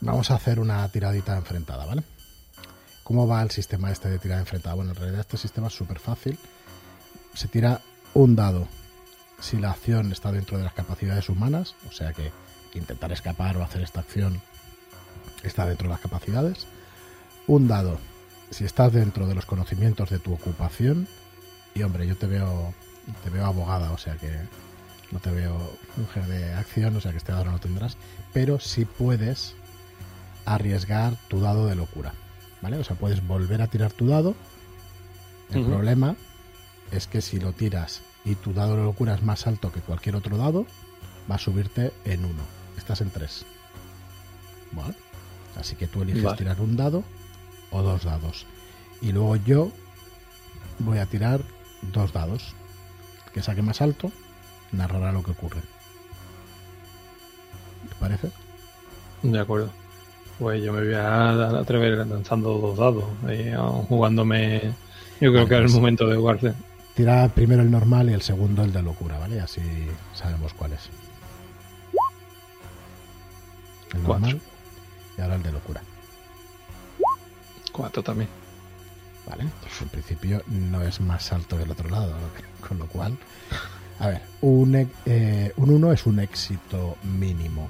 vamos 0.00 0.30
a 0.30 0.34
hacer 0.34 0.60
una 0.60 0.86
tiradita 0.88 1.36
enfrentada, 1.36 1.86
¿vale? 1.86 2.02
¿Cómo 3.02 3.26
va 3.26 3.42
el 3.42 3.50
sistema 3.50 3.92
este 3.92 4.10
de 4.10 4.18
tirada 4.18 4.40
enfrentada? 4.40 4.74
Bueno, 4.74 4.90
en 4.90 4.96
realidad 4.96 5.20
este 5.20 5.36
sistema 5.36 5.68
es 5.68 5.74
súper 5.74 6.00
fácil. 6.00 6.38
Se 7.34 7.48
tira 7.48 7.80
un 8.14 8.34
dado 8.34 8.66
si 9.40 9.58
la 9.58 9.70
acción 9.70 10.10
está 10.12 10.32
dentro 10.32 10.58
de 10.58 10.64
las 10.64 10.72
capacidades 10.72 11.28
humanas, 11.28 11.74
o 11.88 11.92
sea 11.92 12.12
que 12.12 12.32
intentar 12.74 13.12
escapar 13.12 13.56
o 13.56 13.62
hacer 13.62 13.82
esta 13.82 14.00
acción 14.00 14.40
está 15.42 15.66
dentro 15.66 15.88
de 15.88 15.94
las 15.94 16.00
capacidades. 16.00 16.66
Un 17.46 17.68
dado, 17.68 17.98
si 18.50 18.64
estás 18.64 18.92
dentro 18.92 19.26
de 19.26 19.34
los 19.34 19.46
conocimientos 19.46 20.10
de 20.10 20.18
tu 20.18 20.32
ocupación, 20.32 21.06
y 21.74 21.82
hombre, 21.82 22.06
yo 22.06 22.16
te 22.16 22.26
veo, 22.26 22.74
te 23.24 23.30
veo 23.30 23.46
abogada, 23.46 23.92
o 23.92 23.98
sea 23.98 24.16
que 24.16 24.30
no 25.12 25.20
te 25.20 25.30
veo 25.30 25.56
mujer 25.96 26.26
de 26.26 26.54
acción, 26.54 26.96
o 26.96 27.00
sea 27.00 27.12
que 27.12 27.18
este 27.18 27.32
dado 27.32 27.44
no 27.44 27.52
lo 27.52 27.58
tendrás, 27.60 27.96
pero 28.32 28.58
sí 28.58 28.84
puedes 28.84 29.54
arriesgar 30.44 31.16
tu 31.28 31.40
dado 31.40 31.66
de 31.66 31.74
locura, 31.74 32.14
¿vale? 32.62 32.78
O 32.78 32.84
sea, 32.84 32.96
puedes 32.96 33.26
volver 33.26 33.62
a 33.62 33.66
tirar 33.66 33.92
tu 33.92 34.06
dado. 34.06 34.34
El 35.52 35.64
problema 35.64 36.16
es 36.90 37.06
que 37.06 37.20
si 37.20 37.38
lo 37.38 37.52
tiras 37.52 38.02
y 38.24 38.34
tu 38.34 38.52
dado 38.52 38.76
de 38.76 38.82
locura 38.82 39.14
es 39.14 39.22
más 39.22 39.46
alto 39.46 39.72
que 39.72 39.80
cualquier 39.80 40.16
otro 40.16 40.36
dado, 40.36 40.66
va 41.30 41.36
a 41.36 41.38
subirte 41.38 41.92
en 42.04 42.24
uno. 42.24 42.42
Estás 42.76 43.00
en 43.00 43.10
tres. 43.10 43.44
Vale. 44.72 44.94
Así 45.56 45.76
que 45.76 45.86
tú 45.86 46.02
eliges 46.02 46.36
tirar 46.36 46.60
un 46.60 46.76
dado 46.76 47.04
o 47.70 47.82
dos 47.82 48.04
dados. 48.04 48.46
Y 49.00 49.12
luego 49.12 49.36
yo 49.36 49.70
voy 50.78 50.98
a 50.98 51.06
tirar 51.06 51.42
dos 51.92 52.12
dados. 52.12 52.54
Que 53.36 53.42
saque 53.42 53.60
más 53.60 53.82
alto 53.82 54.10
narrará 54.72 55.12
lo 55.12 55.22
que 55.22 55.32
ocurre. 55.32 55.60
¿Te 57.86 57.94
parece? 58.00 58.30
De 59.22 59.38
acuerdo. 59.38 59.68
Pues 60.38 60.62
yo 60.62 60.72
me 60.72 60.82
voy 60.82 60.94
a 60.94 61.50
atrever 61.58 61.98
lanzando 62.06 62.56
dos 62.56 62.78
dados, 62.78 63.04
jugándome. 63.88 64.72
Yo 65.20 65.32
creo 65.32 65.46
que 65.46 65.54
es 65.54 65.70
el 65.70 65.70
momento 65.70 66.06
de 66.06 66.16
jugarse. 66.16 66.54
Tira 66.94 67.28
primero 67.28 67.60
el 67.60 67.70
normal 67.70 68.08
y 68.08 68.14
el 68.14 68.22
segundo 68.22 68.64
el 68.64 68.72
de 68.72 68.82
locura, 68.82 69.18
¿vale? 69.18 69.38
Así 69.38 69.60
sabemos 70.14 70.54
cuál 70.54 70.72
es. 70.72 70.88
El 73.94 74.02
normal 74.02 74.40
y 75.18 75.20
ahora 75.20 75.34
el 75.34 75.42
de 75.42 75.52
locura. 75.52 75.82
Cuatro 77.70 78.02
también. 78.02 78.30
Vale, 79.26 79.44
pues 79.60 79.82
en 79.82 79.88
principio 79.88 80.42
no 80.46 80.82
es 80.82 81.00
más 81.00 81.32
alto 81.32 81.56
que 81.56 81.64
el 81.64 81.70
otro 81.70 81.90
lado, 81.90 82.14
con 82.66 82.78
lo 82.78 82.86
cual. 82.86 83.18
A 83.98 84.08
ver, 84.08 84.22
un, 84.42 84.90
eh, 85.06 85.52
un 85.56 85.70
1 85.70 85.92
es 85.92 86.06
un 86.06 86.20
éxito 86.20 86.96
mínimo. 87.02 87.68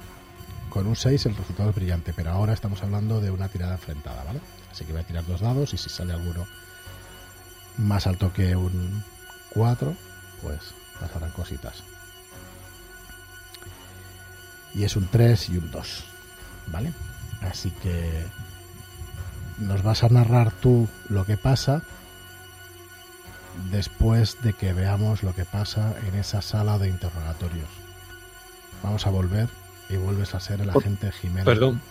Con 0.69 0.85
un 0.85 0.95
6 0.95 1.25
el 1.25 1.35
resultado 1.35 1.69
es 1.69 1.75
brillante, 1.75 2.13
pero 2.13 2.31
ahora 2.31 2.53
estamos 2.53 2.83
hablando 2.83 3.21
de 3.21 3.31
una 3.31 3.47
tirada 3.47 3.73
enfrentada, 3.73 4.23
¿vale? 4.23 4.41
Así 4.71 4.85
que 4.85 4.91
voy 4.91 5.01
a 5.01 5.05
tirar 5.07 5.25
dos 5.25 5.41
dados 5.41 5.73
y 5.73 5.77
si 5.77 5.89
sale 5.89 6.13
alguno 6.13 6.45
más 7.77 8.05
alto 8.05 8.31
que 8.33 8.55
un 8.55 9.03
4, 9.51 9.95
pues 10.41 10.59
pasarán 10.99 11.31
cositas. 11.31 11.83
Y 14.75 14.83
es 14.83 14.95
un 14.95 15.07
3 15.07 15.49
y 15.49 15.57
un 15.57 15.71
2, 15.71 16.03
¿vale? 16.67 16.93
Así 17.41 17.71
que 17.71 18.25
nos 19.57 19.83
vas 19.83 20.03
a 20.03 20.09
narrar 20.09 20.51
tú 20.51 20.87
lo 21.09 21.25
que 21.25 21.37
pasa 21.37 21.81
después 23.71 24.37
de 24.43 24.53
que 24.53 24.73
veamos 24.73 25.23
lo 25.23 25.33
que 25.33 25.45
pasa 25.45 25.95
en 26.07 26.19
esa 26.19 26.41
sala 26.41 26.77
de 26.77 26.89
interrogatorios. 26.89 27.67
Vamos 28.83 29.07
a 29.07 29.09
volver 29.09 29.47
y 29.89 29.95
vuelves 29.95 30.35
a 30.35 30.39
ser 30.39 30.61
el 30.61 30.69
agente 30.69 31.11
Jiménez. 31.11 31.45
Perdón, 31.45 31.81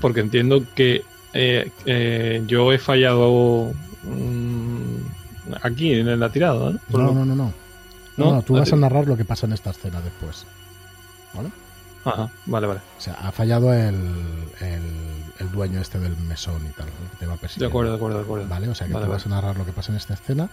porque 0.00 0.20
entiendo 0.20 0.64
que 0.74 1.04
eh, 1.32 1.70
eh, 1.86 2.42
yo 2.46 2.72
he 2.72 2.78
fallado 2.78 3.72
mm, 4.02 5.54
aquí 5.62 5.92
en 5.92 6.18
la 6.18 6.30
tirada, 6.30 6.70
¿no? 6.70 6.98
No, 6.98 7.12
no, 7.12 7.24
no, 7.24 7.34
no. 7.34 7.52
No, 8.16 8.42
tú 8.42 8.54
vas 8.54 8.72
a 8.72 8.76
narrar 8.76 9.06
lo 9.06 9.16
que 9.16 9.24
pasa 9.24 9.46
en 9.46 9.52
esta 9.52 9.70
escena 9.70 10.00
después. 10.00 10.46
¿Vale? 11.32 11.50
Ajá, 12.04 12.30
vale, 12.46 12.66
vale. 12.66 12.80
O 12.96 13.00
sea, 13.00 13.14
ha 13.14 13.32
fallado 13.32 13.72
el, 13.72 13.96
el, 14.60 14.82
dueño 15.52 15.80
este 15.80 15.98
del 15.98 16.16
mesón 16.16 16.66
y 16.66 16.70
tal, 16.70 16.86
que 16.86 17.16
te 17.18 17.26
va 17.26 17.34
a 17.34 17.36
De 17.36 17.66
acuerdo, 17.66 17.90
de 17.90 17.96
acuerdo, 17.96 18.18
de 18.18 18.24
acuerdo. 18.24 18.48
Vale, 18.48 18.68
o 18.68 18.74
sea 18.74 18.86
que 18.86 18.92
tú 18.92 19.06
vas 19.06 19.26
a 19.26 19.28
narrar 19.28 19.56
lo 19.56 19.66
que 19.66 19.72
pasa 19.72 19.92
en 19.92 19.96
esta 19.96 20.14
escena, 20.14 20.48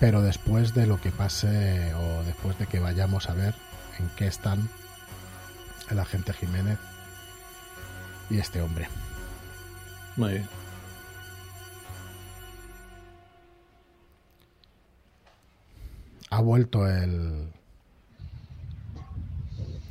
pero 0.00 0.22
después 0.22 0.74
de 0.74 0.86
lo 0.86 1.00
que 1.00 1.10
pase 1.10 1.94
o 1.94 2.22
después 2.24 2.58
de 2.58 2.66
que 2.66 2.80
vayamos 2.80 3.28
a 3.28 3.34
ver 3.34 3.54
en 3.98 4.08
qué 4.16 4.26
están 4.26 4.68
el 5.90 5.98
agente 5.98 6.32
Jiménez 6.32 6.78
y 8.30 8.38
este 8.38 8.60
hombre. 8.60 8.88
Muy 10.16 10.32
bien. 10.32 10.48
Ha 16.30 16.40
vuelto 16.40 16.86
el, 16.88 17.50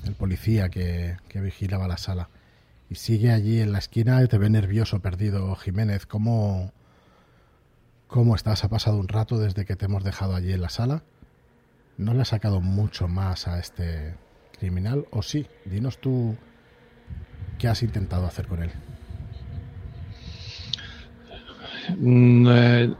el 0.05 0.13
policía 0.13 0.69
que, 0.69 1.17
vigilaba 1.33 1.87
la 1.87 1.97
sala. 1.97 2.29
Sigue 2.95 3.31
allí 3.31 3.59
en 3.59 3.71
la 3.73 3.79
esquina 3.79 4.23
y 4.23 4.27
te 4.27 4.37
ve 4.37 4.49
nervioso, 4.49 4.99
perdido. 5.01 5.53
Jiménez, 5.55 6.05
¿cómo, 6.05 6.71
¿cómo 8.07 8.35
estás? 8.35 8.63
Ha 8.63 8.69
pasado 8.69 8.97
un 8.97 9.09
rato 9.09 9.37
desde 9.37 9.65
que 9.65 9.75
te 9.75 9.85
hemos 9.85 10.03
dejado 10.03 10.33
allí 10.33 10.53
en 10.53 10.61
la 10.61 10.69
sala. 10.69 11.03
¿No 11.97 12.13
le 12.13 12.21
ha 12.21 12.25
sacado 12.25 12.61
mucho 12.61 13.07
más 13.07 13.47
a 13.47 13.59
este 13.59 14.15
criminal? 14.57 15.05
¿O 15.11 15.21
sí? 15.21 15.45
Dinos 15.65 15.99
tú 15.99 16.35
qué 17.59 17.67
has 17.67 17.83
intentado 17.83 18.25
hacer 18.25 18.47
con 18.47 18.63
él. 18.63 18.71
Mm, 21.97 22.47
eh, 22.49 22.93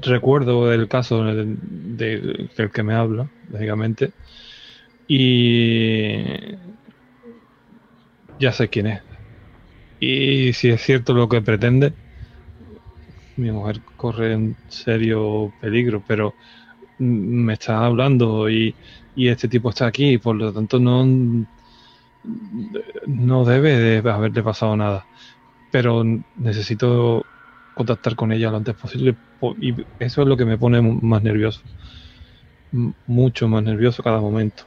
recuerdo 0.00 0.72
el 0.72 0.88
caso 0.88 1.24
del 1.24 1.58
de, 1.96 2.70
que 2.72 2.82
me 2.82 2.94
habla, 2.94 3.28
lógicamente. 3.50 4.12
Y 5.06 6.56
ya 8.38 8.52
sé 8.52 8.68
quién 8.68 8.86
es. 8.86 9.02
Y 10.00 10.52
si 10.52 10.68
es 10.68 10.82
cierto 10.82 11.14
lo 11.14 11.28
que 11.28 11.40
pretende, 11.40 11.92
mi 13.36 13.50
mujer 13.50 13.80
corre 13.96 14.32
en 14.32 14.56
serio 14.68 15.52
peligro, 15.60 16.02
pero 16.06 16.34
me 16.98 17.54
está 17.54 17.84
hablando 17.84 18.48
y, 18.48 18.74
este 19.16 19.48
tipo 19.48 19.70
está 19.70 19.86
aquí, 19.86 20.14
y 20.14 20.18
por 20.18 20.36
lo 20.36 20.52
tanto 20.52 20.78
no, 20.78 21.04
no 23.06 23.44
debe 23.44 23.78
de 23.78 24.10
haberle 24.10 24.42
pasado 24.42 24.76
nada. 24.76 25.06
Pero 25.70 26.04
necesito 26.36 27.24
contactar 27.74 28.14
con 28.14 28.32
ella 28.32 28.50
lo 28.50 28.58
antes 28.58 28.74
posible 28.74 29.16
y 29.60 29.74
eso 29.98 30.22
es 30.22 30.28
lo 30.28 30.36
que 30.36 30.44
me 30.44 30.56
pone 30.56 30.80
más 30.80 31.22
nervioso. 31.22 31.60
Mucho 33.06 33.48
más 33.48 33.62
nervioso 33.62 34.02
cada 34.02 34.20
momento. 34.20 34.64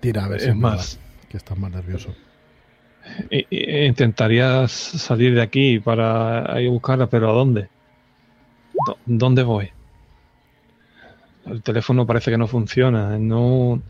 Tira 0.00 0.24
a 0.24 0.28
ver 0.28 0.40
si 0.40 0.50
es 0.50 0.56
más. 0.56 0.98
Que 1.28 1.36
estás 1.36 1.58
más 1.58 1.70
nervioso. 1.70 2.14
Intentaría 3.50 4.66
salir 4.68 5.34
de 5.34 5.42
aquí 5.42 5.78
para 5.78 6.60
ir 6.60 6.68
a 6.68 6.70
buscarla, 6.70 7.06
pero 7.06 7.30
¿a 7.30 7.34
dónde? 7.34 7.68
¿Dónde 9.06 9.42
voy? 9.42 9.70
El 11.46 11.62
teléfono 11.62 12.06
parece 12.06 12.30
que 12.30 12.38
no 12.38 12.46
funciona. 12.46 13.18
No 13.18 13.82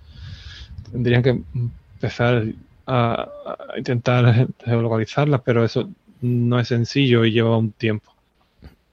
tendrían 0.91 1.23
que 1.23 1.43
empezar 1.55 2.45
a, 2.87 3.29
intentar 3.77 4.49
localizarla, 4.67 5.39
pero 5.39 5.65
eso 5.65 5.91
no 6.21 6.59
es 6.59 6.69
sencillo 6.69 7.25
y 7.25 7.33
lleva 7.33 7.57
un 7.57 7.73
tiempo. 7.73 8.13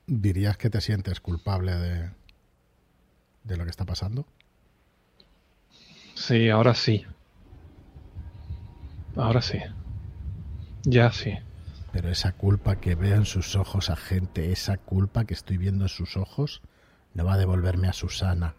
¿Dirías 0.07 0.57
que 0.57 0.69
te 0.69 0.81
sientes 0.81 1.19
culpable 1.19 1.73
de, 1.73 2.09
de 3.43 3.57
lo 3.57 3.63
que 3.63 3.69
está 3.69 3.85
pasando? 3.85 4.25
Sí, 6.15 6.49
ahora 6.49 6.73
sí. 6.73 7.05
Ahora 9.15 9.41
sí. 9.41 9.59
Ya 10.83 11.11
sí. 11.11 11.37
Pero 11.91 12.09
esa 12.09 12.31
culpa 12.31 12.77
que 12.77 12.95
veo 12.95 13.15
en 13.15 13.25
sus 13.25 13.55
ojos, 13.55 13.89
a 13.89 13.95
gente, 13.95 14.51
esa 14.51 14.77
culpa 14.77 15.25
que 15.25 15.33
estoy 15.33 15.57
viendo 15.57 15.85
en 15.85 15.89
sus 15.89 16.15
ojos, 16.15 16.61
no 17.13 17.25
va 17.25 17.33
a 17.33 17.37
devolverme 17.37 17.87
a 17.87 17.93
Susana. 17.93 18.55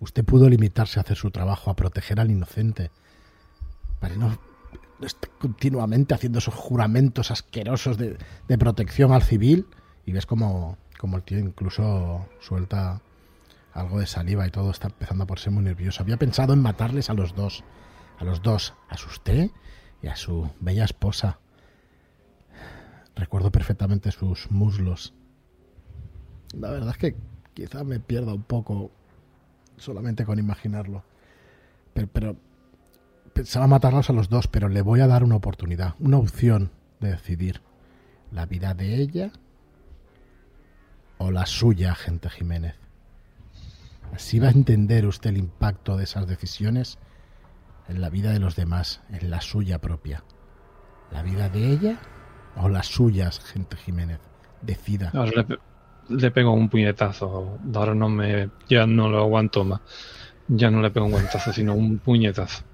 Usted 0.00 0.24
pudo 0.24 0.48
limitarse 0.48 0.98
a 0.98 1.02
hacer 1.02 1.16
su 1.16 1.30
trabajo, 1.30 1.70
a 1.70 1.76
proteger 1.76 2.20
al 2.20 2.30
inocente. 2.30 2.90
Para 4.00 4.16
no, 4.16 4.38
estar 5.02 5.30
continuamente 5.38 6.14
haciendo 6.14 6.38
esos 6.38 6.54
juramentos 6.54 7.30
asquerosos 7.30 7.98
de, 7.98 8.18
de 8.48 8.58
protección 8.58 9.12
al 9.12 9.22
civil. 9.22 9.66
Y 10.06 10.12
ves 10.12 10.26
como, 10.26 10.78
como 10.98 11.18
el 11.18 11.22
tío 11.22 11.38
incluso 11.38 12.26
suelta 12.40 13.00
algo 13.72 13.98
de 13.98 14.06
saliva 14.06 14.46
y 14.46 14.50
todo 14.50 14.70
está 14.70 14.88
empezando 14.88 15.24
a 15.24 15.26
ponerse 15.26 15.50
muy 15.50 15.62
nervioso. 15.64 16.02
Había 16.02 16.16
pensado 16.16 16.54
en 16.54 16.60
matarles 16.60 17.10
a 17.10 17.14
los 17.14 17.34
dos. 17.34 17.64
A 18.18 18.24
los 18.24 18.42
dos. 18.42 18.74
A 18.88 18.94
usted 18.94 19.50
y 20.04 20.08
a 20.08 20.16
su 20.16 20.50
bella 20.60 20.84
esposa. 20.84 21.38
Recuerdo 23.16 23.50
perfectamente 23.50 24.12
sus 24.12 24.50
muslos. 24.50 25.14
La 26.52 26.70
verdad 26.70 26.90
es 26.90 26.98
que 26.98 27.16
quizá 27.54 27.84
me 27.84 28.00
pierda 28.00 28.34
un 28.34 28.42
poco 28.42 28.90
solamente 29.78 30.26
con 30.26 30.38
imaginarlo. 30.38 31.04
Pero, 31.94 32.08
pero 32.12 32.36
pensaba 33.32 33.66
matarlos 33.66 34.10
a 34.10 34.12
los 34.12 34.28
dos, 34.28 34.46
pero 34.46 34.68
le 34.68 34.82
voy 34.82 35.00
a 35.00 35.06
dar 35.06 35.24
una 35.24 35.36
oportunidad, 35.36 35.94
una 35.98 36.18
opción 36.18 36.70
de 37.00 37.12
decidir. 37.12 37.62
La 38.30 38.44
vida 38.44 38.74
de 38.74 38.96
ella 38.96 39.32
o 41.16 41.30
la 41.30 41.46
suya, 41.46 41.94
gente 41.94 42.28
Jiménez. 42.28 42.74
Así 44.12 44.38
va 44.38 44.48
a 44.48 44.52
entender 44.52 45.06
usted 45.06 45.30
el 45.30 45.38
impacto 45.38 45.96
de 45.96 46.04
esas 46.04 46.26
decisiones 46.26 46.98
en 47.88 48.00
la 48.00 48.10
vida 48.10 48.32
de 48.32 48.38
los 48.38 48.56
demás, 48.56 49.02
en 49.10 49.30
la 49.30 49.40
suya 49.40 49.78
propia. 49.80 50.24
¿La 51.10 51.22
vida 51.22 51.48
de 51.48 51.70
ella 51.70 51.98
o 52.56 52.68
las 52.68 52.86
suyas, 52.86 53.40
gente 53.40 53.76
Jiménez? 53.76 54.20
Decida. 54.62 55.10
Ahora 55.14 55.44
le, 55.48 55.58
le 56.08 56.30
pego 56.30 56.52
un 56.52 56.68
puñetazo. 56.68 57.58
Ahora 57.74 57.94
no 57.94 58.08
me. 58.08 58.50
Ya 58.68 58.86
no 58.86 59.08
lo 59.08 59.20
aguanto 59.20 59.64
más. 59.64 59.80
Ya 60.48 60.70
no 60.70 60.80
le 60.82 60.90
pego 60.90 61.06
un 61.06 61.12
guantazo, 61.12 61.52
sino 61.52 61.74
un 61.74 61.98
puñetazo. 61.98 62.64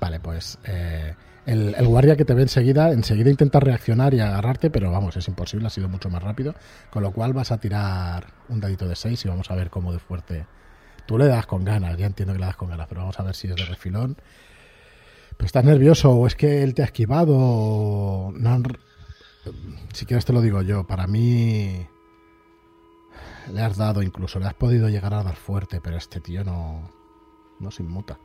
Vale, 0.00 0.18
pues 0.18 0.58
eh, 0.64 1.14
el, 1.46 1.74
el 1.76 1.86
guardia 1.86 2.16
que 2.16 2.24
te 2.24 2.34
ve 2.34 2.42
enseguida, 2.42 2.90
enseguida 2.90 3.30
intenta 3.30 3.60
reaccionar 3.60 4.14
y 4.14 4.20
agarrarte, 4.20 4.70
pero 4.70 4.90
vamos, 4.90 5.16
es 5.16 5.28
imposible, 5.28 5.66
ha 5.66 5.70
sido 5.70 5.88
mucho 5.88 6.08
más 6.08 6.22
rápido. 6.22 6.54
Con 6.90 7.02
lo 7.02 7.12
cual 7.12 7.32
vas 7.32 7.52
a 7.52 7.58
tirar 7.58 8.26
un 8.48 8.60
dadito 8.60 8.88
de 8.88 8.96
6 8.96 9.24
y 9.24 9.28
vamos 9.28 9.50
a 9.50 9.54
ver 9.54 9.70
cómo 9.70 9.92
de 9.92 9.98
fuerte. 9.98 10.46
Tú 11.10 11.18
le 11.18 11.26
das 11.26 11.44
con 11.44 11.64
ganas, 11.64 11.96
ya 11.98 12.06
entiendo 12.06 12.34
que 12.34 12.38
le 12.38 12.46
das 12.46 12.54
con 12.54 12.68
ganas, 12.70 12.86
pero 12.86 13.00
vamos 13.00 13.18
a 13.18 13.24
ver 13.24 13.34
si 13.34 13.48
es 13.48 13.56
de 13.56 13.64
refilón. 13.64 14.16
¿Pero 15.36 15.44
estás 15.44 15.64
nervioso 15.64 16.12
o 16.12 16.24
es 16.28 16.36
que 16.36 16.62
él 16.62 16.72
te 16.72 16.82
ha 16.82 16.84
esquivado? 16.84 17.34
o 17.36 18.32
No 18.32 18.50
han- 18.50 18.78
Si 19.92 20.06
quieres 20.06 20.24
te 20.24 20.32
lo 20.32 20.40
digo 20.40 20.62
yo, 20.62 20.86
para 20.86 21.08
mí 21.08 21.84
le 23.52 23.60
has 23.60 23.76
dado 23.76 24.02
incluso, 24.04 24.38
le 24.38 24.46
has 24.46 24.54
podido 24.54 24.88
llegar 24.88 25.12
a 25.14 25.24
dar 25.24 25.34
fuerte, 25.34 25.80
pero 25.80 25.96
este 25.96 26.20
tío 26.20 26.44
no, 26.44 26.88
no 27.58 27.72
se 27.72 27.82
inmuta. 27.82 28.16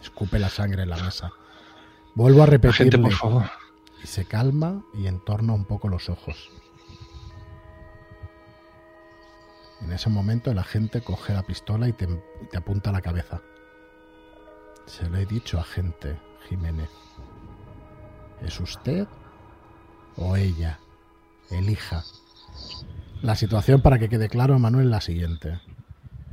Escupe 0.00 0.38
la 0.38 0.50
sangre 0.50 0.84
en 0.84 0.90
la 0.90 0.98
mesa. 1.02 1.32
Vuelvo 2.14 2.44
a 2.44 2.46
La 2.46 2.52
gente, 2.52 2.68
repetirle 2.68 3.02
por 3.02 3.12
favor. 3.12 3.42
y 4.04 4.06
se 4.06 4.24
calma 4.24 4.84
y 4.94 5.08
entorna 5.08 5.52
un 5.52 5.64
poco 5.64 5.88
los 5.88 6.08
ojos. 6.08 6.48
En 9.84 9.92
ese 9.92 10.08
momento 10.08 10.50
el 10.50 10.58
agente 10.58 11.02
coge 11.02 11.34
la 11.34 11.42
pistola 11.42 11.86
y 11.88 11.92
te, 11.92 12.08
apunta 12.56 12.88
a 12.88 12.92
la 12.94 13.02
cabeza. 13.02 13.42
Se 14.86 15.08
lo 15.08 15.18
he 15.18 15.26
dicho, 15.26 15.60
agente 15.60 16.18
Jiménez. 16.48 16.88
¿Es 18.40 18.58
usted 18.60 19.06
o 20.16 20.36
ella? 20.36 20.78
Elija. 21.50 22.02
La 23.20 23.36
situación, 23.36 23.82
para 23.82 23.98
que 23.98 24.08
quede 24.08 24.28
claro, 24.28 24.58
Manuel, 24.58 24.86
es 24.86 24.90
la 24.90 25.00
siguiente. 25.02 25.60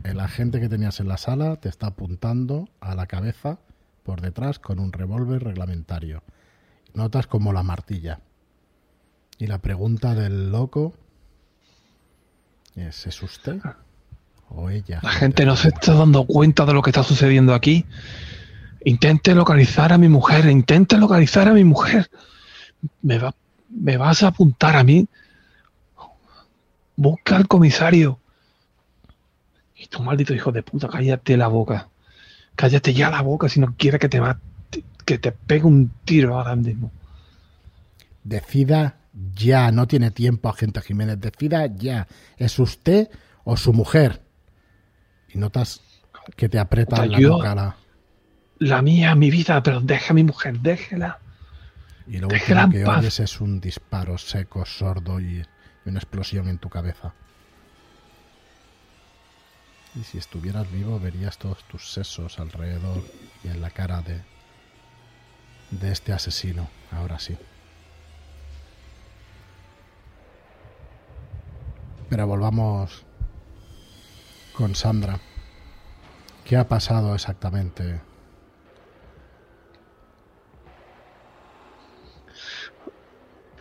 El 0.04 0.22
agente 0.22 0.62
que 0.62 0.70
tenías 0.70 1.00
en 1.02 1.10
la 1.10 1.18
sala 1.18 1.58
te 1.58 1.68
está 1.68 1.88
apuntando 1.88 2.70
a 2.80 2.96
la 2.96 3.06
cabeza 3.06 3.60
por 4.04 4.22
detrás 4.22 4.60
con 4.60 4.80
un 4.80 4.94
revólver 4.94 5.44
reglamentario. 5.44 6.24
Notas 6.94 7.28
como 7.28 7.52
la 7.52 7.64
martilla. 7.64 8.22
Y 9.38 9.48
la 9.48 9.60
pregunta 9.60 10.16
del 10.16 10.52
loco 10.52 10.94
es, 12.76 13.08
¿es 13.08 13.22
usted 13.22 13.60
o 14.50 14.70
ella? 14.70 15.00
La 15.04 15.12
gente 15.12 15.46
no 15.46 15.56
se 15.56 15.70
está 15.70 15.94
dando 15.94 16.26
cuenta 16.26 16.66
de 16.66 16.74
lo 16.74 16.82
que 16.82 16.90
está 16.90 17.04
sucediendo 17.04 17.54
aquí. 17.54 17.86
Intente 18.84 19.36
localizar 19.36 19.94
a 19.94 19.98
mi 19.98 20.08
mujer, 20.08 20.46
intente 20.46 20.98
localizar 20.98 21.48
a 21.48 21.54
mi 21.54 21.64
mujer. 21.64 22.10
Me, 23.02 23.20
va, 23.20 23.34
me 23.70 23.98
vas 23.98 24.24
a 24.24 24.28
apuntar 24.28 24.76
a 24.76 24.84
mí. 24.84 25.08
Busca 26.96 27.36
al 27.36 27.48
comisario. 27.48 28.20
Y 29.76 29.88
tú, 29.88 30.02
maldito 30.02 30.34
hijo 30.34 30.52
de 30.52 30.64
puta, 30.64 30.88
cállate 30.88 31.38
la 31.38 31.48
boca. 31.48 31.90
Cállate 32.56 32.94
ya 32.94 33.10
la 33.10 33.22
boca 33.22 33.50
si 33.50 33.60
no 33.60 33.76
quieres 33.78 34.00
que 34.00 34.10
te 34.10 34.22
que 35.06 35.18
te 35.18 35.32
pegue 35.32 35.66
un 35.66 35.92
tiro 36.06 36.38
ahora 36.38 36.56
mismo. 36.56 36.92
Decida 38.24 39.01
ya, 39.36 39.72
no 39.72 39.88
tiene 39.88 40.12
tiempo, 40.12 40.50
agente 40.50 40.82
Jiménez. 40.82 41.20
Decida 41.20 41.66
ya. 41.68 42.08
¿Es 42.38 42.60
usted 42.60 43.10
o 43.44 43.58
su 43.58 43.74
mujer? 43.74 44.22
Y 45.30 45.38
notas 45.38 45.82
que 46.36 46.50
te 46.50 46.60
aprieta 46.60 47.06
la 47.06 47.20
yo- 47.20 47.42
la- 48.60 48.82
mía, 48.82 49.16
mi 49.16 49.32
vida, 49.32 49.62
pero 49.64 49.82
deja 49.82 50.12
a 50.12 50.14
mi 50.14 50.24
mujer, 50.24 50.60
déjela. 50.60 51.20
Y 52.08 52.18
lo 52.18 52.28
Déjela 52.28 52.66
último 52.66 52.84
que 52.84 52.86
paz. 52.86 53.00
oyes 53.00 53.20
es 53.20 53.42
un 53.42 53.60
disparo 53.62 54.18
seco, 54.18 54.66
sordo 54.66 55.20
y, 55.20 55.40
y 55.86 55.90
una 55.90 56.00
explosión 56.00 56.48
en 56.48 56.58
tu 56.58 56.70
cabeza. 56.70 57.14
Y 59.96 60.04
si 60.04 60.18
estuvieras 60.18 60.72
vivo 60.72 61.00
verías 61.00 61.38
todos 61.38 61.64
tus 61.68 61.92
sesos 61.92 62.40
alrededor 62.40 63.04
y 63.44 63.50
en 63.50 63.62
la 63.62 63.70
cara 63.72 64.02
de, 64.02 64.22
de 65.72 65.92
este 65.92 66.14
asesino. 66.14 66.70
Ahora 66.92 67.20
sí. 67.20 67.38
Pero 72.12 72.28
volvamos 72.28 73.06
con 74.52 74.76
Sandra. 74.76 75.20
¿Qué 76.44 76.56
ha 76.58 76.68
pasado 76.68 77.16
exactamente? 77.16 78.02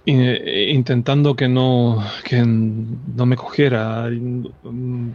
I- 0.04 0.70
intentando 0.78 1.36
que 1.36 1.46
no 1.48 2.02
que 2.24 2.42
no 2.46 3.26
me 3.26 3.36
cogiera 3.36 4.08
mm, 4.10 5.12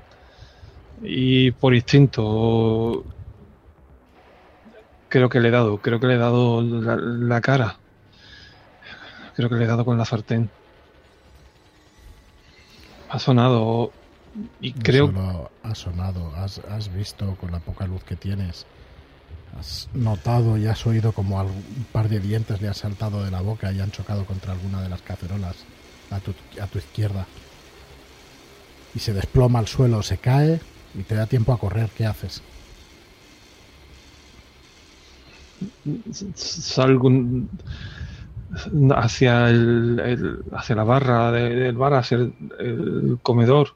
y 1.02 1.52
por 1.52 1.74
instinto 1.76 3.06
creo 5.08 5.30
que 5.30 5.40
le 5.40 5.48
he 5.50 5.52
dado 5.52 5.82
creo 5.82 6.00
que 6.00 6.08
le 6.08 6.16
he 6.16 6.18
dado 6.18 6.62
la, 6.62 6.96
la 6.98 7.42
cara 7.42 7.82
creo 9.36 9.50
que 9.50 9.56
le 9.56 9.66
he 9.66 9.68
dado 9.68 9.86
con 9.86 9.98
la 9.98 10.06
sartén 10.06 10.52
ha 13.16 13.20
sonado 13.20 13.92
y 14.62 14.72
No 14.74 14.84
creo 14.84 15.06
solo 15.08 15.52
ha 15.64 15.76
sonado, 15.76 16.34
has, 16.36 16.60
has 16.70 16.94
visto 16.94 17.36
con 17.40 17.52
la 17.52 17.60
poca 17.60 17.88
luz 17.88 18.04
que 18.04 18.16
tienes, 18.18 18.66
has 19.58 19.88
notado 19.94 20.58
y 20.58 20.68
has 20.68 20.86
oído 20.86 21.14
como 21.14 21.40
algún- 21.40 21.56
un 21.78 21.86
par 21.92 22.10
de 22.10 22.20
dientes 22.20 22.62
le 22.62 22.68
han 22.68 22.74
saltado 22.74 23.24
de 23.24 23.32
la 23.32 23.42
boca 23.42 23.72
y 23.72 23.80
han 23.80 23.92
chocado 23.92 24.26
contra 24.26 24.52
alguna 24.52 24.82
de 24.82 24.90
las 24.90 25.02
cacerolas 25.02 25.56
a 26.12 26.20
tu, 26.20 26.34
a 26.62 26.68
tu 26.68 26.78
izquierda. 26.80 27.26
Y 28.94 29.00
se 29.00 29.14
desploma 29.14 29.60
al 29.60 29.68
suelo, 29.68 30.04
se 30.04 30.18
cae 30.18 30.60
y 30.94 31.04
te 31.04 31.16
da 31.16 31.26
tiempo 31.26 31.54
a 31.54 31.58
correr. 31.60 31.90
¿Qué 31.96 32.06
haces? 32.06 32.42
salgo 36.36 37.08
un- 37.08 37.50
hacia 38.96 39.50
el, 39.50 40.00
el- 40.00 40.44
hacia 40.52 40.76
la 40.76 40.84
barra 40.84 41.32
de- 41.32 41.56
del 41.56 41.78
bar 41.78 41.94
hacia 41.94 42.18
el, 42.18 42.34
el 42.60 43.20
comedor 43.22 43.70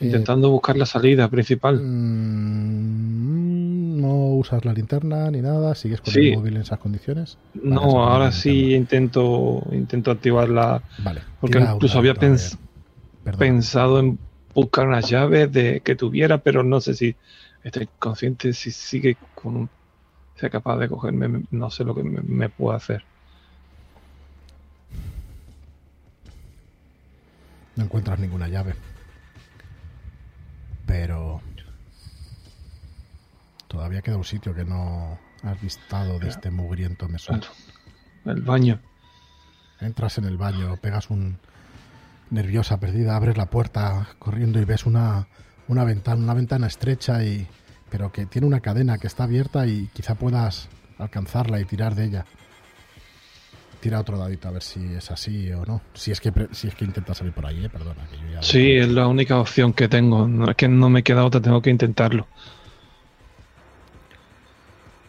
Eh, 0.00 0.06
intentando 0.06 0.50
buscar 0.50 0.76
la 0.76 0.86
salida 0.86 1.28
principal 1.30 1.80
mm, 1.80 4.00
no 4.00 4.14
usas 4.36 4.64
la 4.64 4.72
linterna 4.72 5.30
ni 5.30 5.40
nada, 5.42 5.74
sigues 5.74 6.00
con 6.00 6.12
Sí. 6.14 6.28
el 6.28 6.34
móvil 6.34 6.56
en 6.56 6.62
esas 6.62 6.78
condiciones. 6.78 7.38
Vale, 7.54 7.68
No, 7.70 8.04
ahora 8.04 8.32
sí 8.32 8.74
intento 8.74 9.62
intento 9.72 10.10
activarla 10.10 10.82
Vale. 10.98 11.22
porque 11.40 11.58
tira 11.58 11.72
incluso 11.74 11.98
había 11.98 12.14
pens- 12.14 12.58
Perdón. 13.22 13.38
pensado 13.38 13.98
en 14.00 14.18
buscar 14.54 14.86
unas 14.88 15.08
llaves 15.10 15.52
de 15.52 15.80
que 15.82 15.94
tuviera, 15.96 16.38
pero 16.42 16.62
no 16.64 16.80
sé 16.80 16.94
si 16.94 17.16
estoy 17.62 17.88
consciente 17.98 18.52
si 18.52 18.70
sigue 18.72 19.18
con 19.34 19.56
un 19.56 19.70
sea 20.36 20.50
capaz 20.50 20.76
de 20.78 20.88
cogerme, 20.88 21.28
me- 21.28 21.44
no 21.50 21.70
sé 21.70 21.84
lo 21.84 21.94
que 21.94 22.02
me, 22.04 22.22
me 22.22 22.50
hacer. 22.74 23.06
No 27.76 27.84
encuentras 27.84 28.18
ninguna 28.18 28.48
llave. 28.48 28.74
Pero 30.86 31.40
todavía 33.68 34.02
queda 34.02 34.16
un 34.16 34.24
sitio 34.24 34.54
que 34.54 34.64
no 34.64 35.18
has 35.42 35.60
vistado 35.60 36.18
de 36.18 36.28
este 36.28 36.50
mugriento 36.50 37.08
mesón. 37.08 37.42
El 38.24 38.42
baño. 38.42 38.80
Entras 39.80 40.18
en 40.18 40.24
el 40.24 40.36
baño, 40.38 40.76
pegas 40.78 41.10
un 41.10 41.38
nerviosa 42.30 42.80
perdida, 42.80 43.14
abres 43.14 43.36
la 43.36 43.46
puerta 43.46 44.08
corriendo 44.18 44.60
y 44.60 44.64
ves 44.64 44.86
una, 44.86 45.28
una 45.68 45.84
ventana, 45.84 46.22
una 46.22 46.34
ventana 46.34 46.66
estrecha 46.66 47.22
y 47.22 47.46
pero 47.90 48.10
que 48.10 48.26
tiene 48.26 48.46
una 48.46 48.60
cadena 48.60 48.98
que 48.98 49.06
está 49.06 49.24
abierta 49.24 49.66
y 49.66 49.88
quizá 49.92 50.14
puedas 50.14 50.68
alcanzarla 50.98 51.60
y 51.60 51.64
tirar 51.64 51.94
de 51.94 52.04
ella. 52.04 52.26
Tira 53.86 54.00
otro 54.00 54.18
dadito 54.18 54.48
a 54.48 54.50
ver 54.50 54.64
si 54.64 54.94
es 54.94 55.12
así 55.12 55.48
o 55.52 55.64
no. 55.64 55.80
Si 55.94 56.10
es 56.10 56.20
que 56.20 56.32
si 56.50 56.66
es 56.66 56.74
que 56.74 56.84
intentas 56.84 57.18
salir 57.18 57.32
por 57.32 57.46
ahí, 57.46 57.64
eh, 57.64 57.68
perdona. 57.68 58.04
Que 58.10 58.16
yo 58.16 58.32
ya 58.32 58.42
Sí, 58.42 58.72
es 58.72 58.88
la 58.88 59.06
única 59.06 59.38
opción 59.38 59.72
que 59.72 59.86
tengo. 59.86 60.26
No, 60.26 60.50
es 60.50 60.56
que 60.56 60.66
no 60.66 60.90
me 60.90 61.04
queda 61.04 61.24
otra, 61.24 61.40
tengo 61.40 61.62
que 61.62 61.70
intentarlo. 61.70 62.26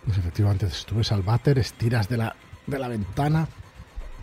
Pues 0.06 0.20
efectivamente, 0.20 0.70
subes 0.70 1.12
al 1.12 1.24
váter, 1.24 1.58
estiras 1.58 2.08
de 2.08 2.18
la, 2.18 2.36
de 2.68 2.78
la 2.78 2.88
ventana 2.88 3.48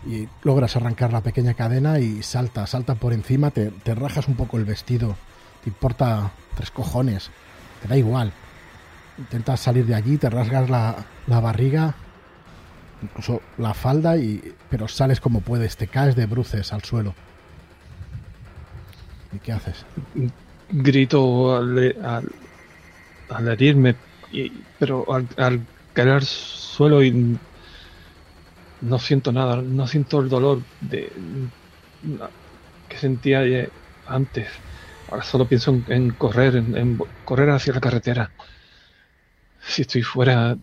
y 0.07 0.25
logras 0.43 0.77
arrancar 0.77 1.11
la 1.11 1.19
pequeña 1.19 1.53
cadena 1.53 1.99
y 1.99 2.23
salta, 2.23 2.65
salta 2.65 2.95
por 2.95 3.11
encima, 3.11 3.51
te, 3.51 3.71
te 3.71 3.93
rajas 3.93 4.29
un 4.29 4.35
poco 4.35 4.57
el 4.57 4.63
vestido, 4.63 5.17
te 5.65 5.69
importa 5.69 6.31
tres 6.55 6.71
cojones, 6.71 7.29
te 7.81 7.89
da 7.89 7.97
igual. 7.97 8.31
Intentas 9.17 9.59
salir 9.59 9.85
de 9.85 9.95
allí, 9.95 10.15
te 10.15 10.29
rasgas 10.29 10.69
la, 10.69 10.95
la 11.27 11.41
barriga, 11.41 11.93
incluso 13.05 13.41
la 13.57 13.73
falda, 13.73 14.17
y, 14.17 14.53
pero 14.69 14.87
sales 14.87 15.19
como 15.19 15.41
puedes, 15.41 15.77
te 15.77 15.87
caes 15.87 16.15
de 16.15 16.25
bruces 16.25 16.73
al 16.73 16.83
suelo. 16.83 17.13
¿Y 19.33 19.39
qué 19.39 19.51
haces? 19.51 19.85
Grito 20.69 21.55
al, 21.55 21.95
al, 23.29 23.47
herirme 23.47 23.95
pero 24.79 25.05
al, 25.13 25.27
al 25.37 25.61
caer 25.93 26.09
al 26.09 26.23
suelo 26.23 27.03
y 27.03 27.37
no 28.81 28.99
siento 28.99 29.31
nada, 29.31 29.61
no 29.61 29.87
siento 29.87 30.19
el 30.19 30.29
dolor 30.29 30.61
de 30.81 31.11
que 32.89 32.97
sentía 32.97 33.41
antes. 34.07 34.47
Ahora 35.09 35.23
solo 35.23 35.47
pienso 35.47 35.79
en, 35.87 36.11
correr, 36.11 36.55
en, 36.55 36.99
correr 37.23 37.49
hacia 37.49 37.73
la 37.73 37.81
carretera. 37.81 38.31
Si 39.65 39.81
estoy 39.81 40.03
fuera, 40.03 40.57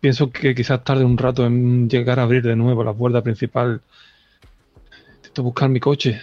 pienso 0.00 0.30
que 0.30 0.54
quizás 0.54 0.82
tarde 0.84 1.04
un 1.04 1.18
rato 1.18 1.46
en 1.46 1.88
llegar 1.88 2.18
a 2.18 2.24
abrir 2.24 2.42
de 2.42 2.56
nuevo 2.56 2.84
la 2.84 2.92
puerta 2.92 3.22
principal. 3.22 3.82
Intento 5.16 5.42
buscar 5.42 5.68
mi 5.68 5.80
coche. 5.80 6.20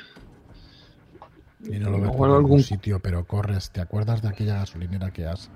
Y 1.63 1.77
no 1.77 1.89
lo 1.89 1.99
ves 1.99 2.11
por 2.11 2.29
algún 2.29 2.63
sitio, 2.63 2.99
pero 2.99 3.25
corres. 3.25 3.71
¿Te 3.71 3.81
acuerdas 3.81 4.21
de 4.21 4.29
aquella 4.29 4.55
gasolinera 4.55 5.11
que 5.11 5.25
has 5.25 5.49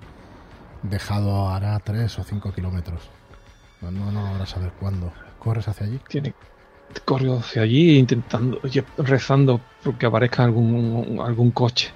dejado 0.82 1.48
hará 1.48 1.78
tres 1.80 2.18
o 2.18 2.24
cinco 2.24 2.52
kilómetros? 2.52 3.02
No, 3.80 3.90
no, 3.90 4.38
no 4.38 4.46
saber 4.46 4.72
cuándo. 4.80 5.12
¿Corres 5.38 5.68
hacia 5.68 5.86
allí? 5.86 6.00
Tiene, 6.08 6.34
corro 7.04 7.38
hacia 7.38 7.62
allí 7.62 7.98
intentando, 7.98 8.60
rezando 8.98 9.60
porque 9.82 10.06
aparezca 10.06 10.44
algún, 10.44 11.20
algún 11.22 11.50
coche. 11.50 11.92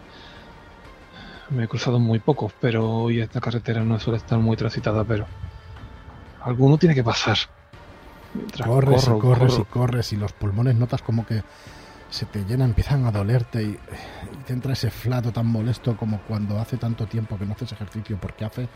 Me 1.50 1.64
he 1.64 1.68
cruzado 1.68 1.98
muy 1.98 2.18
pocos, 2.18 2.52
pero 2.60 2.88
hoy 2.88 3.20
esta 3.20 3.40
carretera 3.40 3.82
no 3.82 3.98
suele 3.98 4.18
estar 4.18 4.38
muy 4.38 4.56
transitada, 4.56 5.04
pero 5.04 5.26
alguno 6.42 6.76
tiene 6.78 6.94
que 6.94 7.04
pasar. 7.04 7.38
corres 8.64 9.08
y 9.08 9.18
corres 9.18 9.58
y 9.58 9.64
corres 9.64 10.12
y 10.12 10.16
los 10.16 10.32
pulmones 10.32 10.76
notas 10.76 11.02
como 11.02 11.26
que 11.26 11.42
se 12.10 12.26
te 12.26 12.44
llenan, 12.44 12.70
empiezan 12.70 13.06
a 13.06 13.12
dolerte 13.12 13.62
y, 13.62 13.66
y, 13.66 14.36
te 14.46 14.52
entra 14.52 14.72
ese 14.72 14.90
flato 14.90 15.30
tan 15.30 15.46
molesto 15.46 15.96
como 15.96 16.20
cuando 16.22 16.58
hace 16.58 16.76
tanto 16.78 17.06
tiempo 17.06 17.38
que 17.38 17.44
no 17.44 17.52
haces 17.52 17.72
ejercicio, 17.72 18.18
porque 18.20 18.44
hace 18.44 18.68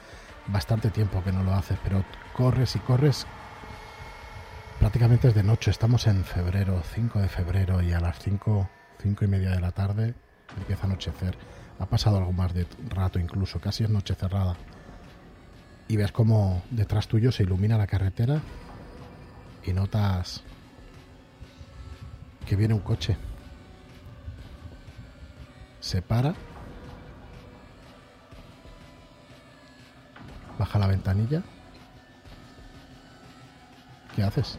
bastante 0.49 0.91
tiempo 0.91 1.23
que 1.23 1.33
no 1.33 1.43
lo 1.43 1.53
haces, 1.55 1.79
pero 1.83 2.05
corres 2.35 2.77
y 2.77 2.79
corres 2.81 3.27
prácticamente 4.83 5.29
es 5.29 5.35
de 5.35 5.45
noche, 5.45 5.71
estamos 5.71 6.09
en 6.09 6.25
febrero, 6.25 6.83
5 6.95 7.21
de 7.21 7.29
febrero, 7.29 7.81
y 7.81 7.93
a 7.93 8.01
las 8.01 8.19
5, 8.19 8.69
5 9.01 9.25
y 9.25 9.29
media 9.29 9.51
de 9.51 9.61
la 9.61 9.71
tarde 9.71 10.13
empieza 10.59 10.83
a 10.83 10.87
anochecer. 10.87 11.39
Ha 11.83 11.87
pasado 11.87 12.19
algo 12.19 12.33
más 12.33 12.55
de 12.55 12.65
rato 12.91 13.19
incluso, 13.19 13.61
casi 13.61 13.83
es 13.83 13.91
noche 13.91 14.15
cerrada. 14.15 14.57
Y 15.89 15.97
ves 15.97 16.13
como 16.13 16.63
detrás 16.71 17.09
tuyo 17.09 17.33
se 17.33 17.43
ilumina 17.43 17.77
la 17.77 17.89
carretera 17.89 18.41
y 19.65 19.73
notas 19.73 20.45
que 22.47 22.55
viene 22.55 22.73
un 22.73 22.81
coche. 22.81 23.17
Se 25.81 26.03
para, 26.03 26.35
baja 30.57 30.79
la 30.79 30.87
ventanilla. 30.87 31.43
¿Qué 34.15 34.23
haces? 34.23 34.57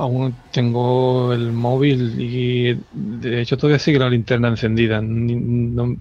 Aún 0.00 0.34
tengo 0.50 1.34
el 1.34 1.52
móvil 1.52 2.18
y 2.18 2.72
de 2.90 3.42
hecho 3.42 3.58
todavía 3.58 3.78
sigue 3.78 3.98
la 3.98 4.08
linterna 4.08 4.48
encendida. 4.48 5.02
no 5.02 5.86
me 5.86 5.98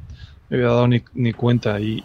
había 0.50 0.68
dado 0.68 0.88
ni, 0.88 1.34
cuenta. 1.34 1.82
Y 1.82 2.02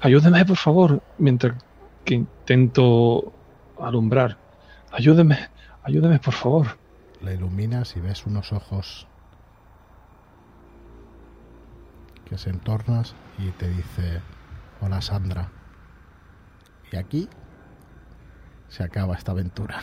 ayúdeme, 0.00 0.46
por 0.46 0.56
favor, 0.56 1.02
mientras 1.18 1.62
que 2.06 2.14
intento 2.14 3.34
alumbrar. 3.78 4.38
Ayúdeme, 4.92 5.50
ayúdeme, 5.82 6.18
por 6.20 6.32
favor. 6.32 6.78
La 7.20 7.34
iluminas 7.34 7.96
y 7.96 8.00
ves 8.00 8.24
unos 8.24 8.54
ojos 8.54 9.06
que 12.24 12.38
se 12.38 12.48
entornas 12.48 13.14
y 13.38 13.50
te 13.50 13.68
dice, 13.68 14.22
hola 14.80 15.02
Sandra. 15.02 15.50
Y 16.90 16.96
aquí 16.96 17.28
se 18.68 18.84
acaba 18.84 19.16
esta 19.16 19.32
aventura. 19.32 19.82